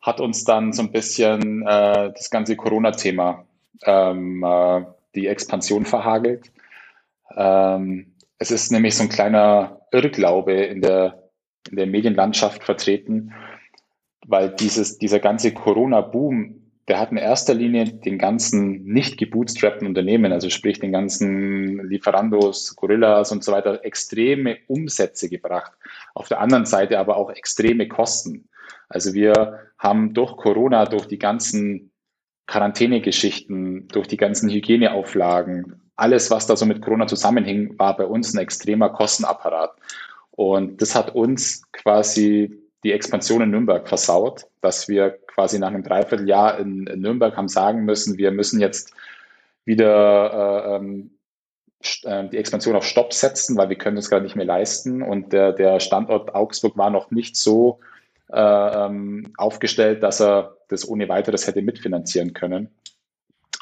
hat 0.02 0.22
uns 0.22 0.44
dann 0.44 0.74
so 0.74 0.82
ein 0.82 0.92
bisschen 0.92 1.62
äh, 1.68 2.12
das 2.14 2.32
ganze 2.32 2.56
Corona-Thema 2.56 3.46
ähm, 3.84 4.44
äh, 4.44 4.82
die 5.16 5.28
Expansion 5.28 5.86
verhagelt. 5.86 6.52
Ähm, 7.36 8.16
es 8.40 8.52
ist 8.52 8.72
nämlich 8.72 8.96
so 8.96 9.04
ein 9.04 9.10
kleiner 9.10 9.82
Irrglaube 9.92 10.54
in 10.54 10.82
der, 10.82 11.30
in 11.70 11.76
der 11.76 11.88
Medienlandschaft 11.88 12.64
vertreten, 12.64 13.34
weil 14.26 14.50
dieses, 14.50 14.98
dieser 14.98 15.20
ganze 15.20 15.54
Corona-Boom, 15.54 16.56
der 16.88 17.00
hat 17.00 17.12
in 17.12 17.18
erster 17.18 17.54
Linie 17.54 17.86
den 17.86 18.18
ganzen 18.18 18.86
nicht 18.86 19.18
gebootstrappten 19.18 19.88
Unternehmen, 19.88 20.32
also 20.32 20.50
sprich 20.50 20.80
den 20.80 20.92
ganzen 20.92 21.88
Lieferandos, 21.88 22.76
Gorillas 22.76 23.32
und 23.32 23.44
so 23.44 23.52
weiter, 23.52 23.84
extreme 23.84 24.58
Umsätze 24.68 25.30
gebracht. 25.30 25.74
Auf 26.16 26.30
der 26.30 26.40
anderen 26.40 26.66
Seite 26.66 26.98
aber 26.98 27.18
auch 27.18 27.30
extreme 27.30 27.88
Kosten. 27.88 28.50
Also 28.88 29.14
wir 29.14 29.70
haben 29.78 30.14
durch 30.14 30.36
Corona, 30.38 30.86
durch 30.86 31.08
die 31.08 31.20
ganzen 31.20 31.92
Quarantänegeschichten, 32.48 33.88
durch 33.90 34.08
die 34.08 34.18
ganzen 34.18 34.50
Hygieneauflagen, 34.50 35.89
alles, 36.00 36.32
was 36.32 36.48
da 36.48 36.56
so 36.56 36.66
mit 36.66 36.82
Corona 36.82 37.08
zusammenhing, 37.08 37.78
war 37.78 37.96
bei 37.96 38.06
uns 38.06 38.34
ein 38.34 38.40
extremer 38.40 38.90
Kostenapparat. 38.90 39.72
Und 40.32 40.82
das 40.82 40.96
hat 40.96 41.16
uns 41.16 41.64
quasi 41.72 42.58
die 42.84 42.94
Expansion 42.94 43.42
in 43.42 43.52
Nürnberg 43.52 43.88
versaut, 43.88 44.46
dass 44.62 44.88
wir 44.88 45.12
quasi 45.28 45.60
nach 45.60 45.68
einem 45.68 45.84
Dreivierteljahr 45.84 46.60
in, 46.60 46.88
in 46.88 47.02
Nürnberg 47.02 47.36
haben 47.36 47.50
sagen 47.50 47.84
müssen, 47.84 48.18
wir 48.18 48.32
müssen 48.32 48.60
jetzt 48.60 48.94
wieder 49.66 50.34
äh, 50.34 50.76
ähm, 50.78 51.12
äh, 52.04 52.28
die 52.30 52.38
Expansion 52.38 52.76
auf 52.76 52.86
Stopp 52.86 53.14
setzen, 53.14 53.58
weil 53.58 53.70
wir 53.70 53.78
können 53.78 53.98
es 53.98 54.10
gerade 54.10 54.24
nicht 54.24 54.36
mehr 54.36 54.46
leisten. 54.46 55.02
Und 55.02 55.34
der, 55.34 55.52
der 55.52 55.80
Standort 55.80 56.34
Augsburg 56.34 56.78
war 56.78 56.90
noch 56.90 57.12
nicht 57.12 57.36
so 57.36 57.80
äh, 58.32 58.40
ähm, 58.40 59.34
aufgestellt, 59.38 60.04
dass 60.04 60.22
er 60.22 60.56
das 60.70 60.88
ohne 60.88 61.10
weiteres 61.10 61.48
hätte 61.48 61.62
mitfinanzieren 61.62 62.34
können. 62.34 62.70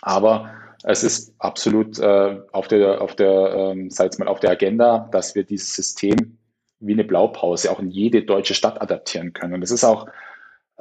Aber 0.01 0.51
es 0.83 1.03
ist 1.03 1.33
absolut 1.39 1.99
äh, 1.99 2.39
auf 2.51 2.67
der, 2.67 3.01
auf 3.01 3.15
der, 3.15 3.53
ähm, 3.55 3.89
sag 3.89 4.17
mal, 4.19 4.27
auf 4.27 4.39
der 4.39 4.51
Agenda, 4.51 5.09
dass 5.11 5.35
wir 5.35 5.43
dieses 5.43 5.73
System 5.75 6.37
wie 6.79 6.93
eine 6.93 7.03
Blaupause 7.03 7.71
auch 7.71 7.79
in 7.79 7.89
jede 7.89 8.23
deutsche 8.23 8.53
Stadt 8.53 8.81
adaptieren 8.81 9.33
können. 9.33 9.55
Und 9.55 9.63
es 9.63 9.71
ist 9.71 9.83
auch, 9.83 10.07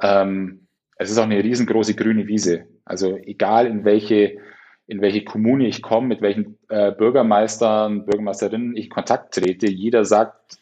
ähm, 0.01 0.67
es 0.97 1.09
ist 1.09 1.17
auch 1.17 1.23
eine 1.23 1.43
riesengroße 1.43 1.95
grüne 1.95 2.27
Wiese. 2.27 2.65
Also 2.85 3.17
egal 3.17 3.65
in 3.67 3.83
welche, 3.83 4.37
in 4.85 5.01
welche 5.01 5.23
Kommune 5.23 5.67
ich 5.67 5.81
komme, 5.81 6.07
mit 6.07 6.21
welchen 6.21 6.59
äh, 6.69 6.91
Bürgermeistern, 6.91 8.05
Bürgermeisterinnen 8.05 8.75
ich 8.75 8.85
in 8.85 8.91
Kontakt 8.91 9.33
trete, 9.33 9.67
jeder 9.67 10.05
sagt, 10.05 10.59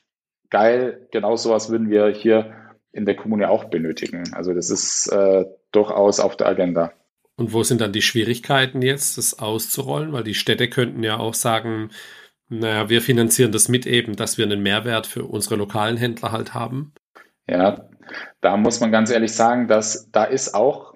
geil, 0.50 1.08
genau 1.12 1.36
sowas 1.36 1.70
würden 1.70 1.90
wir 1.90 2.08
hier 2.08 2.54
in 2.94 3.06
der 3.06 3.16
Kommune 3.16 3.50
auch 3.50 3.66
benötigen. 3.66 4.34
Also 4.34 4.54
das 4.54 4.70
ist 4.70 5.08
äh, 5.08 5.46
durchaus 5.72 6.22
auf 6.22 6.38
der 6.38 6.48
Agenda. 6.48 6.94
Und 7.38 7.54
wo 7.54 7.64
sind 7.64 7.82
dann 7.82 7.92
die 7.92 8.02
Schwierigkeiten 8.02 8.82
jetzt, 8.82 9.18
das 9.18 9.40
auszurollen? 9.40 10.14
Weil 10.14 10.24
die 10.24 10.34
Städte 10.34 10.70
könnten 10.70 11.04
ja 11.04 11.18
auch 11.18 11.34
sagen, 11.34 11.90
naja, 12.48 12.90
wir 12.90 13.02
finanzieren 13.02 13.52
das 13.52 13.68
mit 13.68 13.86
eben, 13.86 14.16
dass 14.16 14.38
wir 14.38 14.46
einen 14.46 14.64
Mehrwert 14.64 15.08
für 15.08 15.26
unsere 15.26 15.56
lokalen 15.56 15.98
Händler 15.98 16.32
halt 16.32 16.54
haben. 16.54 16.94
Ja, 17.48 17.90
da 18.42 18.56
muss 18.58 18.80
man 18.80 18.92
ganz 18.92 19.10
ehrlich 19.10 19.34
sagen, 19.34 19.68
dass 19.68 20.10
da 20.12 20.24
ist 20.24 20.54
auch 20.54 20.96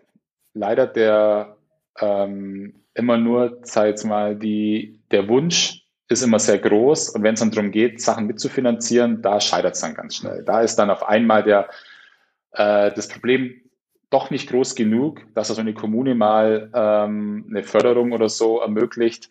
leider 0.54 0.88
der 0.88 1.58
ähm, 2.00 2.84
immer 2.94 3.18
nur, 3.18 3.60
sag 3.64 3.88
jetzt 3.88 4.04
mal, 4.04 4.36
die, 4.36 5.02
der 5.12 5.28
Wunsch 5.28 5.86
ist 6.08 6.24
immer 6.24 6.40
sehr 6.40 6.58
groß 6.58 7.10
und 7.10 7.24
wenn 7.24 7.36
es 7.36 7.40
dann 7.40 7.52
darum 7.52 7.72
geht, 7.72 8.02
Sachen 8.02 8.26
mitzufinanzieren, 8.26 9.22
da 9.22 9.40
scheitert 9.40 9.76
es 9.76 9.82
dann 9.82 9.94
ganz 9.94 10.16
schnell. 10.16 10.44
Da 10.44 10.62
ist 10.62 10.76
dann 10.76 10.90
auf 10.90 11.08
einmal 11.08 11.44
der, 11.44 11.70
äh, 12.52 12.92
das 12.92 13.08
Problem 13.08 13.62
doch 14.10 14.30
nicht 14.32 14.50
groß 14.50 14.76
genug, 14.76 15.22
dass 15.36 15.50
also 15.50 15.62
eine 15.62 15.74
Kommune 15.74 16.16
mal 16.16 16.70
ähm, 16.74 17.46
eine 17.50 17.64
Förderung 17.64 18.12
oder 18.12 18.30
so 18.30 18.60
ermöglicht. 18.60 19.30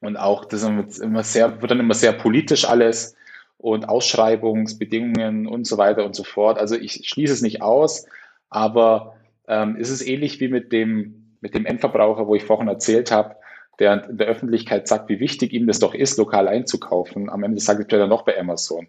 Und 0.00 0.16
auch 0.16 0.44
das 0.44 0.62
immer 0.62 1.22
sehr, 1.22 1.60
wird 1.60 1.70
dann 1.70 1.80
immer 1.80 1.94
sehr 1.94 2.12
politisch 2.12 2.64
alles 2.64 3.16
und 3.58 3.88
Ausschreibungsbedingungen 3.88 5.46
und 5.46 5.66
so 5.66 5.76
weiter 5.76 6.06
und 6.06 6.14
so 6.14 6.24
fort. 6.24 6.58
Also 6.58 6.76
ich 6.76 7.02
schließe 7.06 7.32
es 7.32 7.42
nicht 7.42 7.60
aus, 7.60 8.06
aber 8.48 9.16
ähm, 9.46 9.76
ist 9.76 9.90
es 9.90 10.06
ähnlich 10.06 10.40
wie 10.40 10.48
mit 10.48 10.72
dem, 10.72 11.36
mit 11.40 11.54
dem 11.54 11.66
Endverbraucher, 11.66 12.26
wo 12.26 12.34
ich 12.34 12.44
vorhin 12.44 12.68
erzählt 12.68 13.10
habe, 13.10 13.36
der 13.78 14.08
in 14.08 14.16
der 14.16 14.28
Öffentlichkeit 14.28 14.88
sagt, 14.88 15.08
wie 15.08 15.20
wichtig 15.20 15.52
ihm 15.52 15.66
das 15.66 15.78
doch 15.78 15.94
ist, 15.94 16.16
lokal 16.16 16.48
einzukaufen. 16.48 17.28
Am 17.28 17.42
Ende 17.42 17.60
sagt 17.60 17.92
ja 17.92 18.06
noch 18.06 18.22
bei 18.22 18.38
Amazon. 18.38 18.86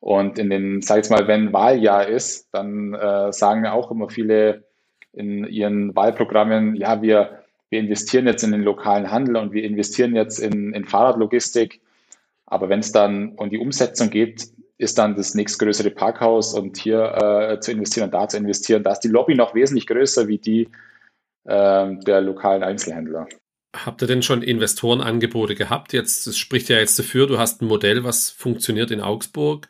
Und 0.00 0.38
in 0.38 0.48
den, 0.48 0.80
sag 0.82 1.04
ich 1.04 1.10
mal, 1.10 1.28
wenn 1.28 1.52
Wahljahr 1.52 2.08
ist, 2.08 2.48
dann 2.52 2.94
äh, 2.94 3.32
sagen 3.32 3.66
auch 3.66 3.90
immer 3.90 4.08
viele 4.08 4.64
in 5.12 5.44
ihren 5.44 5.94
Wahlprogrammen, 5.94 6.74
ja, 6.74 7.02
wir, 7.02 7.42
wir 7.68 7.80
investieren 7.80 8.26
jetzt 8.26 8.42
in 8.42 8.52
den 8.52 8.62
lokalen 8.62 9.10
Handel 9.10 9.36
und 9.36 9.52
wir 9.52 9.64
investieren 9.64 10.14
jetzt 10.14 10.38
in, 10.38 10.72
in 10.72 10.84
Fahrradlogistik. 10.84 11.80
Aber 12.46 12.68
wenn 12.68 12.80
es 12.80 12.92
dann 12.92 13.34
um 13.36 13.50
die 13.50 13.58
Umsetzung 13.58 14.10
geht, 14.10 14.48
ist 14.78 14.98
dann 14.98 15.14
das 15.14 15.34
nächstgrößere 15.34 15.90
Parkhaus 15.90 16.54
und 16.54 16.78
hier 16.78 17.14
äh, 17.14 17.60
zu 17.60 17.72
investieren 17.72 18.06
und 18.06 18.14
da 18.14 18.26
zu 18.26 18.38
investieren, 18.38 18.82
da 18.82 18.92
ist 18.92 19.00
die 19.00 19.08
Lobby 19.08 19.34
noch 19.34 19.54
wesentlich 19.54 19.86
größer 19.86 20.26
wie 20.26 20.38
die 20.38 20.68
äh, 21.44 21.94
der 21.96 22.22
lokalen 22.22 22.62
Einzelhändler. 22.62 23.28
Habt 23.72 24.02
ihr 24.02 24.08
denn 24.08 24.22
schon 24.22 24.42
Investorenangebote 24.42 25.54
gehabt? 25.54 25.92
Jetzt, 25.92 26.26
das 26.26 26.36
spricht 26.36 26.68
ja 26.68 26.78
jetzt 26.78 26.98
dafür, 26.98 27.26
du 27.26 27.38
hast 27.38 27.62
ein 27.62 27.66
Modell, 27.66 28.02
was 28.02 28.30
funktioniert 28.30 28.90
in 28.90 29.00
Augsburg. 29.00 29.68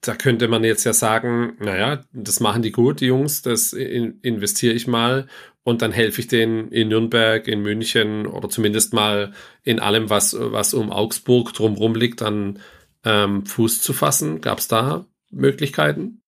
Da 0.00 0.14
könnte 0.14 0.48
man 0.48 0.64
jetzt 0.64 0.84
ja 0.84 0.92
sagen, 0.92 1.56
naja, 1.60 2.04
das 2.12 2.40
machen 2.40 2.62
die 2.62 2.72
gut, 2.72 3.00
die 3.00 3.06
Jungs, 3.06 3.42
das 3.42 3.72
in, 3.72 4.18
investiere 4.22 4.74
ich 4.74 4.86
mal 4.86 5.26
und 5.62 5.82
dann 5.82 5.92
helfe 5.92 6.20
ich 6.20 6.28
denen 6.28 6.70
in 6.70 6.88
Nürnberg, 6.88 7.48
in 7.48 7.62
München 7.62 8.26
oder 8.26 8.48
zumindest 8.48 8.92
mal 8.92 9.32
in 9.62 9.80
allem, 9.80 10.10
was, 10.10 10.36
was 10.38 10.74
um 10.74 10.92
Augsburg 10.92 11.52
drumherum 11.54 11.94
liegt, 11.94 12.22
an 12.22 12.60
ähm, 13.04 13.46
Fuß 13.46 13.80
zu 13.80 13.92
fassen. 13.92 14.40
Gab 14.40 14.58
es 14.58 14.68
da 14.68 15.06
Möglichkeiten? 15.30 16.20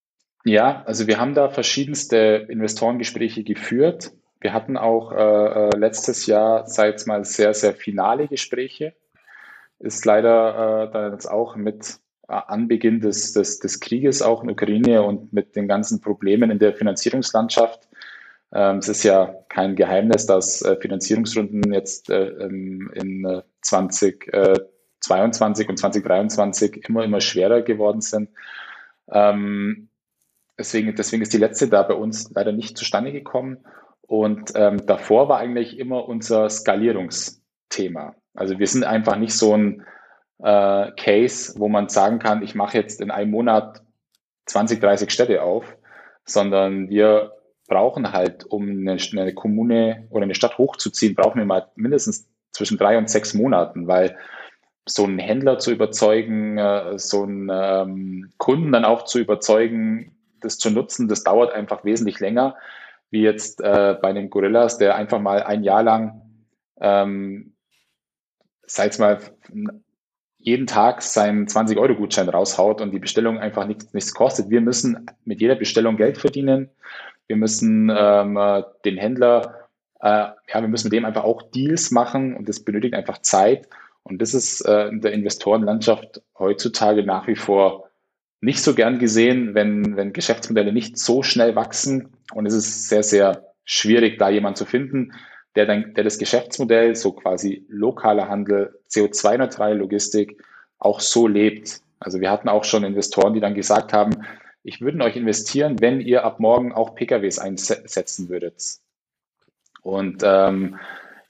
Ja, 0.45 0.83
also 0.87 1.07
wir 1.07 1.19
haben 1.21 1.35
da 1.35 1.49
verschiedenste 1.49 2.47
Investorengespräche 2.49 3.45
geführt. 3.45 4.13
Wir 4.41 4.53
hatten 4.53 4.77
auch 4.77 5.13
äh, 5.13 5.17
äh 5.17 5.77
letztes 5.77 6.27
Jahr, 6.27 6.67
seit 6.67 7.07
mal, 7.07 7.25
sehr, 7.25 7.55
sehr 7.55 7.75
finale 7.75 8.29
Gespräche. 8.29 8.95
Ist 9.79 10.05
leider 10.05 10.89
äh, 10.89 10.93
dann 10.93 11.13
jetzt 11.13 11.27
auch 11.27 11.57
mit 11.57 11.99
äh, 12.29 12.33
Anbeginn 12.33 13.01
des, 13.01 13.33
des, 13.33 13.59
des 13.59 13.81
Krieges 13.81 14.23
auch 14.23 14.43
in 14.43 14.51
Ukraine 14.51 15.03
und 15.03 15.33
mit 15.33 15.57
den 15.57 15.67
ganzen 15.67 16.01
Problemen 16.01 16.51
in 16.51 16.59
der 16.59 16.75
Finanzierungslandschaft. 16.75 17.89
Ähm, 18.53 18.79
es 18.79 18.89
ist 18.89 19.03
ja 19.03 19.35
kein 19.49 19.77
Geheimnis, 19.77 20.27
dass 20.27 20.63
äh, 20.63 20.77
Finanzierungsrunden 20.77 21.73
jetzt 21.73 22.11
äh, 22.11 22.29
in 22.29 23.43
2022 23.63 25.69
und 25.69 25.79
2023 25.79 26.89
immer, 26.89 27.05
immer 27.05 27.21
schwerer 27.21 27.63
geworden 27.63 28.01
sind. 28.01 28.31
Ähm, 29.11 29.89
deswegen, 30.59 30.95
deswegen 30.95 31.23
ist 31.23 31.33
die 31.33 31.39
letzte 31.39 31.69
da 31.69 31.83
bei 31.83 31.95
uns 31.95 32.31
leider 32.35 32.53
nicht 32.53 32.77
zustande 32.77 33.13
gekommen. 33.13 33.59
Und 34.09 34.53
ähm, 34.55 34.87
davor 34.87 35.29
war 35.29 35.39
eigentlich 35.39 35.79
immer 35.79 36.09
unser 36.09 36.49
Skalierungsthema. 36.49 38.15
Also 38.35 38.59
wir 38.59 38.67
sind 38.67 38.85
einfach 38.85 39.17
nicht 39.17 39.35
so 39.35 39.55
ein 39.55 39.85
äh, 40.39 40.91
Case, 40.93 41.55
wo 41.59 41.69
man 41.69 41.91
sagen 41.91 42.19
kann, 42.19 42.43
ich 42.43 42.55
mache 42.55 42.79
jetzt 42.79 43.03
in 43.03 43.11
einem 43.11 43.31
Monat 43.31 43.83
20, 44.47 44.81
30 44.81 45.11
Städte 45.11 45.43
auf, 45.43 45.77
sondern 46.25 46.89
wir 46.89 47.33
brauchen 47.69 48.13
halt, 48.13 48.47
um 48.51 48.67
eine, 48.67 48.97
eine 49.13 49.35
Kommune 49.35 50.07
oder 50.09 50.23
eine 50.23 50.35
Stadt 50.35 50.57
hochzuziehen, 50.57 51.15
brauchen 51.15 51.39
wir 51.39 51.45
mal 51.45 51.69
mindestens 51.77 52.27
zwischen 52.53 52.79
drei 52.79 52.97
und 52.97 53.11
sechs 53.11 53.35
Monaten, 53.35 53.89
weil 53.89 54.17
so 54.87 55.05
einen 55.05 55.19
Händler 55.19 55.59
zu 55.59 55.71
überzeugen, 55.71 56.57
äh, 56.57 56.99
so 56.99 57.25
einen 57.25 57.51
ähm, 57.53 58.31
Kunden 58.39 58.73
dann 58.73 58.87
auch 58.87 59.05
zu 59.05 59.19
überzeugen, 59.19 60.17
das 60.41 60.57
zu 60.57 60.71
nutzen, 60.71 61.09
das 61.09 61.25
dauert 61.25 61.53
einfach 61.53 61.85
wesentlich 61.85 62.21
länger, 62.21 62.57
wie 63.11 63.23
jetzt 63.23 63.61
äh, 63.61 63.97
bei 64.01 64.13
den 64.13 64.31
Gorillas, 64.31 64.79
der 64.79 64.97
einfach 64.97 65.21
mal 65.21 65.43
ein 65.43 65.63
Jahr 65.63 65.83
lang, 65.83 66.23
ähm, 66.81 67.55
sag 68.67 68.99
mal, 68.99 69.19
jeden 70.39 70.67
Tag 70.67 71.03
seinen 71.03 71.47
20-Euro-Gutschein 71.47 72.29
raushaut 72.29 72.81
und 72.81 72.93
die 72.93 72.99
Bestellung 72.99 73.39
einfach 73.39 73.67
nichts, 73.67 73.93
nichts 73.93 74.15
kostet. 74.15 74.51
Wir 74.51 74.61
müssen 74.61 75.07
mit 75.25 75.41
jeder 75.41 75.57
Bestellung 75.57 75.97
Geld 75.97 76.19
verdienen. 76.19 76.71
Wir 77.27 77.37
müssen 77.37 77.91
ähm, 77.95 78.39
den 78.85 78.97
Händler, 78.97 79.69
äh, 80.01 80.09
ja, 80.09 80.61
wir 80.61 80.69
müssen 80.69 80.87
mit 80.87 80.93
dem 80.93 81.05
einfach 81.05 81.25
auch 81.25 81.43
Deals 81.51 81.91
machen 81.91 82.37
und 82.37 82.49
das 82.49 82.61
benötigt 82.61 82.95
einfach 82.95 83.19
Zeit. 83.19 83.69
Und 84.05 84.23
das 84.23 84.33
ist 84.33 84.63
äh, 84.63 84.89
in 84.89 85.01
der 85.01 85.13
Investorenlandschaft 85.13 86.23
heutzutage 86.39 87.03
nach 87.05 87.27
wie 87.27 87.37
vor 87.37 87.88
nicht 88.41 88.63
so 88.63 88.75
gern 88.75 88.99
gesehen, 88.99 89.55
wenn, 89.55 89.97
wenn 89.97 90.13
Geschäftsmodelle 90.13 90.73
nicht 90.73 90.99
so 90.99 91.23
schnell 91.23 91.57
wachsen. 91.57 92.11
Und 92.33 92.47
es 92.47 92.55
ist 92.55 92.89
sehr, 92.89 93.03
sehr 93.03 93.53
schwierig, 93.65 94.19
da 94.19 94.29
jemand 94.29 94.57
zu 94.57 94.65
finden, 94.65 95.13
der, 95.57 95.67
dann, 95.67 95.95
der 95.95 96.05
das 96.05 96.19
Geschäftsmodell, 96.19 96.95
so 96.95 97.13
quasi 97.13 97.65
lokaler 97.69 98.29
Handel, 98.29 98.79
CO2-neutrale 98.91 99.75
Logistik, 99.75 100.43
auch 100.79 101.01
so 101.01 101.27
lebt. 101.27 101.81
Also 101.99 102.21
wir 102.21 102.31
hatten 102.31 102.49
auch 102.49 102.65
schon 102.65 102.85
Investoren, 102.85 103.35
die 103.35 103.41
dann 103.41 103.55
gesagt 103.55 103.93
haben, 103.93 104.25
ich 104.63 104.81
würde 104.81 104.97
in 104.97 105.03
euch 105.03 105.17
investieren, 105.17 105.81
wenn 105.81 106.01
ihr 106.01 106.25
ab 106.25 106.41
morgen 106.41 106.73
auch 106.73 106.95
PKWs 106.95 107.39
einsetzen 107.39 108.29
würdet. 108.29 108.79
Und 109.83 110.23
ähm, 110.25 110.79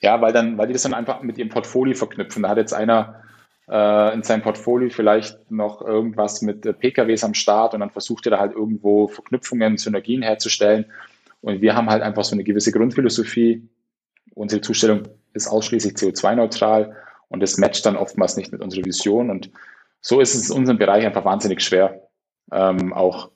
ja, 0.01 0.21
weil 0.21 0.33
dann, 0.33 0.59
weil 0.59 0.67
die 0.67 0.73
das 0.73 0.83
dann 0.83 0.95
einfach 0.95 1.23
mit 1.23 1.39
ihrem 1.39 1.49
Portfolio 1.49 1.95
verknüpfen. 1.95 2.43
Da 2.43 2.51
hat 2.51 2.59
jetzt 2.59 2.75
einer 2.75 3.23
in 4.15 4.23
seinem 4.23 4.43
Portfolio 4.43 4.89
vielleicht 4.89 5.51
noch 5.51 5.83
irgendwas 5.83 6.41
mit 6.43 6.65
äh, 6.65 6.73
PKWs 6.73 7.25
am 7.25 7.35
Start 7.35 7.75
und 7.75 7.81
dann 7.81 7.91
versucht 7.91 8.27
er 8.27 8.31
da 8.31 8.39
halt 8.39 8.55
irgendwo 8.55 9.09
Verknüpfungen, 9.09 9.77
Synergien 9.77 10.23
herzustellen. 10.23 10.87
Und 11.41 11.61
wir 11.61 11.75
haben 11.77 11.91
halt 11.91 12.03
einfach 12.03 12.25
so 12.25 12.35
eine 12.35 12.45
gewisse 12.45 12.73
Grundphilosophie. 12.73 13.69
Unsere 14.35 14.63
Zustellung 14.63 15.03
ist 15.35 15.49
ausschließlich 15.49 15.95
CO2-neutral 15.95 16.97
und 17.29 17.41
das 17.41 17.59
matcht 17.59 17.85
dann 17.85 17.97
oftmals 17.97 18.37
nicht 18.37 18.53
mit 18.53 18.63
unserer 18.63 18.85
Vision. 18.85 19.31
Und 19.31 19.51
so 20.01 20.21
ist 20.21 20.35
es 20.35 20.51
in 20.51 20.57
unserem 20.57 20.79
Bereich 20.79 21.05
einfach 21.05 21.25
wahnsinnig 21.25 21.61
schwer, 21.61 22.09
ähm, 22.51 22.93
auch 22.93 23.31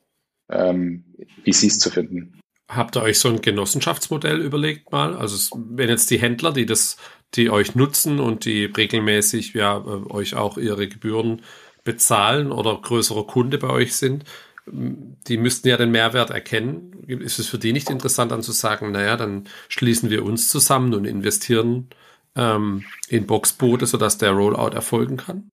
ähm, 0.51 1.05
VCs 1.45 1.78
zu 1.78 1.91
finden. 1.91 2.41
Habt 2.75 2.97
ihr 2.97 3.03
euch 3.03 3.18
so 3.18 3.29
ein 3.29 3.43
Genossenschaftsmodell 3.43 4.41
überlegt 4.41 4.93
mal? 4.93 5.14
Also 5.14 5.57
wenn 5.57 5.89
jetzt 5.89 6.11
die 6.11 6.18
Händler, 6.18 6.53
die 6.53 6.66
das, 6.66 6.97
die 7.35 7.51
euch 7.51 7.75
nutzen 7.75 8.18
und 8.18 8.45
die 8.45 8.64
regelmäßig 8.64 9.55
ja 9.55 9.79
äh, 9.79 10.11
euch 10.11 10.35
auch 10.35 10.57
ihre 10.57 10.89
Gebühren 10.89 11.43
bezahlen 11.85 12.53
oder 12.53 12.81
größerer 12.81 13.27
Kunde 13.27 13.59
bei 13.59 13.68
euch 13.68 13.97
sind, 13.97 14.25
die 14.66 15.37
müssten 15.37 15.68
ja 15.68 15.77
den 15.77 15.91
Mehrwert 15.91 16.31
erkennen. 16.31 17.05
Ist 17.07 17.39
es 17.39 17.49
für 17.49 17.59
die 17.59 17.73
nicht 17.73 17.91
interessant, 17.91 18.31
dann 18.31 18.43
zu 18.43 18.53
sagen, 18.53 18.93
naja, 18.93 19.16
dann 19.16 19.49
schließen 19.68 20.09
wir 20.09 20.25
uns 20.25 20.49
zusammen 20.49 20.95
und 20.95 21.05
investieren 21.05 21.89
ähm, 22.37 22.85
in 23.09 23.27
Boxboote, 23.27 23.87
sodass 23.87 24.18
der 24.18 24.31
Rollout 24.31 24.75
erfolgen 24.75 25.16
kann? 25.16 25.51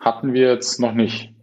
Hatten 0.00 0.32
wir 0.32 0.48
jetzt 0.48 0.80
noch 0.80 0.94
nicht. 0.94 1.34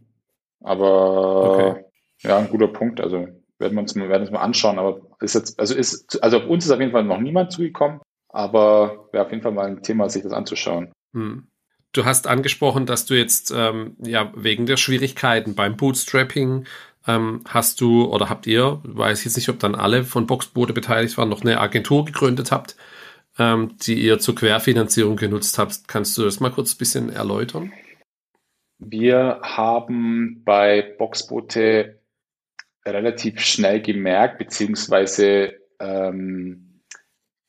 Aber 0.61 1.53
okay. 1.53 1.83
ja, 2.21 2.37
ein 2.37 2.49
guter 2.49 2.67
Punkt. 2.67 2.99
Also 2.99 3.27
werden 3.63 3.73
wir 3.73 3.81
uns, 3.81 3.95
werden 3.95 4.21
uns 4.21 4.31
mal 4.31 4.41
anschauen. 4.41 4.77
Aber 4.77 5.01
ist 5.19 5.33
jetzt, 5.33 5.59
also 5.59 5.73
ist, 5.73 6.21
also 6.21 6.37
auf 6.37 6.47
uns 6.47 6.65
ist 6.65 6.71
auf 6.71 6.79
jeden 6.79 6.91
Fall 6.91 7.03
noch 7.03 7.19
niemand 7.19 7.51
zugekommen. 7.51 7.99
Aber 8.29 9.09
wäre 9.11 9.25
auf 9.25 9.31
jeden 9.31 9.41
Fall 9.41 9.51
mal 9.51 9.67
ein 9.67 9.81
Thema, 9.81 10.09
sich 10.09 10.23
das 10.23 10.33
anzuschauen. 10.33 10.91
Hm. 11.13 11.47
Du 11.93 12.05
hast 12.05 12.27
angesprochen, 12.27 12.85
dass 12.87 13.05
du 13.05 13.13
jetzt 13.13 13.53
ähm, 13.55 13.95
ja 14.03 14.31
wegen 14.35 14.65
der 14.65 14.77
Schwierigkeiten 14.77 15.53
beim 15.53 15.77
Bootstrapping 15.77 16.65
ähm, 17.07 17.41
hast 17.47 17.81
du 17.81 18.05
oder 18.05 18.29
habt 18.29 18.47
ihr, 18.47 18.79
weiß 18.83 19.23
jetzt 19.25 19.35
nicht, 19.35 19.49
ob 19.49 19.59
dann 19.59 19.75
alle 19.75 20.03
von 20.03 20.25
Boxboote 20.25 20.73
beteiligt 20.73 21.17
waren, 21.17 21.29
noch 21.29 21.41
eine 21.41 21.59
Agentur 21.59 22.05
gegründet 22.05 22.51
habt, 22.51 22.75
ähm, 23.37 23.75
die 23.85 23.95
ihr 23.95 24.19
zur 24.19 24.35
Querfinanzierung 24.35 25.17
genutzt 25.17 25.57
habt. 25.57 25.87
Kannst 25.87 26.17
du 26.17 26.23
das 26.23 26.39
mal 26.39 26.51
kurz 26.51 26.73
ein 26.73 26.77
bisschen 26.77 27.09
erläutern? 27.09 27.71
Wir 28.79 29.39
haben 29.43 30.41
bei 30.43 30.95
Boxboote 30.97 31.99
relativ 32.85 33.39
schnell 33.39 33.81
gemerkt, 33.81 34.37
beziehungsweise 34.39 35.53
ähm, 35.79 36.81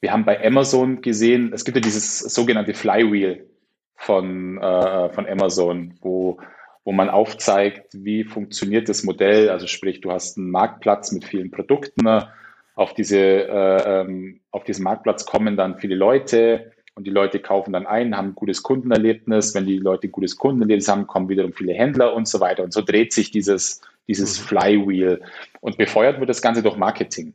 wir 0.00 0.12
haben 0.12 0.24
bei 0.24 0.44
Amazon 0.44 1.00
gesehen, 1.00 1.52
es 1.54 1.64
gibt 1.64 1.76
ja 1.76 1.80
dieses 1.80 2.18
sogenannte 2.18 2.74
Flywheel 2.74 3.48
von, 3.96 4.58
äh, 4.58 5.08
von 5.10 5.26
Amazon, 5.26 5.94
wo, 6.02 6.38
wo 6.84 6.92
man 6.92 7.08
aufzeigt, 7.08 7.88
wie 7.94 8.24
funktioniert 8.24 8.88
das 8.88 9.02
Modell. 9.02 9.48
Also 9.48 9.66
sprich, 9.66 10.00
du 10.02 10.12
hast 10.12 10.36
einen 10.36 10.50
Marktplatz 10.50 11.10
mit 11.12 11.24
vielen 11.24 11.50
Produkten. 11.50 12.06
Auf, 12.74 12.92
diese, 12.92 13.18
äh, 13.18 14.00
ähm, 14.00 14.40
auf 14.50 14.64
diesen 14.64 14.84
Marktplatz 14.84 15.24
kommen 15.24 15.56
dann 15.56 15.78
viele 15.78 15.94
Leute 15.94 16.72
und 16.94 17.06
die 17.06 17.10
Leute 17.10 17.40
kaufen 17.40 17.72
dann 17.72 17.86
ein, 17.86 18.16
haben 18.16 18.28
ein 18.28 18.34
gutes 18.34 18.62
Kundenerlebnis. 18.62 19.54
Wenn 19.54 19.64
die 19.64 19.78
Leute 19.78 20.08
ein 20.08 20.12
gutes 20.12 20.36
Kundenerlebnis 20.36 20.88
haben, 20.88 21.06
kommen 21.06 21.28
wiederum 21.28 21.52
viele 21.54 21.72
Händler 21.72 22.14
und 22.14 22.28
so 22.28 22.40
weiter. 22.40 22.62
Und 22.62 22.72
so 22.72 22.82
dreht 22.82 23.12
sich 23.12 23.30
dieses, 23.30 23.80
dieses 24.08 24.40
mhm. 24.40 24.44
Flywheel. 24.44 25.22
Und 25.60 25.78
befeuert 25.78 26.20
wird 26.20 26.30
das 26.30 26.42
Ganze 26.42 26.62
durch 26.62 26.76
Marketing. 26.76 27.34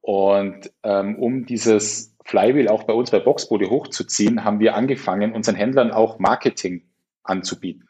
Und 0.00 0.70
ähm, 0.82 1.16
um 1.16 1.46
dieses 1.46 2.14
Flywheel 2.24 2.68
auch 2.68 2.84
bei 2.84 2.92
uns 2.92 3.10
bei 3.10 3.18
Boxbody 3.18 3.66
hochzuziehen, 3.66 4.44
haben 4.44 4.60
wir 4.60 4.74
angefangen, 4.74 5.32
unseren 5.32 5.56
Händlern 5.56 5.90
auch 5.90 6.18
Marketing 6.18 6.82
anzubieten. 7.22 7.88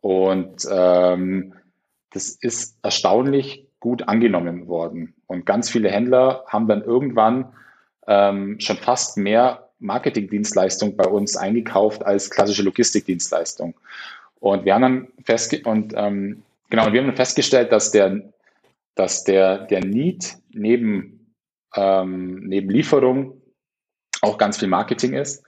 Und 0.00 0.66
ähm, 0.70 1.54
das 2.10 2.30
ist 2.30 2.78
erstaunlich 2.82 3.66
gut 3.78 4.08
angenommen 4.08 4.66
worden. 4.66 5.14
Und 5.26 5.46
ganz 5.46 5.70
viele 5.70 5.90
Händler 5.90 6.44
haben 6.46 6.68
dann 6.68 6.82
irgendwann 6.82 7.52
ähm, 8.06 8.58
schon 8.60 8.76
fast 8.76 9.16
mehr 9.16 9.70
Marketingdienstleistung 9.78 10.96
bei 10.96 11.06
uns 11.06 11.36
eingekauft 11.36 12.04
als 12.04 12.30
klassische 12.30 12.62
Logistikdienstleistung. 12.62 13.74
Und 14.40 14.64
wir 14.64 14.74
haben 14.74 14.82
dann 14.82 15.08
festge 15.24 15.62
und 15.64 15.92
ähm, 15.96 16.42
genau, 16.70 16.92
wir 16.92 17.02
haben 17.02 17.16
festgestellt, 17.16 17.72
dass 17.72 17.90
der, 17.90 18.32
dass 18.94 19.24
der, 19.24 19.66
der 19.66 19.84
Need 19.84 20.36
neben, 20.50 21.34
ähm, 21.74 22.44
neben 22.46 22.70
Lieferung 22.70 23.42
auch 24.22 24.38
ganz 24.38 24.58
viel 24.58 24.68
Marketing 24.68 25.14
ist 25.14 25.44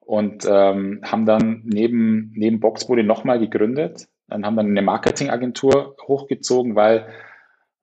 und 0.00 0.44
ähm, 0.48 1.00
haben 1.04 1.26
dann 1.26 1.62
neben, 1.64 2.32
neben 2.34 2.60
Boxbody 2.60 3.02
nochmal 3.02 3.38
gegründet 3.38 4.08
und 4.28 4.46
haben 4.46 4.56
dann 4.56 4.66
eine 4.66 4.82
Marketingagentur 4.82 5.96
hochgezogen, 6.06 6.74
weil 6.74 7.08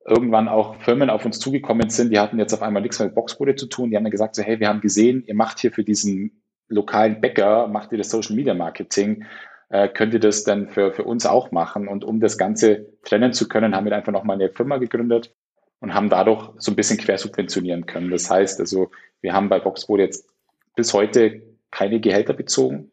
irgendwann 0.06 0.48
auch 0.48 0.76
Firmen 0.76 1.10
auf 1.10 1.24
uns 1.24 1.38
zugekommen 1.38 1.90
sind, 1.90 2.12
die 2.12 2.18
hatten 2.18 2.38
jetzt 2.38 2.54
auf 2.54 2.62
einmal 2.62 2.82
nichts 2.82 2.98
mehr 2.98 3.06
mit 3.06 3.14
Boxboote 3.14 3.56
zu 3.56 3.66
tun. 3.66 3.90
Die 3.90 3.96
haben 3.96 4.04
dann 4.04 4.10
gesagt, 4.10 4.36
so, 4.36 4.42
hey, 4.42 4.58
wir 4.58 4.68
haben 4.68 4.80
gesehen, 4.80 5.22
ihr 5.26 5.34
macht 5.34 5.60
hier 5.60 5.70
für 5.70 5.84
diesen 5.84 6.42
lokalen 6.68 7.20
Bäcker, 7.20 7.68
macht 7.68 7.92
ihr 7.92 7.98
das 7.98 8.10
Social 8.10 8.34
Media 8.34 8.54
Marketing, 8.54 9.24
äh, 9.70 9.88
könnt 9.88 10.14
ihr 10.14 10.20
das 10.20 10.44
dann 10.44 10.68
für, 10.68 10.92
für 10.92 11.04
uns 11.04 11.26
auch 11.26 11.50
machen. 11.50 11.88
Und 11.88 12.04
um 12.04 12.20
das 12.20 12.38
Ganze 12.38 12.86
trennen 13.04 13.32
zu 13.32 13.48
können, 13.48 13.74
haben 13.74 13.84
wir 13.84 13.94
einfach 13.94 14.12
nochmal 14.12 14.36
eine 14.36 14.50
Firma 14.50 14.78
gegründet 14.78 15.34
und 15.80 15.94
haben 15.94 16.08
dadurch 16.08 16.50
so 16.58 16.72
ein 16.72 16.76
bisschen 16.76 16.98
quersubventionieren 16.98 17.86
können. 17.86 18.10
Das 18.10 18.30
heißt 18.30 18.60
also, 18.60 18.90
wir 19.20 19.32
haben 19.32 19.48
bei 19.48 19.60
Boxboard 19.60 20.00
jetzt 20.00 20.28
bis 20.74 20.94
heute 20.94 21.42
keine 21.70 22.00
Gehälter 22.00 22.32
bezogen. 22.32 22.92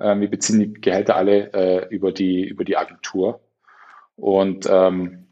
Ähm, 0.00 0.20
wir 0.20 0.30
beziehen 0.30 0.60
die 0.60 0.72
Gehälter 0.72 1.16
alle 1.16 1.52
äh, 1.52 1.88
über, 1.88 2.12
die, 2.12 2.46
über 2.46 2.64
die 2.64 2.76
Agentur 2.76 3.40
und 4.16 4.66
ähm, 4.70 5.26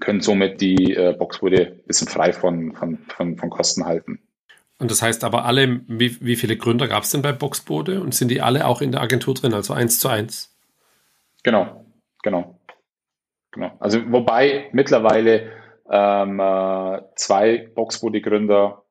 können 0.00 0.20
somit 0.20 0.60
die 0.60 0.94
äh, 0.94 1.14
Boxboard 1.16 1.54
ein 1.54 1.80
bisschen 1.86 2.08
frei 2.08 2.32
von, 2.32 2.74
von, 2.74 2.98
von, 2.98 3.36
von 3.36 3.50
Kosten 3.50 3.84
halten. 3.84 4.20
Und 4.84 4.90
das 4.90 5.00
heißt 5.00 5.24
aber 5.24 5.46
alle, 5.46 5.80
wie, 5.88 6.20
wie 6.20 6.36
viele 6.36 6.58
Gründer 6.58 6.88
gab 6.88 7.04
es 7.04 7.10
denn 7.10 7.22
bei 7.22 7.32
Boxbode 7.32 8.02
und 8.02 8.14
sind 8.14 8.30
die 8.30 8.42
alle 8.42 8.66
auch 8.66 8.82
in 8.82 8.92
der 8.92 9.00
Agentur 9.00 9.32
drin, 9.32 9.54
also 9.54 9.72
eins 9.72 9.98
zu 9.98 10.08
eins? 10.10 10.54
Genau, 11.42 11.86
genau. 12.22 12.58
genau. 13.50 13.72
Also 13.78 14.00
wobei 14.12 14.68
mittlerweile 14.72 15.52
ähm, 15.90 16.38
äh, 16.38 17.00
zwei 17.16 17.66
Boxbody-Gründer 17.74 18.82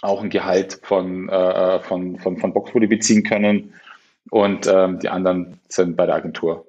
auch 0.00 0.22
ein 0.22 0.30
Gehalt 0.30 0.80
von, 0.84 1.28
äh, 1.28 1.34
äh, 1.34 1.80
von, 1.80 2.18
von, 2.18 2.38
von 2.38 2.54
Boxbody 2.54 2.86
beziehen 2.86 3.22
können 3.22 3.74
und 4.30 4.66
ähm, 4.68 5.00
die 5.00 5.10
anderen 5.10 5.60
sind 5.68 5.98
bei 5.98 6.06
der 6.06 6.14
Agentur 6.14 6.66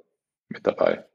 mit 0.49 0.67
dabei. 0.67 1.05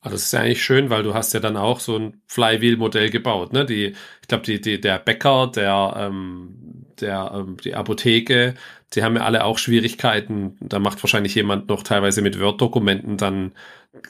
Also 0.00 0.14
das 0.14 0.22
ist 0.22 0.32
ja 0.32 0.40
eigentlich 0.40 0.64
schön, 0.64 0.88
weil 0.88 1.02
du 1.02 1.12
hast 1.12 1.34
ja 1.34 1.40
dann 1.40 1.56
auch 1.56 1.80
so 1.80 1.98
ein 1.98 2.22
Flywheel-Modell 2.26 3.10
gebaut. 3.10 3.52
Ne? 3.52 3.66
Die, 3.66 3.94
ich 4.22 4.28
glaube, 4.28 4.44
die, 4.44 4.60
die, 4.60 4.80
der 4.80 4.98
Bäcker, 4.98 5.50
der, 5.54 5.94
ähm, 5.98 6.75
der, 7.00 7.32
ähm, 7.34 7.56
die 7.62 7.74
Apotheke, 7.74 8.54
die 8.94 9.02
haben 9.02 9.16
ja 9.16 9.24
alle 9.24 9.44
auch 9.44 9.58
Schwierigkeiten. 9.58 10.56
Da 10.60 10.78
macht 10.78 11.02
wahrscheinlich 11.02 11.34
jemand 11.34 11.68
noch 11.68 11.82
teilweise 11.82 12.22
mit 12.22 12.40
Word-Dokumenten 12.40 13.16
dann 13.16 13.52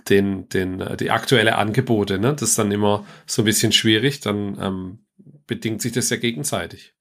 den, 0.08 0.48
den, 0.48 0.80
äh, 0.80 0.96
die 0.96 1.10
aktuelle 1.10 1.56
Angebote. 1.56 2.18
Ne? 2.18 2.32
Das 2.32 2.50
ist 2.50 2.58
dann 2.58 2.72
immer 2.72 3.06
so 3.26 3.42
ein 3.42 3.46
bisschen 3.46 3.72
schwierig. 3.72 4.20
Dann 4.20 4.58
ähm, 4.60 4.98
bedingt 5.46 5.82
sich 5.82 5.92
das 5.92 6.10
ja 6.10 6.16
gegenseitig. 6.16 6.94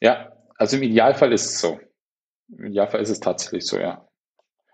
Ja, 0.00 0.32
also 0.56 0.76
im 0.76 0.82
Idealfall 0.82 1.32
ist 1.32 1.46
es 1.46 1.60
so. 1.60 1.80
Im 2.56 2.66
Idealfall 2.66 3.00
ist 3.00 3.10
es 3.10 3.20
tatsächlich 3.20 3.66
so, 3.66 3.78
ja. 3.78 4.06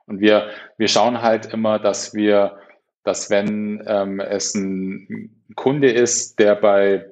Und 0.07 0.21
wir, 0.21 0.51
wir 0.77 0.89
schauen 0.89 1.23
halt 1.23 1.53
immer, 1.53 1.79
dass 1.79 2.15
wir, 2.15 2.59
dass 3.05 3.31
wenn 3.31 3.83
ähm, 3.87 4.21
es 4.21 4.55
ein 4.55 5.45
Kunde 5.55 5.91
ist, 5.91 6.39
der 6.39 6.57
bei, 6.57 7.10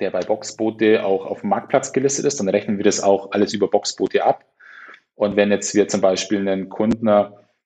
der 0.00 0.10
bei 0.10 0.20
Boxboote 0.20 1.04
auch 1.04 1.26
auf 1.26 1.40
dem 1.40 1.50
Marktplatz 1.50 1.92
gelistet 1.92 2.24
ist, 2.24 2.40
dann 2.40 2.48
rechnen 2.48 2.78
wir 2.78 2.84
das 2.84 3.02
auch 3.02 3.32
alles 3.32 3.54
über 3.54 3.68
Boxboote 3.68 4.24
ab. 4.24 4.44
Und 5.14 5.36
wenn 5.36 5.50
jetzt 5.50 5.74
wir 5.74 5.88
zum 5.88 6.00
Beispiel 6.00 6.40
einen 6.40 6.68
Kunden, 6.68 7.08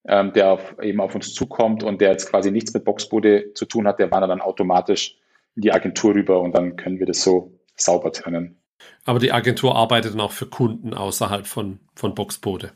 ähm, 0.06 0.32
der 0.32 0.52
auf, 0.52 0.76
eben 0.80 1.00
auf 1.00 1.14
uns 1.14 1.32
zukommt 1.34 1.82
und 1.82 2.00
der 2.00 2.10
jetzt 2.10 2.30
quasi 2.30 2.50
nichts 2.50 2.72
mit 2.74 2.84
Boxboote 2.84 3.52
zu 3.54 3.64
tun 3.64 3.86
hat, 3.86 3.98
der 3.98 4.10
wandert 4.10 4.30
dann 4.30 4.40
automatisch 4.40 5.16
in 5.56 5.62
die 5.62 5.72
Agentur 5.72 6.14
rüber 6.14 6.40
und 6.40 6.54
dann 6.54 6.76
können 6.76 6.98
wir 6.98 7.06
das 7.06 7.22
so 7.22 7.52
sauber 7.76 8.12
trennen. 8.12 8.60
Aber 9.04 9.18
die 9.18 9.32
Agentur 9.32 9.74
arbeitet 9.74 10.12
dann 10.12 10.20
auch 10.20 10.32
für 10.32 10.46
Kunden 10.46 10.94
außerhalb 10.94 11.46
von, 11.46 11.80
von 11.94 12.14
Boxboote. 12.14 12.72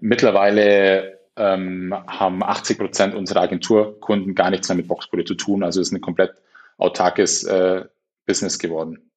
Mittlerweile 0.00 1.20
ähm, 1.36 1.94
haben 2.06 2.42
80 2.42 2.78
Prozent 2.78 3.14
unserer 3.14 3.42
Agenturkunden 3.42 4.34
gar 4.34 4.50
nichts 4.50 4.68
mehr 4.68 4.76
mit 4.76 4.88
Boxboote 4.88 5.24
zu 5.24 5.34
tun. 5.34 5.62
Also 5.62 5.80
es 5.80 5.88
ist 5.88 5.92
ein 5.92 6.00
komplett 6.00 6.32
autarkes 6.78 7.44
äh, 7.44 7.84
Business 8.26 8.58
geworden. 8.58 9.10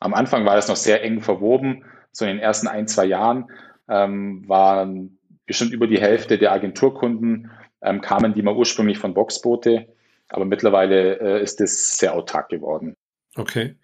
Am 0.00 0.14
Anfang 0.14 0.44
war 0.44 0.56
das 0.56 0.68
noch 0.68 0.76
sehr 0.76 1.02
eng 1.02 1.20
verwoben. 1.20 1.84
So 2.12 2.24
in 2.24 2.32
den 2.32 2.40
ersten 2.40 2.68
ein, 2.68 2.86
zwei 2.88 3.06
Jahren 3.06 3.50
ähm, 3.88 4.48
waren 4.48 5.18
bestimmt 5.46 5.72
über 5.72 5.86
die 5.86 6.00
Hälfte 6.00 6.38
der 6.38 6.52
Agenturkunden 6.52 7.50
ähm, 7.82 8.00
kamen 8.00 8.34
die 8.34 8.42
mal 8.42 8.54
ursprünglich 8.54 8.98
von 8.98 9.14
Boxboote. 9.14 9.88
Aber 10.28 10.44
mittlerweile 10.44 11.20
äh, 11.20 11.42
ist 11.42 11.60
es 11.60 11.98
sehr 11.98 12.14
autark 12.14 12.48
geworden. 12.48 12.94
Okay. 13.36 13.76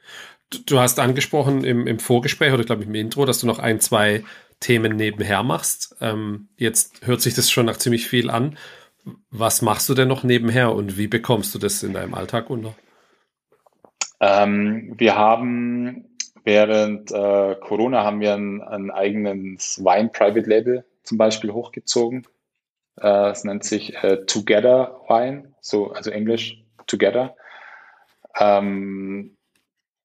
Du 0.66 0.78
hast 0.78 0.98
angesprochen 0.98 1.62
im, 1.62 1.86
im 1.86 1.98
Vorgespräch 1.98 2.52
oder 2.54 2.64
glaube 2.64 2.82
ich 2.82 2.88
im 2.88 2.94
Intro, 2.94 3.26
dass 3.26 3.40
du 3.40 3.46
noch 3.46 3.58
ein, 3.58 3.80
zwei 3.80 4.24
Themen 4.60 4.96
nebenher 4.96 5.42
machst. 5.42 5.96
Ähm, 6.00 6.48
jetzt 6.56 7.06
hört 7.06 7.20
sich 7.20 7.34
das 7.34 7.50
schon 7.50 7.66
nach 7.66 7.76
ziemlich 7.76 8.08
viel 8.08 8.30
an. 8.30 8.56
Was 9.30 9.60
machst 9.60 9.88
du 9.88 9.94
denn 9.94 10.08
noch 10.08 10.22
nebenher 10.22 10.72
und 10.74 10.96
wie 10.96 11.06
bekommst 11.06 11.54
du 11.54 11.58
das 11.58 11.82
in 11.82 11.92
deinem 11.92 12.14
Alltag 12.14 12.48
unter? 12.48 12.74
Ähm, 14.20 14.94
wir 14.96 15.16
haben 15.16 16.04
während 16.44 17.12
äh, 17.12 17.56
Corona 17.56 18.04
haben 18.04 18.20
wir 18.20 18.34
ein, 18.34 18.90
eigenes 18.90 19.78
Wine 19.84 20.08
Private 20.08 20.48
Label 20.48 20.84
zum 21.02 21.18
Beispiel 21.18 21.52
hochgezogen. 21.52 22.26
Äh, 23.00 23.30
es 23.30 23.44
nennt 23.44 23.64
sich 23.64 24.02
äh, 24.02 24.24
Together 24.24 25.00
Wine, 25.08 25.52
so 25.60 25.92
also 25.92 26.10
Englisch 26.10 26.62
Together. 26.86 27.36
Ähm, 28.38 29.36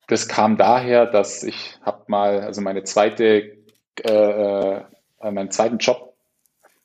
das 0.07 0.27
kam 0.27 0.57
daher, 0.57 1.05
dass 1.05 1.43
ich 1.43 1.79
habe 1.81 2.03
mal, 2.07 2.41
also 2.41 2.61
meine 2.61 2.83
zweite, 2.83 3.57
äh, 4.03 4.11
äh, 4.11 4.81
meinen 5.21 5.49
zweiten 5.49 5.77
Job, 5.77 6.13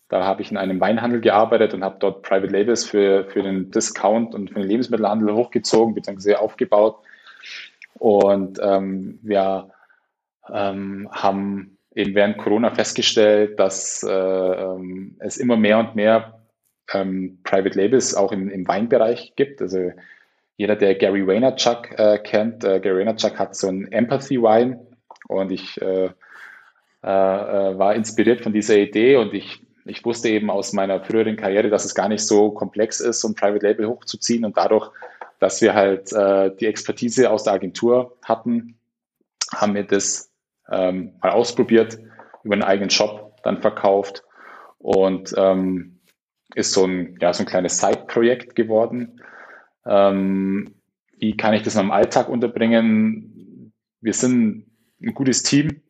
da 0.08 0.24
habe 0.24 0.40
ich 0.40 0.50
in 0.50 0.56
einem 0.56 0.80
Weinhandel 0.80 1.20
gearbeitet 1.20 1.74
und 1.74 1.84
habe 1.84 1.96
dort 1.98 2.22
Private 2.22 2.52
Labels 2.52 2.84
für, 2.84 3.24
für 3.26 3.42
den 3.42 3.70
Discount 3.70 4.34
und 4.34 4.48
für 4.48 4.60
den 4.60 4.68
Lebensmittelhandel 4.68 5.34
hochgezogen, 5.34 5.94
beziehungsweise 5.94 6.40
aufgebaut. 6.40 6.98
Und 7.98 8.58
ähm, 8.62 9.18
wir 9.22 9.70
ähm, 10.52 11.08
haben 11.12 11.78
eben 11.94 12.14
während 12.14 12.38
Corona 12.38 12.74
festgestellt, 12.74 13.58
dass 13.58 14.02
äh, 14.02 14.10
ähm, 14.10 15.16
es 15.18 15.36
immer 15.36 15.56
mehr 15.56 15.78
und 15.78 15.94
mehr 15.96 16.40
ähm, 16.92 17.40
Private 17.44 17.78
Labels 17.78 18.14
auch 18.14 18.32
im, 18.32 18.48
im 18.48 18.66
Weinbereich 18.66 19.34
gibt. 19.36 19.60
Also 19.60 19.92
jeder, 20.56 20.76
der 20.76 20.94
Gary 20.94 21.26
Vaynerchuk 21.26 21.98
äh, 21.98 22.18
kennt, 22.18 22.64
äh, 22.64 22.80
Gary 22.80 22.98
Vaynerchuk 22.98 23.38
hat 23.38 23.54
so 23.56 23.68
ein 23.68 23.90
Empathy 23.92 24.40
Wine 24.40 24.86
und 25.28 25.52
ich 25.52 25.80
äh, 25.80 26.10
äh, 27.04 27.08
äh, 27.08 27.78
war 27.78 27.94
inspiriert 27.94 28.40
von 28.40 28.52
dieser 28.52 28.76
Idee. 28.76 29.16
Und 29.16 29.32
ich, 29.32 29.64
ich 29.84 30.04
wusste 30.04 30.28
eben 30.28 30.50
aus 30.50 30.72
meiner 30.72 31.00
früheren 31.04 31.36
Karriere, 31.36 31.70
dass 31.70 31.84
es 31.84 31.94
gar 31.94 32.08
nicht 32.08 32.26
so 32.26 32.50
komplex 32.50 33.00
ist, 33.00 33.20
so 33.20 33.28
ein 33.28 33.34
Private 33.34 33.64
Label 33.64 33.88
hochzuziehen. 33.88 34.44
Und 34.44 34.56
dadurch, 34.56 34.90
dass 35.38 35.60
wir 35.60 35.74
halt 35.74 36.12
äh, 36.12 36.54
die 36.56 36.66
Expertise 36.66 37.30
aus 37.30 37.44
der 37.44 37.54
Agentur 37.54 38.16
hatten, 38.24 38.78
haben 39.54 39.74
wir 39.74 39.84
das 39.84 40.30
ähm, 40.70 41.14
mal 41.22 41.30
ausprobiert, 41.32 41.98
über 42.44 42.54
einen 42.54 42.62
eigenen 42.62 42.90
Shop 42.90 43.40
dann 43.42 43.60
verkauft 43.60 44.24
und 44.78 45.34
ähm, 45.36 46.00
ist 46.54 46.72
so 46.72 46.84
ein, 46.84 47.18
ja, 47.20 47.32
so 47.32 47.42
ein 47.42 47.46
kleines 47.46 47.78
Side-Projekt 47.78 48.54
geworden. 48.54 49.20
Ähm, 49.86 50.74
wie 51.18 51.36
kann 51.36 51.54
ich 51.54 51.62
das 51.62 51.74
in 51.74 51.82
meinem 51.82 51.92
Alltag 51.92 52.28
unterbringen? 52.28 53.72
Wir 54.00 54.12
sind 54.12 54.66
ein 55.00 55.14
gutes 55.14 55.42
Team. 55.42 55.82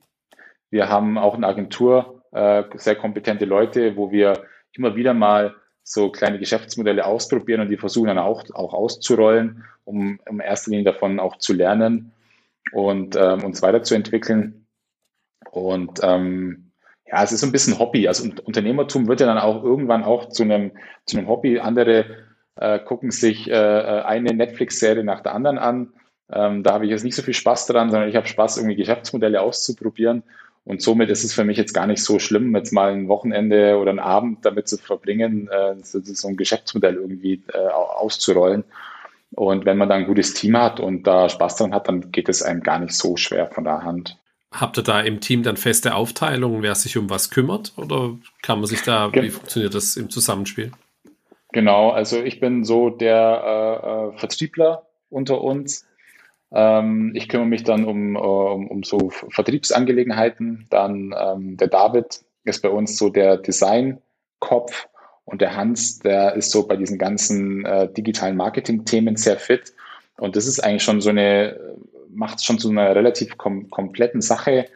Wir 0.71 0.89
haben 0.89 1.19
auch 1.19 1.35
eine 1.35 1.47
Agentur, 1.47 2.23
äh, 2.33 2.65
sehr 2.75 2.97
kompetente 2.97 3.45
Leute, 3.45 3.97
wo 3.97 4.11
wir 4.11 4.45
immer 4.73 4.97
wieder 4.97 5.15
mal 5.15 5.55
so 5.91 6.11
kleine 6.11 6.39
Geschäftsmodelle 6.39 7.07
ausprobieren 7.07 7.63
und 7.63 7.71
die 7.71 7.79
versuchen 7.79 8.09
dann 8.09 8.19
auch, 8.19 8.45
auch 8.53 8.75
auszurollen, 8.75 9.65
um 9.85 10.21
in 10.29 10.39
erster 10.39 10.71
Linie 10.71 10.85
davon 10.85 11.19
auch 11.19 11.39
zu 11.39 11.55
lernen 11.55 12.13
und 12.73 13.17
ähm, 13.17 13.43
uns 13.43 13.63
weiterzuentwickeln. 13.63 14.67
Und 15.51 16.01
ähm, 16.03 16.73
ja, 17.07 17.23
es 17.23 17.33
ist 17.33 17.41
so 17.41 17.47
ein 17.47 17.53
bisschen 17.53 17.79
Hobby. 17.79 18.07
Also 18.07 18.29
Unternehmertum 18.45 19.09
wird 19.09 19.21
ja 19.21 19.27
dann 19.27 19.39
auch 19.39 19.65
irgendwann 19.65 20.05
auch 20.05 20.29
zu 20.29 20.43
einem, 20.43 20.73
zu 21.07 21.17
einem 21.17 21.27
Hobby. 21.27 21.59
Andere 21.59 22.05
äh, 22.57 22.79
gucken 22.81 23.11
sich 23.11 23.49
äh, 23.49 23.55
äh, 23.55 24.03
eine 24.03 24.35
Netflix-Serie 24.35 25.05
nach 25.05 25.23
der 25.23 25.35
anderen 25.35 25.57
an. 25.57 25.95
Ähm, 26.31 26.63
da 26.65 26.75
habe 26.75 26.85
ich 26.85 26.91
jetzt 26.91 27.05
nicht 27.05 27.17
so 27.17 27.23
viel 27.23 27.33
Spaß 27.33 27.67
dran, 27.67 27.91
sondern 27.91 28.11
ich 28.11 28.17
habe 28.17 28.27
Spaß, 28.27 28.59
irgendwie 28.59 28.77
Geschäftsmodelle 28.77 29.41
auszuprobieren. 29.41 30.23
Und 30.69 30.83
somit 30.83 31.09
ist 31.09 31.25
es 31.25 31.33
für 31.33 31.45
mich 31.45 31.57
jetzt 31.57 31.73
gar 31.73 31.87
nicht 31.87 32.05
so 32.05 32.19
schlimm, 32.19 32.55
jetzt 32.55 32.75
mal 32.75 32.93
ein 32.93 33.09
Wochenende 33.09 33.79
oder 33.79 33.89
einen 33.89 33.99
Abend 33.99 34.45
damit 34.45 34.69
zu 34.69 34.77
verbringen, 34.77 35.49
äh, 35.49 35.77
so 35.83 36.29
ein 36.29 36.37
Geschäftsmodell 36.37 36.97
irgendwie 36.97 37.43
äh, 37.55 37.69
auszurollen. 37.69 38.65
Und 39.31 39.65
wenn 39.65 39.79
man 39.79 39.89
da 39.89 39.95
ein 39.95 40.05
gutes 40.05 40.35
Team 40.35 40.59
hat 40.59 40.79
und 40.79 41.07
da 41.07 41.31
Spaß 41.31 41.57
dran 41.57 41.73
hat, 41.73 41.89
dann 41.89 42.13
geht 42.13 42.29
es 42.29 42.43
einem 42.43 42.63
gar 42.63 42.81
nicht 42.81 42.93
so 42.93 43.17
schwer 43.17 43.47
von 43.47 43.65
der 43.65 43.83
Hand. 43.83 44.19
Habt 44.53 44.77
ihr 44.77 44.83
da 44.83 45.01
im 45.01 45.21
Team 45.21 45.43
dann 45.43 45.57
feste 45.57 45.95
Aufteilungen, 45.95 46.63
wer 46.63 46.75
sich 46.75 46.99
um 46.99 47.09
was 47.09 47.31
kümmert? 47.31 47.73
Oder 47.79 48.19
kann 48.43 48.59
man 48.59 48.67
sich 48.67 48.83
da, 48.83 49.11
wie 49.15 49.31
funktioniert 49.31 49.75
das 49.75 49.97
im 49.97 50.11
Zusammenspiel? 50.11 50.73
Genau, 51.53 51.93
also 51.93 52.23
ich 52.23 52.41
bin 52.41 52.65
so 52.65 52.91
der 52.91 54.13
äh, 54.13 54.17
äh, 54.17 54.19
Vertriebler 54.19 54.83
unter 55.09 55.41
uns. 55.41 55.87
Ähm, 56.53 57.13
ich 57.15 57.29
kümmere 57.29 57.49
mich 57.49 57.65
dann 57.65 57.85
um, 57.85 58.17
äh, 58.17 58.19
um, 58.19 58.69
um 58.69 58.83
so 58.83 59.11
Vertriebsangelegenheiten. 59.11 60.67
Dann 60.71 61.15
ähm, 61.19 61.57
der 61.57 61.69
David 61.69 62.23
ist 62.45 62.63
bei 62.63 62.71
uns 62.71 62.97
so 62.97 63.11
der 63.11 63.37
Designkopf 63.37 64.89
und 65.25 65.43
der 65.43 65.57
Hans, 65.57 65.99
der 65.99 66.35
ist 66.35 66.51
so 66.51 66.67
bei 66.67 66.77
diesen 66.77 66.99
ganzen 66.99 67.65
äh, 67.67 67.93
digitalen 67.93 68.37
Marketing-Themen 68.37 69.17
sehr 69.17 69.37
fit. 69.37 69.75
Und 70.19 70.37
das 70.37 70.47
ist 70.47 70.61
eigentlich 70.61 70.83
schon 70.83 71.01
so 71.01 71.11
eine, 71.11 71.59
macht 72.09 72.43
schon 72.43 72.59
so 72.59 72.71
eine 72.71 72.95
relativ 72.95 73.37
kom 73.37 73.69
kompletten 73.71 74.23
Sache. 74.23 74.67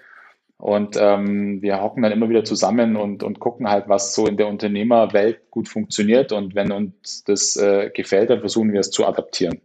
Und 0.59 0.97
ähm, 1.01 1.61
wir 1.63 1.83
hocken 1.83 2.03
dann 2.03 2.13
immer 2.13 2.29
wieder 2.29 2.45
zusammen 2.45 2.97
und, 2.97 3.25
und 3.25 3.41
gucken 3.41 3.69
halt, 3.69 3.89
was 3.89 4.15
so 4.15 4.27
in 4.27 4.37
der 4.37 4.47
Unternehmerwelt 4.47 5.51
gut 5.51 5.69
funktioniert. 5.69 6.31
Und 6.33 6.55
wenn 6.55 6.71
uns 6.71 7.25
das 7.25 7.57
äh, 7.57 7.91
gefällt, 7.91 8.31
dann 8.31 8.41
versuchen 8.41 8.73
wir 8.73 8.81
es 8.81 8.91
zu 8.91 9.07
adaptieren. 9.07 9.61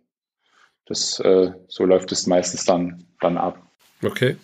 Das, 0.87 1.19
äh, 1.19 1.51
so 1.67 1.85
läuft 1.85 2.11
es 2.11 2.27
meistens 2.27 2.65
dann, 2.65 3.05
dann 3.19 3.37
ab. 3.37 3.61
Okay. 4.03 4.37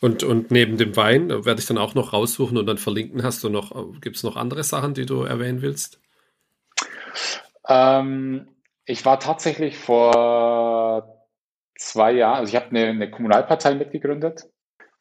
Und, 0.00 0.22
und 0.22 0.50
neben 0.50 0.78
dem 0.78 0.96
Wein 0.96 1.28
werde 1.28 1.60
ich 1.60 1.66
dann 1.66 1.76
auch 1.76 1.94
noch 1.94 2.12
raussuchen 2.14 2.56
und 2.56 2.66
dann 2.66 2.78
verlinken. 2.78 3.22
Hast 3.22 3.44
du 3.44 3.50
noch, 3.50 4.00
gibt 4.00 4.16
es 4.16 4.22
noch 4.22 4.36
andere 4.36 4.64
Sachen, 4.64 4.94
die 4.94 5.04
du 5.04 5.22
erwähnen 5.22 5.60
willst? 5.60 6.00
Ähm, 7.68 8.48
ich 8.86 9.04
war 9.04 9.20
tatsächlich 9.20 9.76
vor 9.76 11.26
zwei 11.76 12.12
Jahren, 12.12 12.38
also 12.38 12.50
ich 12.50 12.56
habe 12.56 12.70
eine, 12.70 12.88
eine 12.88 13.10
Kommunalpartei 13.10 13.74
mitgegründet. 13.74 14.46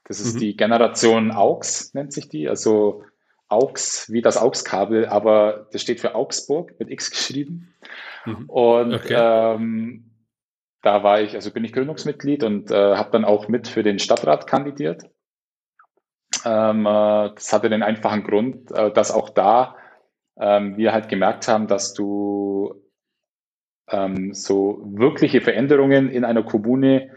Das 0.05 0.19
ist 0.19 0.35
mhm. 0.35 0.39
die 0.39 0.57
Generation 0.57 1.31
AUX, 1.31 1.93
nennt 1.93 2.11
sich 2.11 2.27
die. 2.27 2.49
Also 2.49 3.03
AUX 3.47 4.11
wie 4.11 4.21
das 4.21 4.37
AUX-Kabel, 4.37 5.07
aber 5.07 5.67
das 5.71 5.81
steht 5.81 5.99
für 5.99 6.15
Augsburg 6.15 6.77
mit 6.79 6.89
X 6.89 7.09
geschrieben. 7.09 7.73
Mhm. 8.25 8.49
Und 8.49 8.93
okay. 8.93 9.15
ähm, 9.17 10.08
da 10.81 11.03
war 11.03 11.21
ich, 11.21 11.35
also 11.35 11.51
bin 11.51 11.63
ich 11.63 11.73
Gründungsmitglied 11.73 12.43
und 12.43 12.71
äh, 12.71 12.95
habe 12.95 13.11
dann 13.11 13.25
auch 13.25 13.47
mit 13.47 13.67
für 13.67 13.83
den 13.83 13.99
Stadtrat 13.99 14.47
kandidiert. 14.47 15.03
Ähm, 16.45 16.85
äh, 16.85 17.31
das 17.35 17.51
hatte 17.51 17.69
den 17.69 17.83
einfachen 17.83 18.23
Grund, 18.23 18.71
äh, 18.71 18.91
dass 18.91 19.11
auch 19.11 19.29
da 19.29 19.75
ähm, 20.39 20.77
wir 20.77 20.93
halt 20.93 21.09
gemerkt 21.09 21.47
haben, 21.47 21.67
dass 21.67 21.93
du 21.93 22.81
ähm, 23.89 24.33
so 24.33 24.81
wirkliche 24.83 25.41
Veränderungen 25.41 26.09
in 26.09 26.23
einer 26.23 26.43
Kommune 26.43 27.11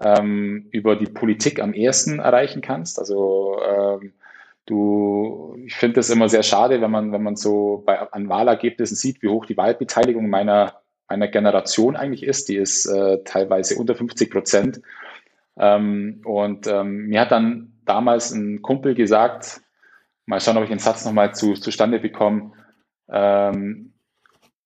ähm, 0.00 0.68
über 0.72 0.96
die 0.96 1.06
Politik 1.06 1.60
am 1.60 1.74
ehesten 1.74 2.18
erreichen 2.18 2.60
kannst. 2.60 2.98
Also 2.98 3.58
ähm, 3.62 4.14
du, 4.66 5.56
ich 5.64 5.74
finde 5.74 6.00
es 6.00 6.10
immer 6.10 6.28
sehr 6.28 6.42
schade, 6.42 6.80
wenn 6.80 6.90
man, 6.90 7.12
wenn 7.12 7.22
man 7.22 7.36
so 7.36 7.82
bei, 7.86 7.98
an 7.98 8.28
Wahlergebnissen 8.28 8.96
sieht, 8.96 9.22
wie 9.22 9.28
hoch 9.28 9.46
die 9.46 9.56
Wahlbeteiligung 9.56 10.28
meiner, 10.28 10.80
meiner 11.08 11.28
Generation 11.28 11.96
eigentlich 11.96 12.22
ist. 12.22 12.48
Die 12.48 12.56
ist 12.56 12.86
äh, 12.86 13.22
teilweise 13.24 13.76
unter 13.76 13.94
50 13.94 14.30
Prozent. 14.30 14.80
Ähm, 15.58 16.20
und 16.24 16.66
ähm, 16.66 17.06
mir 17.06 17.22
hat 17.22 17.32
dann 17.32 17.72
damals 17.84 18.32
ein 18.32 18.62
Kumpel 18.62 18.94
gesagt, 18.94 19.60
mal 20.26 20.40
schauen, 20.40 20.56
ob 20.56 20.64
ich 20.64 20.70
den 20.70 20.78
Satz 20.78 21.04
nochmal 21.04 21.34
zu, 21.34 21.54
zustande 21.54 22.00
bekomme, 22.00 22.52
ähm, 23.08 23.92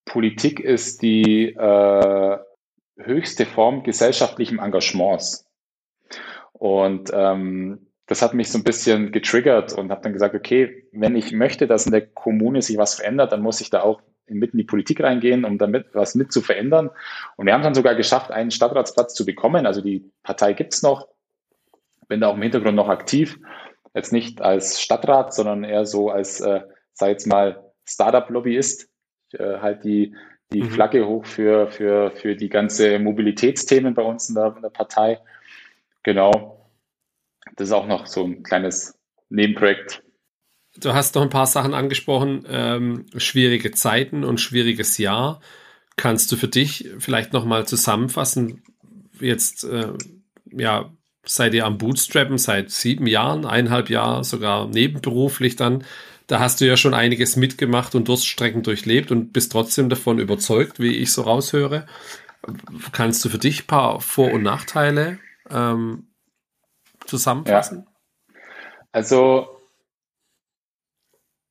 Politik 0.04 0.58
ist 0.58 1.02
die 1.02 1.50
äh, 1.50 2.38
höchste 2.98 3.46
Form 3.46 3.82
gesellschaftlichen 3.82 4.58
Engagements. 4.58 5.46
Und 6.52 7.10
ähm, 7.14 7.86
das 8.06 8.22
hat 8.22 8.34
mich 8.34 8.50
so 8.50 8.58
ein 8.58 8.64
bisschen 8.64 9.12
getriggert 9.12 9.72
und 9.72 9.90
habe 9.90 10.02
dann 10.02 10.12
gesagt, 10.12 10.34
okay, 10.34 10.88
wenn 10.92 11.14
ich 11.14 11.32
möchte, 11.32 11.68
dass 11.68 11.86
in 11.86 11.92
der 11.92 12.06
Kommune 12.06 12.60
sich 12.60 12.76
was 12.76 12.94
verändert, 12.94 13.30
dann 13.30 13.40
muss 13.40 13.60
ich 13.60 13.70
da 13.70 13.82
auch 13.82 14.02
mitten 14.38 14.56
in 14.56 14.62
die 14.62 14.64
Politik 14.64 15.02
reingehen, 15.02 15.44
um 15.44 15.58
damit 15.58 15.86
was 15.92 16.14
mit 16.14 16.32
zu 16.32 16.40
verändern. 16.40 16.90
Und 17.36 17.46
wir 17.46 17.52
haben 17.52 17.62
dann 17.62 17.74
sogar 17.74 17.94
geschafft, 17.94 18.30
einen 18.30 18.50
Stadtratsplatz 18.50 19.14
zu 19.14 19.26
bekommen. 19.26 19.66
Also 19.66 19.80
die 19.80 20.10
Partei 20.22 20.52
gibt's 20.52 20.82
noch, 20.82 21.08
bin 22.08 22.20
da 22.20 22.28
auch 22.28 22.36
im 22.36 22.42
Hintergrund 22.42 22.76
noch 22.76 22.88
aktiv. 22.88 23.38
Jetzt 23.94 24.12
nicht 24.12 24.40
als 24.40 24.80
Stadtrat, 24.80 25.34
sondern 25.34 25.64
eher 25.64 25.86
so 25.86 26.10
als, 26.10 26.40
äh, 26.40 26.60
sag 26.92 27.08
jetzt 27.08 27.26
mal, 27.26 27.72
Startup-Lobbyist. 27.84 28.88
Äh, 29.32 29.58
halt 29.58 29.84
die 29.84 30.14
die 30.52 30.62
mhm. 30.62 30.70
Flagge 30.70 31.06
hoch 31.06 31.24
für, 31.24 31.68
für, 31.68 32.10
für 32.10 32.36
die 32.36 32.48
ganze 32.48 32.98
Mobilitätsthemen 32.98 33.94
bei 33.94 34.02
uns 34.02 34.28
in 34.28 34.34
der, 34.34 34.54
in 34.56 34.62
der 34.62 34.70
Partei. 34.70 35.20
Genau. 36.02 36.68
Das 37.56 37.68
ist 37.68 37.72
auch 37.72 37.86
noch 37.86 38.06
so 38.06 38.24
ein 38.24 38.42
kleines 38.42 38.98
Nebenprojekt. 39.28 40.02
Du 40.80 40.94
hast 40.94 41.14
noch 41.14 41.22
ein 41.22 41.30
paar 41.30 41.46
Sachen 41.46 41.74
angesprochen, 41.74 42.44
ähm, 42.48 43.06
schwierige 43.16 43.70
Zeiten 43.70 44.24
und 44.24 44.40
schwieriges 44.40 44.98
Jahr. 44.98 45.40
Kannst 45.96 46.32
du 46.32 46.36
für 46.36 46.48
dich 46.48 46.88
vielleicht 46.98 47.32
nochmal 47.32 47.66
zusammenfassen? 47.66 48.62
Jetzt, 49.20 49.64
äh, 49.64 49.92
ja, 50.50 50.90
seid 51.24 51.54
ihr 51.54 51.66
am 51.66 51.78
Bootstrappen 51.78 52.38
seit 52.38 52.70
sieben 52.70 53.06
Jahren, 53.06 53.44
eineinhalb 53.44 53.90
Jahren, 53.90 54.24
sogar 54.24 54.66
nebenberuflich 54.68 55.56
dann 55.56 55.84
da 56.30 56.38
hast 56.38 56.60
du 56.60 56.64
ja 56.64 56.76
schon 56.76 56.94
einiges 56.94 57.34
mitgemacht 57.34 57.96
und 57.96 58.06
Durststrecken 58.06 58.62
durchlebt 58.62 59.10
und 59.10 59.32
bist 59.32 59.50
trotzdem 59.50 59.88
davon 59.88 60.20
überzeugt, 60.20 60.78
wie 60.78 60.94
ich 60.94 61.12
so 61.12 61.22
raushöre. 61.22 61.86
Kannst 62.92 63.24
du 63.24 63.28
für 63.28 63.38
dich 63.38 63.64
ein 63.64 63.66
paar 63.66 64.00
Vor- 64.00 64.30
und 64.30 64.44
Nachteile 64.44 65.18
ähm, 65.50 66.06
zusammenfassen? 67.04 67.84
Ja. 67.84 68.40
Also 68.92 69.59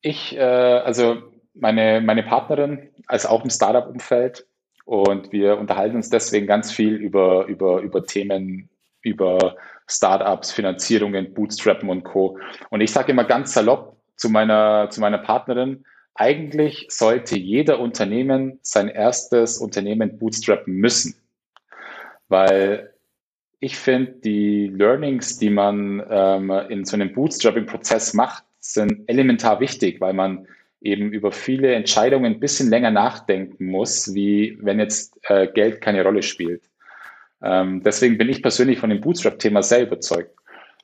ich, 0.02 0.36
äh, 0.36 0.40
also 0.40 1.18
meine, 1.54 2.00
meine 2.00 2.22
Partnerin 2.22 2.90
ist 3.10 3.26
auch 3.26 3.44
im 3.44 3.50
Startup-Umfeld 3.50 4.46
und 4.84 5.32
wir 5.32 5.58
unterhalten 5.58 5.96
uns 5.96 6.10
deswegen 6.10 6.46
ganz 6.46 6.72
viel 6.72 6.94
über, 6.94 7.46
über, 7.46 7.80
über 7.80 8.04
Themen, 8.04 8.68
über 9.02 9.56
Startups, 9.86 10.52
Finanzierungen, 10.52 11.34
Bootstrappen 11.34 11.88
und 11.88 12.04
Co. 12.04 12.38
Und 12.70 12.80
ich 12.80 12.92
sage 12.92 13.12
immer 13.12 13.24
ganz 13.24 13.52
salopp, 13.52 13.96
zu 14.16 14.28
meiner, 14.28 14.88
zu 14.90 15.00
meiner 15.00 15.18
Partnerin, 15.18 15.84
eigentlich 16.14 16.86
sollte 16.90 17.38
jeder 17.38 17.80
Unternehmen 17.80 18.58
sein 18.62 18.88
erstes 18.88 19.56
Unternehmen 19.56 20.18
bootstrappen 20.18 20.74
müssen. 20.74 21.14
Weil 22.28 22.92
ich 23.58 23.78
finde, 23.78 24.12
die 24.12 24.68
Learnings, 24.68 25.38
die 25.38 25.48
man 25.48 26.02
ähm, 26.10 26.50
in 26.68 26.84
so 26.84 26.96
einem 26.96 27.14
Bootstrapping-Prozess 27.14 28.12
macht, 28.12 28.44
sind 28.60 29.08
elementar 29.08 29.60
wichtig, 29.60 30.00
weil 30.00 30.12
man 30.12 30.46
eben 30.80 31.12
über 31.12 31.32
viele 31.32 31.74
Entscheidungen 31.74 32.34
ein 32.34 32.40
bisschen 32.40 32.70
länger 32.70 32.90
nachdenken 32.90 33.66
muss, 33.66 34.14
wie 34.14 34.58
wenn 34.60 34.78
jetzt 34.78 35.18
äh, 35.24 35.46
Geld 35.48 35.80
keine 35.80 36.02
Rolle 36.02 36.22
spielt. 36.22 36.62
Ähm, 37.42 37.82
deswegen 37.82 38.18
bin 38.18 38.28
ich 38.28 38.42
persönlich 38.42 38.78
von 38.78 38.90
dem 38.90 39.00
Bootstrap-Thema 39.00 39.62
sehr 39.62 39.82
überzeugt. 39.82 40.34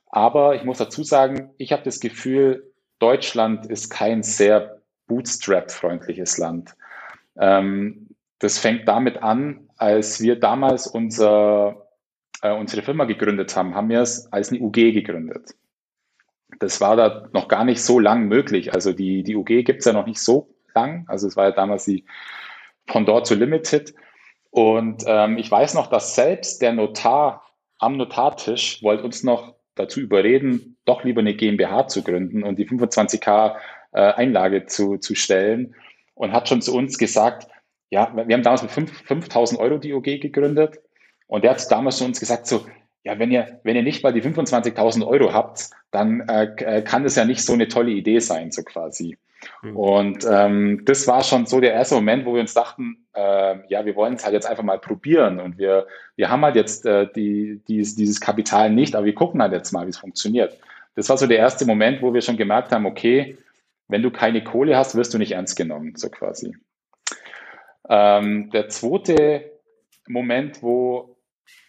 Aber 0.08 0.54
ich 0.54 0.64
muss 0.64 0.78
dazu 0.78 1.02
sagen, 1.02 1.50
ich 1.58 1.72
habe 1.72 1.82
das 1.82 2.00
Gefühl, 2.00 2.72
Deutschland 2.98 3.66
ist 3.66 3.90
kein 3.90 4.22
sehr 4.22 4.80
Bootstrap-freundliches 5.06 6.38
Land. 6.38 6.74
Ähm, 7.38 8.08
das 8.38 8.58
fängt 8.58 8.88
damit 8.88 9.22
an, 9.22 9.68
als 9.76 10.20
wir 10.20 10.38
damals 10.38 10.86
unser, 10.86 11.88
äh, 12.42 12.52
unsere 12.52 12.82
Firma 12.82 13.04
gegründet 13.04 13.54
haben, 13.56 13.74
haben 13.74 13.88
wir 13.88 14.00
es 14.00 14.30
als 14.32 14.50
eine 14.50 14.60
UG 14.60 14.92
gegründet. 14.92 15.54
Das 16.58 16.80
war 16.80 16.96
da 16.96 17.28
noch 17.32 17.48
gar 17.48 17.64
nicht 17.64 17.82
so 17.82 17.98
lang 17.98 18.28
möglich. 18.28 18.72
Also 18.72 18.92
die, 18.92 19.22
die 19.22 19.36
UG 19.36 19.64
gibt 19.64 19.80
es 19.80 19.84
ja 19.84 19.92
noch 19.92 20.06
nicht 20.06 20.20
so 20.20 20.54
lang. 20.74 21.04
Also 21.08 21.26
es 21.26 21.36
war 21.36 21.46
ja 21.46 21.50
damals 21.52 21.84
die 21.84 22.04
Pendant 22.86 23.26
zu 23.26 23.34
Limited. 23.34 23.94
Und 24.50 25.04
ähm, 25.06 25.38
ich 25.38 25.50
weiß 25.50 25.74
noch, 25.74 25.88
dass 25.88 26.14
selbst 26.14 26.62
der 26.62 26.72
Notar 26.72 27.42
am 27.78 27.96
Notartisch 27.96 28.82
wollte 28.82 29.04
uns 29.04 29.22
noch 29.22 29.54
dazu 29.74 30.00
überreden, 30.00 30.78
doch 30.86 31.04
lieber 31.04 31.20
eine 31.20 31.34
GmbH 31.34 31.88
zu 31.88 32.02
gründen 32.02 32.42
und 32.42 32.58
die 32.58 32.66
25k 32.66 33.56
äh, 33.92 34.00
Einlage 34.00 34.66
zu, 34.66 34.96
zu 34.96 35.14
stellen 35.14 35.74
und 36.14 36.32
hat 36.32 36.48
schon 36.48 36.62
zu 36.62 36.74
uns 36.74 36.96
gesagt, 36.96 37.48
ja, 37.90 38.10
wir 38.14 38.34
haben 38.34 38.42
damals 38.42 38.62
mit 38.62 38.70
5000 38.70 39.60
Euro 39.60 39.78
die 39.78 39.92
OG 39.92 40.20
gegründet 40.20 40.80
und 41.26 41.44
der 41.44 41.52
hat 41.52 41.70
damals 41.70 41.98
zu 41.98 42.04
uns 42.04 42.18
gesagt, 42.18 42.46
so, 42.46 42.66
ja, 43.06 43.20
wenn 43.20 43.30
ihr, 43.30 43.60
wenn 43.62 43.76
ihr 43.76 43.84
nicht 43.84 44.02
mal 44.02 44.12
die 44.12 44.20
25.000 44.20 45.06
Euro 45.06 45.32
habt, 45.32 45.70
dann 45.92 46.28
äh, 46.28 46.46
äh, 46.56 46.82
kann 46.82 47.04
das 47.04 47.14
ja 47.14 47.24
nicht 47.24 47.40
so 47.40 47.52
eine 47.52 47.68
tolle 47.68 47.92
Idee 47.92 48.18
sein, 48.18 48.50
so 48.50 48.64
quasi. 48.64 49.16
Mhm. 49.62 49.76
Und 49.76 50.26
ähm, 50.28 50.82
das 50.86 51.06
war 51.06 51.22
schon 51.22 51.46
so 51.46 51.60
der 51.60 51.72
erste 51.72 51.94
Moment, 51.94 52.26
wo 52.26 52.34
wir 52.34 52.40
uns 52.40 52.52
dachten, 52.52 53.06
äh, 53.14 53.58
ja, 53.68 53.84
wir 53.84 53.94
wollen 53.94 54.14
es 54.14 54.24
halt 54.24 54.34
jetzt 54.34 54.48
einfach 54.48 54.64
mal 54.64 54.80
probieren 54.80 55.38
und 55.38 55.56
wir, 55.56 55.86
wir 56.16 56.30
haben 56.30 56.44
halt 56.44 56.56
jetzt 56.56 56.84
äh, 56.84 57.06
die, 57.14 57.62
dieses, 57.68 57.94
dieses 57.94 58.20
Kapital 58.20 58.70
nicht, 58.70 58.96
aber 58.96 59.06
wir 59.06 59.14
gucken 59.14 59.40
halt 59.40 59.52
jetzt 59.52 59.70
mal, 59.70 59.86
wie 59.86 59.90
es 59.90 59.98
funktioniert. 59.98 60.58
Das 60.96 61.08
war 61.08 61.16
so 61.16 61.28
der 61.28 61.38
erste 61.38 61.64
Moment, 61.64 62.02
wo 62.02 62.12
wir 62.12 62.22
schon 62.22 62.36
gemerkt 62.36 62.72
haben, 62.72 62.86
okay, 62.86 63.38
wenn 63.86 64.02
du 64.02 64.10
keine 64.10 64.42
Kohle 64.42 64.76
hast, 64.76 64.96
wirst 64.96 65.14
du 65.14 65.18
nicht 65.18 65.30
ernst 65.30 65.56
genommen, 65.56 65.94
so 65.94 66.08
quasi. 66.08 66.56
Ähm, 67.88 68.50
der 68.50 68.68
zweite 68.68 69.52
Moment, 70.08 70.60
wo 70.60 71.15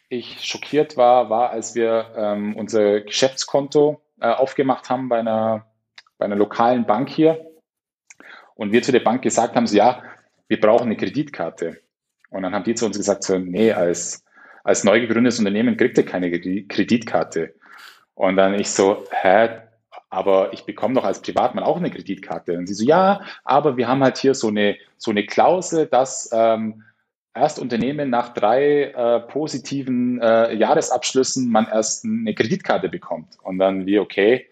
ich 0.10 0.43
schockiert 0.45 0.97
war, 0.97 1.30
war, 1.30 1.49
als 1.49 1.76
wir 1.76 2.14
ähm, 2.16 2.55
unser 2.55 3.01
Geschäftskonto 3.01 4.01
äh, 4.20 4.30
aufgemacht 4.30 4.89
haben 4.89 5.10
bei 5.10 5.20
einer, 5.20 5.66
bei 6.18 6.26
einer 6.26 6.36
lokalen 6.36 6.86
Bank 6.86 7.10
hier 7.10 7.45
und 8.55 8.72
wir 8.72 8.82
zu 8.84 8.91
der 8.91 9.01
Bank 9.01 9.22
gesagt 9.22 9.55
haben, 9.55 9.68
so, 9.68 9.76
ja, 9.76 10.01
wir 10.47 10.60
brauchen 10.60 10.86
eine 10.86 10.97
Kreditkarte. 10.97 11.82
Und 12.30 12.43
dann 12.43 12.53
haben 12.53 12.64
die 12.64 12.76
zu 12.76 12.86
uns 12.86 12.97
gesagt, 12.97 13.24
so, 13.24 13.38
nee, 13.38 13.72
als, 13.72 14.26
als 14.64 14.84
neu 14.84 14.99
gegründetes 14.99 15.39
Unternehmen 15.39 15.78
kriegt 15.78 15.97
ihr 15.97 16.05
keine 16.05 16.32
Kreditkarte. 16.32 17.55
Und 18.16 18.38
dann 18.38 18.53
ich 18.55 18.70
so, 18.72 19.05
hä, 19.12 19.49
aber 20.10 20.53
ich 20.53 20.66
bekomme 20.66 20.95
doch 20.95 21.03
als 21.03 21.22
Privatmann 21.22 21.64
auch 21.64 21.78
eine 21.78 21.91
Kreditkarte. 21.91 22.58
Und 22.58 22.68
sie 22.68 22.74
so, 22.74 22.86
ja, 22.86 23.22
aber 23.43 23.78
wir 23.78 23.88
haben 23.88 24.03
halt 24.03 24.18
hier 24.18 24.34
so 24.34 24.47
eine, 24.47 24.78
so 24.97 25.12
eine 25.12 25.26
Klausel, 25.26 25.86
dass 25.86 26.30
ähm, 26.34 26.84
erst 27.34 27.59
Unternehmen 27.59 28.09
nach 28.09 28.34
drei 28.34 28.91
äh, 28.91 29.19
positiven 29.21 30.21
äh, 30.21 30.53
Jahresabschlüssen 30.53 31.49
man 31.49 31.67
erst 31.67 32.05
eine 32.05 32.34
Kreditkarte 32.34 32.89
bekommt. 32.89 33.38
Und 33.43 33.59
dann 33.59 33.86
wie, 33.86 33.99
okay, 33.99 34.47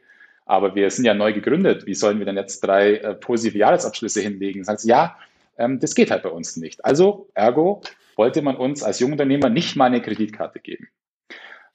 aber 0.45 0.76
wir 0.76 0.89
sind 0.91 1.05
ja 1.05 1.13
neu 1.13 1.34
gegründet. 1.34 1.86
Wie 1.86 1.95
sollen 1.95 2.19
wir 2.19 2.26
denn 2.26 2.38
jetzt 2.38 2.61
drei 2.61 2.97
äh, 2.97 3.13
positive 3.15 3.57
Jahresabschlüsse 3.57 4.21
hinlegen? 4.21 4.61
Das 4.61 4.69
heißt, 4.69 4.86
ja, 4.86 5.17
ähm, 5.57 5.80
das 5.80 5.95
geht 5.95 6.11
halt 6.11 6.23
bei 6.23 6.30
uns 6.30 6.55
nicht. 6.57 6.86
Also, 6.86 7.30
ergo, 7.34 7.82
wollte 8.15 8.41
man 8.41 8.55
uns 8.55 8.84
als 8.84 8.99
Jungunternehmer 8.99 9.49
nicht 9.49 9.76
mal 9.76 9.86
eine 9.86 10.01
Kreditkarte 10.01 10.59
geben. 10.59 10.88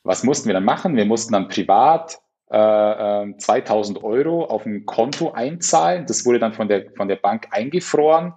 Was 0.02 0.22
mussten 0.24 0.48
wir 0.48 0.54
dann 0.54 0.64
machen? 0.64 0.96
Wir 0.96 1.04
mussten 1.04 1.32
dann 1.32 1.48
privat 1.48 2.18
äh, 2.48 3.26
2000 3.36 3.98
ähm, 3.98 4.04
Euro 4.04 4.44
auf 4.44 4.64
ein 4.66 4.86
Konto 4.86 5.32
einzahlen. 5.32 6.06
Das 6.06 6.24
wurde 6.24 6.38
dann 6.38 6.52
von 6.52 6.68
der, 6.68 6.90
von 6.96 7.08
der 7.08 7.16
Bank 7.16 7.48
eingefroren 7.50 8.32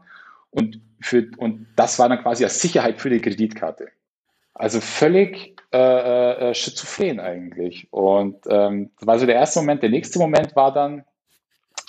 und, 0.50 0.82
für, 1.04 1.28
und 1.38 1.68
das 1.76 2.00
war 2.00 2.10
dann 2.10 2.22
quasi 2.22 2.44
als 2.44 2.62
Sicherheit 2.62 3.00
für 3.00 3.10
die 3.10 3.20
Kreditkarte. 3.20 3.90
Also 4.54 4.82
völlig 4.82 5.54
äh, 5.72 5.78
äh, 5.78 6.50
äh, 6.50 6.54
schizophren 6.54 7.20
eigentlich. 7.20 7.88
Und 7.92 8.38
ähm, 8.48 8.92
das 9.00 9.08
war 9.08 9.20
so 9.20 9.26
der 9.26 9.36
erste 9.36 9.60
Moment. 9.60 9.82
Der 9.82 9.90
nächste 9.90 10.20
Moment 10.20 10.56
war 10.56 10.72
dann, 10.72 11.04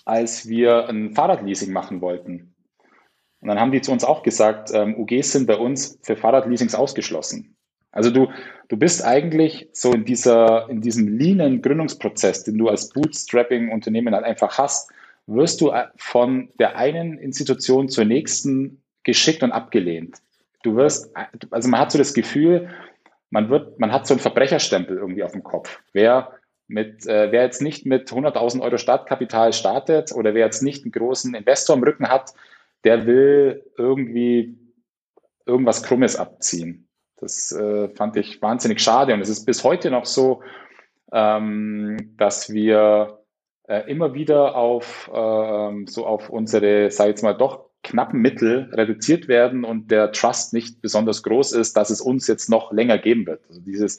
als 0.06 0.48
wir 0.48 0.88
ein 0.88 1.12
Fahrradleasing 1.14 1.72
machen 1.72 2.00
wollten. 2.00 2.54
Und 3.40 3.48
dann 3.48 3.60
haben 3.60 3.72
die 3.72 3.82
zu 3.82 3.92
uns 3.92 4.04
auch 4.04 4.22
gesagt, 4.22 4.70
ähm, 4.72 4.98
UGs 4.98 5.32
sind 5.32 5.46
bei 5.46 5.56
uns 5.56 5.98
für 6.02 6.16
Fahrradleasings 6.16 6.74
ausgeschlossen. 6.74 7.56
Also 7.92 8.10
du, 8.10 8.28
du 8.68 8.76
bist 8.78 9.04
eigentlich 9.04 9.68
so 9.72 9.92
in 9.92 10.06
dieser, 10.06 10.68
in 10.70 10.80
diesem 10.80 11.18
leanen 11.18 11.60
Gründungsprozess, 11.60 12.42
den 12.44 12.56
du 12.56 12.68
als 12.68 12.88
Bootstrapping-Unternehmen 12.88 14.14
halt 14.14 14.24
einfach 14.24 14.56
hast, 14.56 14.90
wirst 15.26 15.60
du 15.60 15.70
äh, 15.70 15.88
von 15.96 16.48
der 16.58 16.76
einen 16.76 17.18
Institution 17.18 17.90
zur 17.90 18.06
nächsten 18.06 18.82
geschickt 19.04 19.42
und 19.42 19.52
abgelehnt. 19.52 20.18
Du 20.62 20.76
wirst, 20.76 21.14
also 21.50 21.68
man 21.68 21.80
hat 21.80 21.92
so 21.92 21.98
das 21.98 22.14
Gefühl, 22.14 22.70
man 23.30 23.50
wird, 23.50 23.78
man 23.78 23.92
hat 23.92 24.06
so 24.06 24.14
einen 24.14 24.20
Verbrecherstempel 24.20 24.96
irgendwie 24.96 25.22
auf 25.22 25.32
dem 25.32 25.42
Kopf. 25.42 25.80
Wer 25.92 26.32
mit, 26.66 27.06
äh, 27.06 27.30
wer 27.30 27.42
jetzt 27.42 27.60
nicht 27.60 27.84
mit 27.84 28.08
100.000 28.10 28.62
Euro 28.62 28.78
Startkapital 28.78 29.52
startet 29.52 30.12
oder 30.12 30.34
wer 30.34 30.46
jetzt 30.46 30.62
nicht 30.62 30.84
einen 30.84 30.92
großen 30.92 31.34
Investor 31.34 31.76
im 31.76 31.82
Rücken 31.82 32.08
hat, 32.08 32.32
der 32.84 33.06
will 33.06 33.64
irgendwie 33.76 34.56
irgendwas 35.46 35.82
Krummes 35.82 36.16
abziehen. 36.16 36.88
Das 37.16 37.52
äh, 37.52 37.88
fand 37.90 38.16
ich 38.16 38.40
wahnsinnig 38.40 38.80
schade 38.80 39.14
und 39.14 39.20
es 39.20 39.28
ist 39.28 39.44
bis 39.44 39.64
heute 39.64 39.90
noch 39.90 40.04
so, 40.04 40.42
ähm, 41.12 42.14
dass 42.16 42.52
wir 42.52 43.20
äh, 43.68 43.90
immer 43.90 44.14
wieder 44.14 44.56
auf 44.56 45.10
äh, 45.12 45.86
so 45.86 46.06
auf 46.06 46.30
unsere, 46.30 46.90
sag 46.90 47.06
ich 47.06 47.10
jetzt 47.10 47.22
mal, 47.22 47.34
doch 47.34 47.66
knappen 47.84 48.20
Mittel 48.20 48.70
reduziert 48.72 49.28
werden 49.28 49.64
und 49.64 49.90
der 49.90 50.10
Trust 50.10 50.52
nicht 50.52 50.80
besonders 50.80 51.22
groß 51.22 51.52
ist, 51.52 51.76
dass 51.76 51.90
es 51.90 52.00
uns 52.00 52.26
jetzt 52.26 52.48
noch 52.50 52.72
länger 52.72 52.98
geben 52.98 53.26
wird. 53.26 53.44
Also 53.48 53.60
dieses, 53.60 53.98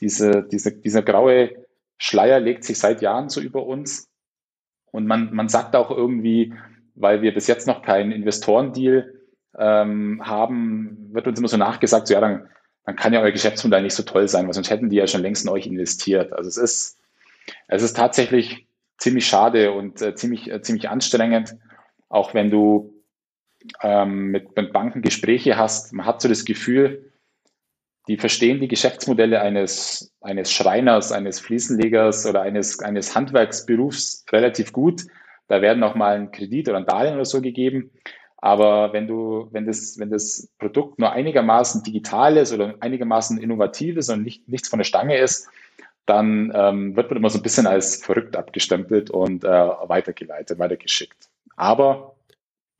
diese, 0.00 0.44
diese, 0.50 0.72
dieser 0.72 1.02
graue 1.02 1.50
Schleier 1.98 2.40
legt 2.40 2.64
sich 2.64 2.78
seit 2.78 3.02
Jahren 3.02 3.28
so 3.28 3.40
über 3.40 3.66
uns. 3.66 4.08
Und 4.90 5.06
man, 5.06 5.34
man 5.34 5.48
sagt 5.48 5.76
auch 5.76 5.90
irgendwie, 5.90 6.54
weil 6.94 7.20
wir 7.20 7.34
bis 7.34 7.46
jetzt 7.46 7.66
noch 7.66 7.82
keinen 7.82 8.12
Investorendeal 8.12 9.12
ähm, 9.58 10.22
haben, 10.24 11.08
wird 11.12 11.26
uns 11.26 11.38
immer 11.38 11.48
so 11.48 11.56
nachgesagt, 11.56 12.06
so, 12.06 12.14
ja, 12.14 12.20
dann, 12.20 12.48
dann 12.84 12.96
kann 12.96 13.12
ja 13.12 13.20
euer 13.20 13.32
Geschäftsmodell 13.32 13.82
nicht 13.82 13.94
so 13.94 14.04
toll 14.04 14.28
sein, 14.28 14.46
weil 14.46 14.54
sonst 14.54 14.70
hätten 14.70 14.88
die 14.88 14.96
ja 14.96 15.06
schon 15.06 15.22
längst 15.22 15.44
in 15.44 15.50
euch 15.50 15.66
investiert. 15.66 16.32
Also 16.32 16.48
es 16.48 16.56
ist, 16.56 16.98
es 17.66 17.82
ist 17.82 17.96
tatsächlich 17.96 18.66
ziemlich 18.96 19.26
schade 19.26 19.72
und 19.72 20.00
äh, 20.00 20.14
ziemlich, 20.14 20.50
äh, 20.50 20.62
ziemlich 20.62 20.88
anstrengend, 20.88 21.56
auch 22.08 22.34
wenn 22.34 22.50
du 22.50 22.97
ähm, 23.82 24.26
mit, 24.26 24.56
mit 24.56 24.72
Banken 24.72 25.02
Gespräche 25.02 25.56
hast, 25.56 25.92
man 25.92 26.06
hat 26.06 26.20
so 26.20 26.28
das 26.28 26.44
Gefühl, 26.44 27.12
die 28.08 28.16
verstehen 28.16 28.60
die 28.60 28.68
Geschäftsmodelle 28.68 29.40
eines, 29.40 30.14
eines 30.22 30.50
Schreiners, 30.50 31.12
eines 31.12 31.40
Fliesenlegers 31.40 32.26
oder 32.26 32.40
eines, 32.40 32.80
eines 32.80 33.14
Handwerksberufs 33.14 34.24
relativ 34.32 34.72
gut. 34.72 35.02
Da 35.46 35.60
werden 35.60 35.82
auch 35.82 35.94
mal 35.94 36.16
ein 36.16 36.30
Kredit 36.30 36.68
oder 36.68 36.78
ein 36.78 36.86
Darlehen 36.86 37.14
oder 37.14 37.26
so 37.26 37.42
gegeben. 37.42 37.90
Aber 38.38 38.92
wenn 38.92 39.08
du, 39.08 39.48
wenn 39.50 39.66
das, 39.66 39.98
wenn 39.98 40.10
das 40.10 40.48
Produkt 40.58 40.98
nur 40.98 41.12
einigermaßen 41.12 41.82
digital 41.82 42.36
ist 42.36 42.52
oder 42.52 42.76
einigermaßen 42.80 43.38
innovativ 43.38 43.96
ist 43.96 44.08
und 44.08 44.22
nicht, 44.22 44.48
nichts 44.48 44.68
von 44.68 44.78
der 44.78 44.84
Stange 44.84 45.18
ist, 45.18 45.48
dann 46.06 46.50
ähm, 46.54 46.96
wird 46.96 47.10
man 47.10 47.18
immer 47.18 47.30
so 47.30 47.38
ein 47.38 47.42
bisschen 47.42 47.66
als 47.66 48.02
verrückt 48.02 48.36
abgestempelt 48.36 49.10
und 49.10 49.44
äh, 49.44 49.48
weitergeleitet, 49.48 50.58
weitergeschickt. 50.58 51.28
Aber 51.56 52.14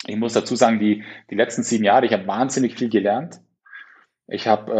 ich 0.06 0.16
muss 0.16 0.32
dazu 0.32 0.54
sagen, 0.56 0.78
die, 0.78 1.04
die 1.30 1.34
letzten 1.34 1.62
sieben 1.62 1.84
Jahre, 1.84 2.06
ich 2.06 2.12
habe 2.12 2.26
wahnsinnig 2.26 2.76
viel 2.76 2.88
gelernt. 2.88 3.40
Ich 4.26 4.46
habe 4.46 4.72
äh, 4.72 4.78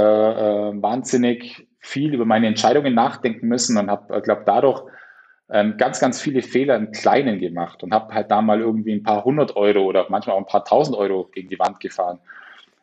äh, 0.77 0.83
wahnsinnig 0.83 1.67
viel 1.81 2.15
über 2.15 2.25
meine 2.25 2.47
Entscheidungen 2.47 2.95
nachdenken 2.95 3.49
müssen 3.49 3.79
und 3.79 3.91
habe, 3.91 4.15
äh, 4.15 4.21
glaube 4.21 4.43
dadurch 4.45 4.83
ähm, 5.51 5.77
ganz, 5.79 6.01
ganz 6.01 6.21
viele 6.21 6.43
Fehler 6.43 6.77
im 6.77 6.93
Kleinen 6.93 7.39
gemacht 7.39 7.83
und 7.83 7.93
habe 7.95 8.13
halt 8.13 8.31
da 8.31 8.43
mal 8.43 8.61
irgendwie 8.61 8.93
ein 8.93 9.03
paar 9.03 9.25
hundert 9.25 9.57
Euro 9.57 9.81
oder 9.81 10.07
manchmal 10.11 10.37
auch 10.37 10.41
ein 10.41 10.47
paar 10.47 10.65
tausend 10.65 10.97
Euro 10.97 11.25
gegen 11.33 11.49
die 11.49 11.59
Wand 11.59 11.81
gefahren. 11.81 12.21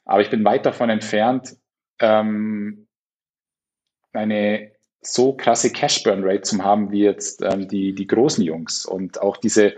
Aber 0.05 0.21
ich 0.21 0.29
bin 0.29 0.43
weit 0.43 0.65
davon 0.65 0.89
entfernt, 0.89 1.55
ähm, 1.99 2.87
eine 4.13 4.71
so 5.01 5.33
krasse 5.33 5.71
Cash-Burn-Rate 5.71 6.41
zu 6.41 6.63
haben 6.63 6.91
wie 6.91 7.03
jetzt 7.03 7.43
ähm, 7.43 7.67
die, 7.67 7.93
die 7.93 8.07
großen 8.07 8.43
Jungs 8.43 8.85
und 8.85 9.21
auch 9.21 9.37
diese, 9.37 9.75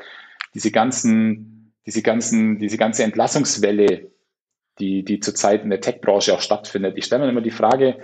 diese 0.53 0.71
ganzen 0.71 1.56
diese 1.87 2.01
ganzen, 2.01 2.59
diese 2.59 2.77
ganze 2.77 3.03
Entlassungswelle, 3.03 4.11
die, 4.77 5.03
die 5.03 5.19
zurzeit 5.21 5.63
in 5.63 5.69
der 5.69 5.81
Tech-Branche 5.81 6.33
auch 6.33 6.41
stattfindet. 6.41 6.97
Ich 6.97 7.05
stelle 7.05 7.23
mir 7.23 7.29
immer 7.29 7.41
die 7.41 7.49
Frage, 7.49 7.97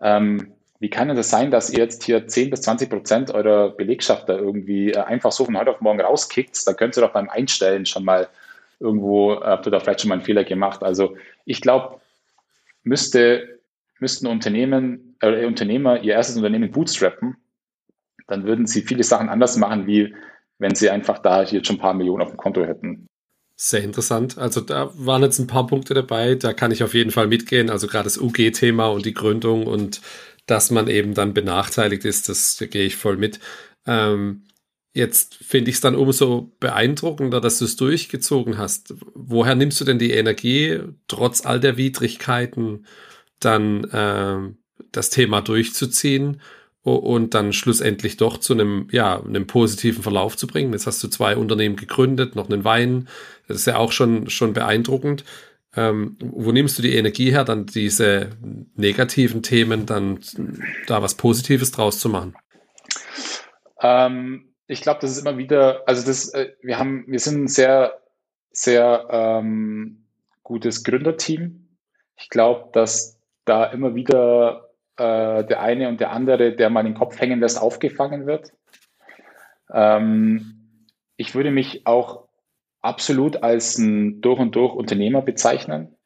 ähm, 0.00 0.52
wie 0.78 0.90
kann 0.90 1.08
es 1.08 1.16
das 1.16 1.30
sein, 1.30 1.50
dass 1.50 1.70
ihr 1.70 1.78
jetzt 1.78 2.04
hier 2.04 2.28
10 2.28 2.50
bis 2.50 2.60
20 2.60 2.90
Prozent 2.90 3.30
eurer 3.30 3.70
Belegschaft 3.70 4.28
da 4.28 4.36
irgendwie 4.36 4.92
äh, 4.92 4.98
einfach 4.98 5.32
so 5.32 5.46
von 5.46 5.58
heute 5.58 5.70
auf 5.70 5.80
morgen 5.80 6.02
rauskickt? 6.02 6.66
Da 6.66 6.74
könnt 6.74 6.98
ihr 6.98 7.00
doch 7.00 7.14
beim 7.14 7.30
Einstellen 7.30 7.86
schon 7.86 8.04
mal 8.04 8.28
irgendwo, 8.78 9.32
äh, 9.32 9.44
habt 9.44 9.66
ihr 9.66 9.70
da 9.70 9.80
vielleicht 9.80 10.02
schon 10.02 10.10
mal 10.10 10.16
einen 10.16 10.24
Fehler 10.24 10.44
gemacht. 10.44 10.82
Also 10.82 11.16
ich 11.46 11.62
glaube, 11.62 12.00
müsste, 12.82 13.58
müssten 14.00 14.26
Unternehmen, 14.26 15.16
äh, 15.20 15.46
Unternehmer 15.46 16.02
ihr 16.02 16.12
erstes 16.12 16.36
Unternehmen 16.36 16.70
bootstrappen, 16.70 17.38
dann 18.26 18.44
würden 18.44 18.66
sie 18.66 18.82
viele 18.82 19.02
Sachen 19.02 19.30
anders 19.30 19.56
machen, 19.56 19.86
wie 19.86 20.14
wenn 20.58 20.74
sie 20.74 20.90
einfach 20.90 21.18
da 21.18 21.42
jetzt 21.42 21.66
schon 21.66 21.76
ein 21.76 21.80
paar 21.80 21.94
Millionen 21.94 22.22
auf 22.22 22.28
dem 22.28 22.36
Konto 22.36 22.62
hätten. 22.64 23.06
Sehr 23.56 23.84
interessant. 23.84 24.36
Also 24.36 24.60
da 24.60 24.90
waren 24.94 25.22
jetzt 25.22 25.38
ein 25.38 25.46
paar 25.46 25.66
Punkte 25.66 25.94
dabei, 25.94 26.34
da 26.34 26.52
kann 26.52 26.72
ich 26.72 26.82
auf 26.82 26.92
jeden 26.92 27.12
Fall 27.12 27.28
mitgehen. 27.28 27.70
Also 27.70 27.86
gerade 27.86 28.04
das 28.04 28.18
UG-Thema 28.18 28.88
und 28.88 29.06
die 29.06 29.14
Gründung 29.14 29.66
und 29.66 30.00
dass 30.46 30.70
man 30.70 30.88
eben 30.88 31.14
dann 31.14 31.34
benachteiligt 31.34 32.04
ist, 32.04 32.28
das 32.28 32.56
da 32.56 32.66
gehe 32.66 32.84
ich 32.84 32.96
voll 32.96 33.16
mit. 33.16 33.38
Ähm, 33.86 34.44
jetzt 34.92 35.36
finde 35.36 35.70
ich 35.70 35.76
es 35.76 35.80
dann 35.80 35.94
umso 35.94 36.52
beeindruckender, 36.60 37.40
dass 37.40 37.58
du 37.58 37.64
es 37.64 37.76
durchgezogen 37.76 38.58
hast. 38.58 38.94
Woher 39.14 39.54
nimmst 39.54 39.80
du 39.80 39.84
denn 39.84 39.98
die 40.00 40.10
Energie, 40.12 40.80
trotz 41.08 41.46
all 41.46 41.60
der 41.60 41.76
Widrigkeiten, 41.76 42.86
dann 43.40 43.88
ähm, 43.92 44.58
das 44.92 45.10
Thema 45.10 45.42
durchzuziehen? 45.42 46.40
Und 46.84 47.32
dann 47.32 47.52
schlussendlich 47.54 48.18
doch 48.18 48.36
zu 48.38 48.52
einem, 48.52 48.88
ja, 48.92 49.20
einem 49.20 49.46
positiven 49.46 50.02
Verlauf 50.02 50.36
zu 50.36 50.46
bringen. 50.46 50.72
Jetzt 50.72 50.86
hast 50.86 51.02
du 51.02 51.08
zwei 51.08 51.36
Unternehmen 51.36 51.76
gegründet, 51.76 52.36
noch 52.36 52.50
einen 52.50 52.64
Wein. 52.64 53.08
Das 53.48 53.56
ist 53.56 53.66
ja 53.66 53.76
auch 53.76 53.90
schon, 53.90 54.28
schon 54.28 54.52
beeindruckend. 54.52 55.24
Ähm, 55.76 56.16
wo 56.20 56.52
nimmst 56.52 56.78
du 56.78 56.82
die 56.82 56.94
Energie 56.94 57.30
her, 57.30 57.44
dann 57.44 57.66
diese 57.66 58.30
negativen 58.76 59.42
Themen, 59.42 59.86
dann 59.86 60.20
da 60.86 61.02
was 61.02 61.14
Positives 61.14 61.72
draus 61.72 61.98
zu 61.98 62.08
machen? 62.08 62.36
Ähm, 63.80 64.54
ich 64.66 64.82
glaube, 64.82 65.00
das 65.00 65.10
ist 65.10 65.26
immer 65.26 65.38
wieder, 65.38 65.82
also 65.86 66.06
das, 66.06 66.28
äh, 66.34 66.52
wir 66.62 66.78
haben, 66.78 67.04
wir 67.08 67.18
sind 67.18 67.44
ein 67.44 67.48
sehr, 67.48 67.98
sehr 68.52 69.08
ähm, 69.10 70.04
gutes 70.42 70.84
Gründerteam. 70.84 71.66
Ich 72.16 72.28
glaube, 72.28 72.68
dass 72.72 73.18
da 73.46 73.64
immer 73.64 73.94
wieder 73.94 74.68
äh, 74.96 75.44
der 75.44 75.60
eine 75.60 75.88
und 75.88 76.00
der 76.00 76.12
andere, 76.12 76.52
der 76.52 76.70
mal 76.70 76.82
den 76.84 76.94
Kopf 76.94 77.20
hängen 77.20 77.40
lässt, 77.40 77.60
aufgefangen 77.60 78.26
wird. 78.26 78.52
Ähm, 79.72 80.90
ich 81.16 81.34
würde 81.34 81.50
mich 81.50 81.86
auch 81.86 82.28
absolut 82.80 83.42
als 83.42 83.78
ein 83.78 84.20
durch 84.20 84.38
und 84.38 84.54
durch 84.56 84.74
Unternehmer 84.74 85.22
bezeichnen. 85.22 85.96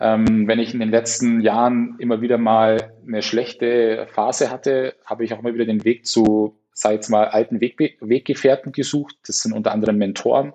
Ähm, 0.00 0.48
wenn 0.48 0.58
ich 0.58 0.74
in 0.74 0.80
den 0.80 0.90
letzten 0.90 1.40
Jahren 1.40 1.96
immer 1.98 2.20
wieder 2.20 2.38
mal 2.38 2.92
eine 3.06 3.22
schlechte 3.22 4.06
Phase 4.10 4.50
hatte, 4.50 4.96
habe 5.04 5.24
ich 5.24 5.32
auch 5.32 5.40
immer 5.40 5.54
wieder 5.54 5.66
den 5.66 5.84
Weg 5.84 6.06
zu, 6.06 6.58
sei 6.72 6.94
jetzt 6.94 7.08
mal, 7.08 7.28
alten 7.28 7.60
Weg, 7.60 7.98
Weggefährten 8.00 8.72
gesucht. 8.72 9.16
Das 9.26 9.42
sind 9.42 9.52
unter 9.52 9.72
anderem 9.72 9.98
Mentoren. 9.98 10.54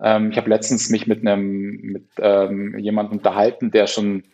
Ähm, 0.00 0.30
ich 0.30 0.36
habe 0.38 0.50
letztens 0.50 0.90
mich 0.90 1.06
mit 1.06 1.20
einem, 1.20 1.76
mit 1.80 2.08
ähm, 2.18 2.78
jemandem 2.78 3.18
unterhalten, 3.18 3.70
der 3.70 3.86
schon 3.86 4.24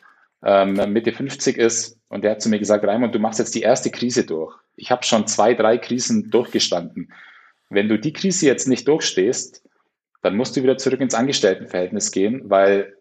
ähm, 0.45 0.75
Mitte 0.93 1.13
50 1.13 1.57
ist 1.57 1.99
und 2.09 2.23
der 2.23 2.33
hat 2.33 2.43
zu 2.43 2.49
mir 2.49 2.59
gesagt, 2.59 2.85
Raimund, 2.85 3.15
du 3.15 3.19
machst 3.19 3.39
jetzt 3.39 3.55
die 3.55 3.63
erste 3.63 3.91
Krise 3.91 4.25
durch. 4.25 4.55
Ich 4.77 4.91
habe 4.91 5.05
schon 5.05 5.27
zwei, 5.27 5.55
drei 5.55 5.79
Krisen 5.79 6.31
durchgestanden. 6.31 7.13
Wenn 7.71 7.89
du 7.89 7.99
die 7.99 8.13
Krise 8.13 8.47
jetzt 8.47 8.69
nicht 8.69 8.87
durchstehst, 8.87 9.67
dann 10.23 10.37
musst 10.37 10.57
du 10.57 10.63
wieder 10.63 10.77
zurück 10.77 11.01
ins 11.01 11.15
Angestelltenverhältnis 11.15 12.13
gehen, 12.13 12.43
weil 12.45 12.97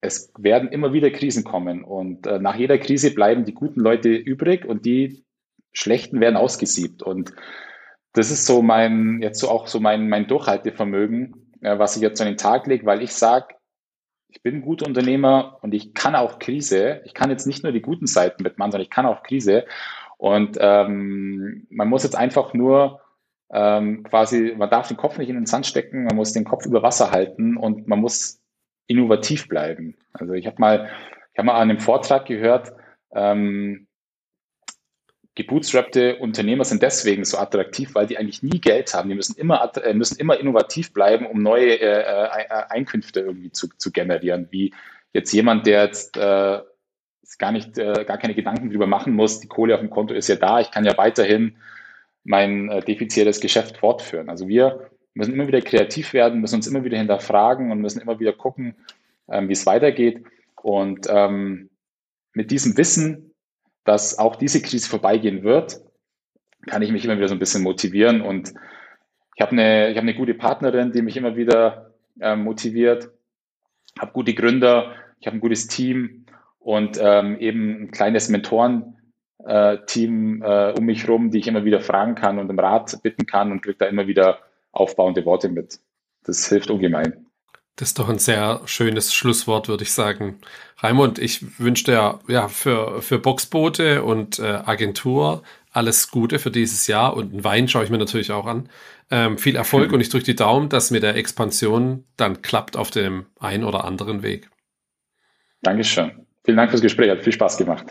es 0.00 0.32
werden 0.36 0.68
immer 0.68 0.92
wieder 0.92 1.10
Krisen 1.10 1.44
kommen 1.44 1.84
und 1.84 2.26
äh, 2.26 2.38
nach 2.38 2.56
jeder 2.56 2.78
Krise 2.78 3.14
bleiben 3.14 3.44
die 3.44 3.54
guten 3.54 3.80
Leute 3.80 4.10
übrig 4.10 4.64
und 4.64 4.84
die 4.84 5.24
schlechten 5.72 6.20
werden 6.20 6.36
ausgesiebt 6.36 7.02
und 7.02 7.32
das 8.12 8.30
ist 8.30 8.46
so 8.46 8.62
mein, 8.62 9.20
jetzt 9.22 9.40
so 9.40 9.48
auch 9.48 9.66
so 9.66 9.80
mein, 9.80 10.08
mein 10.08 10.26
Durchhaltevermögen, 10.26 11.56
äh, 11.62 11.78
was 11.78 11.96
ich 11.96 12.02
jetzt 12.02 12.20
an 12.20 12.28
den 12.28 12.36
Tag 12.36 12.66
lege, 12.66 12.86
weil 12.86 13.02
ich 13.02 13.12
sage, 13.12 13.54
ich 14.34 14.42
bin 14.42 14.56
ein 14.56 14.62
guter 14.62 14.86
Unternehmer 14.86 15.58
und 15.62 15.72
ich 15.74 15.94
kann 15.94 16.16
auch 16.16 16.38
Krise. 16.38 17.00
Ich 17.04 17.14
kann 17.14 17.30
jetzt 17.30 17.46
nicht 17.46 17.62
nur 17.62 17.72
die 17.72 17.80
guten 17.80 18.06
Seiten 18.06 18.42
mitmachen, 18.42 18.72
sondern 18.72 18.84
ich 18.84 18.90
kann 18.90 19.06
auch 19.06 19.22
Krise. 19.22 19.64
Und 20.18 20.58
ähm, 20.60 21.66
man 21.70 21.88
muss 21.88 22.02
jetzt 22.02 22.16
einfach 22.16 22.52
nur 22.52 23.00
ähm, 23.52 24.02
quasi, 24.02 24.54
man 24.56 24.70
darf 24.70 24.88
den 24.88 24.96
Kopf 24.96 25.18
nicht 25.18 25.28
in 25.28 25.36
den 25.36 25.46
Sand 25.46 25.66
stecken, 25.66 26.04
man 26.04 26.16
muss 26.16 26.32
den 26.32 26.44
Kopf 26.44 26.66
über 26.66 26.82
Wasser 26.82 27.12
halten 27.12 27.56
und 27.56 27.86
man 27.86 28.00
muss 28.00 28.42
innovativ 28.86 29.48
bleiben. 29.48 29.96
Also 30.12 30.32
ich 30.32 30.46
habe 30.46 30.56
mal, 30.58 30.90
ich 31.32 31.38
habe 31.38 31.46
mal 31.46 31.54
an 31.54 31.70
einem 31.70 31.78
Vortrag 31.78 32.26
gehört, 32.26 32.72
ähm, 33.14 33.83
gebootstrappte 35.34 36.16
Unternehmer 36.16 36.64
sind 36.64 36.82
deswegen 36.82 37.24
so 37.24 37.38
attraktiv, 37.38 37.94
weil 37.94 38.06
die 38.06 38.18
eigentlich 38.18 38.42
nie 38.42 38.60
Geld 38.60 38.94
haben. 38.94 39.08
Die 39.08 39.16
müssen 39.16 39.36
immer, 39.36 39.72
äh, 39.82 39.94
müssen 39.94 40.18
immer 40.18 40.38
innovativ 40.38 40.92
bleiben, 40.92 41.26
um 41.26 41.42
neue 41.42 41.80
äh, 41.80 42.02
äh, 42.02 42.64
Einkünfte 42.68 43.20
irgendwie 43.20 43.50
zu, 43.50 43.68
zu 43.76 43.90
generieren. 43.90 44.48
Wie 44.50 44.72
jetzt 45.12 45.32
jemand, 45.32 45.66
der 45.66 45.84
jetzt 45.84 46.16
äh, 46.16 46.60
gar 47.38 47.52
nicht, 47.52 47.78
äh, 47.78 48.04
gar 48.06 48.18
keine 48.18 48.34
Gedanken 48.34 48.70
drüber 48.70 48.86
machen 48.86 49.14
muss. 49.14 49.40
Die 49.40 49.48
Kohle 49.48 49.74
auf 49.74 49.80
dem 49.80 49.90
Konto 49.90 50.14
ist 50.14 50.28
ja 50.28 50.36
da. 50.36 50.60
Ich 50.60 50.70
kann 50.70 50.84
ja 50.84 50.96
weiterhin 50.96 51.56
mein 52.22 52.68
äh, 52.70 52.80
defizierendes 52.80 53.40
Geschäft 53.40 53.78
fortführen. 53.78 54.28
Also 54.28 54.46
wir 54.46 54.90
müssen 55.14 55.34
immer 55.34 55.48
wieder 55.48 55.60
kreativ 55.60 56.12
werden, 56.12 56.40
müssen 56.40 56.56
uns 56.56 56.66
immer 56.66 56.84
wieder 56.84 56.98
hinterfragen 56.98 57.72
und 57.72 57.80
müssen 57.80 58.00
immer 58.00 58.20
wieder 58.20 58.32
gucken, 58.32 58.76
ähm, 59.28 59.48
wie 59.48 59.52
es 59.52 59.66
weitergeht. 59.66 60.24
Und 60.62 61.06
ähm, 61.08 61.70
mit 62.32 62.50
diesem 62.50 62.76
Wissen 62.76 63.33
dass 63.84 64.18
auch 64.18 64.36
diese 64.36 64.62
Krise 64.62 64.88
vorbeigehen 64.88 65.42
wird, 65.42 65.80
kann 66.66 66.82
ich 66.82 66.90
mich 66.90 67.04
immer 67.04 67.16
wieder 67.16 67.28
so 67.28 67.34
ein 67.34 67.38
bisschen 67.38 67.62
motivieren. 67.62 68.22
Und 68.22 68.54
ich 69.34 69.42
habe 69.42 69.52
eine, 69.52 69.90
habe 69.90 70.00
eine 70.00 70.14
gute 70.14 70.34
Partnerin, 70.34 70.92
die 70.92 71.02
mich 71.02 71.16
immer 71.16 71.36
wieder 71.36 71.94
äh, 72.20 72.36
motiviert, 72.36 73.10
habe 73.98 74.12
gute 74.12 74.34
Gründer, 74.34 74.94
ich 75.20 75.26
habe 75.26 75.36
ein 75.36 75.40
gutes 75.40 75.66
Team 75.66 76.26
und 76.58 76.98
ähm, 77.00 77.38
eben 77.38 77.82
ein 77.82 77.90
kleines 77.90 78.28
Mentoren. 78.28 78.96
Äh, 79.46 79.74
äh, 79.74 80.72
um 80.78 80.84
mich 80.84 81.06
rum, 81.06 81.30
die 81.30 81.38
ich 81.38 81.48
immer 81.48 81.64
wieder 81.64 81.80
fragen 81.80 82.14
kann 82.14 82.38
und 82.38 82.48
um 82.48 82.58
Rat 82.58 82.98
bitten 83.02 83.26
kann 83.26 83.52
und 83.52 83.60
kriege 83.60 83.76
da 83.76 83.86
immer 83.86 84.06
wieder 84.06 84.38
aufbauende 84.72 85.26
Worte 85.26 85.50
mit. 85.50 85.80
Das 86.24 86.48
hilft 86.48 86.70
ungemein. 86.70 87.26
Das 87.76 87.88
ist 87.88 87.98
doch 87.98 88.08
ein 88.08 88.20
sehr 88.20 88.60
schönes 88.66 89.12
Schlusswort, 89.12 89.68
würde 89.68 89.82
ich 89.82 89.92
sagen. 89.92 90.38
Raimund, 90.78 91.18
ich 91.18 91.58
wünsche 91.58 91.84
dir 91.84 92.20
ja 92.28 92.48
für, 92.48 93.02
für 93.02 93.18
Boxboote 93.18 94.04
und 94.04 94.38
äh, 94.38 94.60
Agentur 94.64 95.42
alles 95.74 96.10
Gute 96.10 96.38
für 96.38 96.52
dieses 96.52 96.86
Jahr 96.86 97.16
und 97.16 97.32
einen 97.32 97.44
Wein 97.44 97.68
schaue 97.68 97.84
ich 97.84 97.90
mir 97.90 97.98
natürlich 97.98 98.30
auch 98.30 98.46
an. 98.46 98.68
Ähm, 99.10 99.38
viel 99.38 99.56
Erfolg 99.56 99.88
mhm. 99.88 99.94
und 99.94 100.00
ich 100.00 100.08
drücke 100.08 100.24
die 100.24 100.36
Daumen, 100.36 100.68
dass 100.68 100.90
mit 100.90 101.02
der 101.02 101.16
Expansion 101.16 102.04
dann 102.16 102.42
klappt 102.42 102.76
auf 102.76 102.90
dem 102.90 103.26
einen 103.40 103.64
oder 103.64 103.84
anderen 103.84 104.22
Weg. 104.22 104.48
Dankeschön. 105.62 106.26
Vielen 106.44 106.56
Dank 106.56 106.70
fürs 106.70 106.82
Gespräch, 106.82 107.10
hat 107.10 107.22
viel 107.22 107.32
Spaß 107.32 107.56
gemacht. 107.56 107.86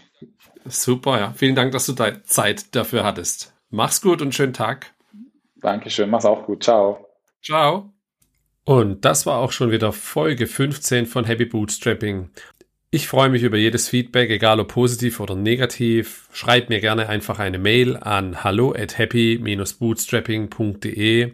Super, 0.65 1.19
ja. 1.19 1.33
Vielen 1.35 1.55
Dank, 1.55 1.73
dass 1.73 1.85
du 1.85 1.93
da 1.93 2.23
Zeit 2.23 2.73
dafür 2.75 3.03
hattest. 3.03 3.53
Mach's 3.69 4.01
gut 4.01 4.21
und 4.21 4.33
schönen 4.33 4.53
Tag. 4.53 4.93
Dankeschön, 5.57 6.09
mach's 6.09 6.25
auch 6.25 6.45
gut. 6.45 6.63
Ciao. 6.63 7.05
Ciao. 7.41 7.92
Und 8.65 9.03
das 9.03 9.25
war 9.25 9.39
auch 9.39 9.51
schon 9.51 9.71
wieder 9.71 9.91
Folge 9.91 10.47
15 10.47 11.05
von 11.05 11.25
Happy 11.25 11.43
Bootstrapping. 11.45 12.29
Ich 12.91 13.07
freue 13.07 13.29
mich 13.29 13.41
über 13.41 13.57
jedes 13.57 13.89
Feedback, 13.89 14.29
egal 14.29 14.59
ob 14.59 14.67
positiv 14.67 15.19
oder 15.19 15.33
negativ. 15.35 16.29
Schreib 16.31 16.69
mir 16.69 16.79
gerne 16.79 17.09
einfach 17.09 17.39
eine 17.39 17.57
Mail 17.57 17.97
an 17.97 18.43
hallo 18.43 18.71
at 18.71 18.99
happy-bootstrapping.de. 18.99 21.31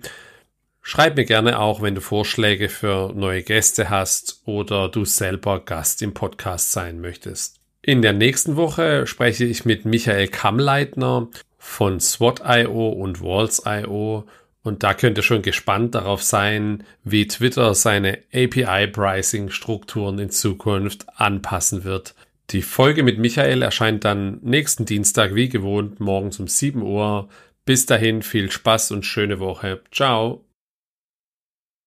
Schreib 0.81 1.17
mir 1.17 1.25
gerne 1.25 1.59
auch, 1.59 1.81
wenn 1.81 1.95
du 1.95 2.01
Vorschläge 2.01 2.69
für 2.69 3.11
neue 3.13 3.43
Gäste 3.43 3.89
hast 3.89 4.41
oder 4.45 4.87
du 4.87 5.03
selber 5.03 5.59
Gast 5.59 6.01
im 6.01 6.13
Podcast 6.13 6.71
sein 6.71 7.01
möchtest. 7.01 7.59
In 7.81 8.01
der 8.01 8.13
nächsten 8.13 8.55
Woche 8.55 9.05
spreche 9.05 9.43
ich 9.43 9.65
mit 9.65 9.83
Michael 9.85 10.29
Kammleitner 10.29 11.27
von 11.57 11.99
SWOT.io 11.99 12.87
und 12.89 13.21
Walls.io 13.21 14.23
und 14.63 14.83
da 14.83 14.93
könnt 14.93 15.17
ihr 15.17 15.23
schon 15.23 15.41
gespannt 15.41 15.95
darauf 15.95 16.21
sein, 16.21 16.83
wie 17.03 17.27
Twitter 17.27 17.73
seine 17.73 18.19
API-Pricing-Strukturen 18.33 20.19
in 20.19 20.29
Zukunft 20.29 21.07
anpassen 21.15 21.83
wird. 21.83 22.13
Die 22.51 22.61
Folge 22.61 23.03
mit 23.03 23.19
Michael 23.19 23.61
erscheint 23.61 24.05
dann 24.05 24.39
nächsten 24.41 24.85
Dienstag 24.85 25.35
wie 25.35 25.49
gewohnt 25.49 25.99
morgens 25.99 26.39
um 26.39 26.47
7 26.47 26.81
Uhr. 26.81 27.29
Bis 27.63 27.85
dahin 27.85 28.23
viel 28.23 28.49
Spaß 28.51 28.91
und 28.91 29.05
schöne 29.05 29.39
Woche. 29.39 29.81
Ciao. 29.91 30.48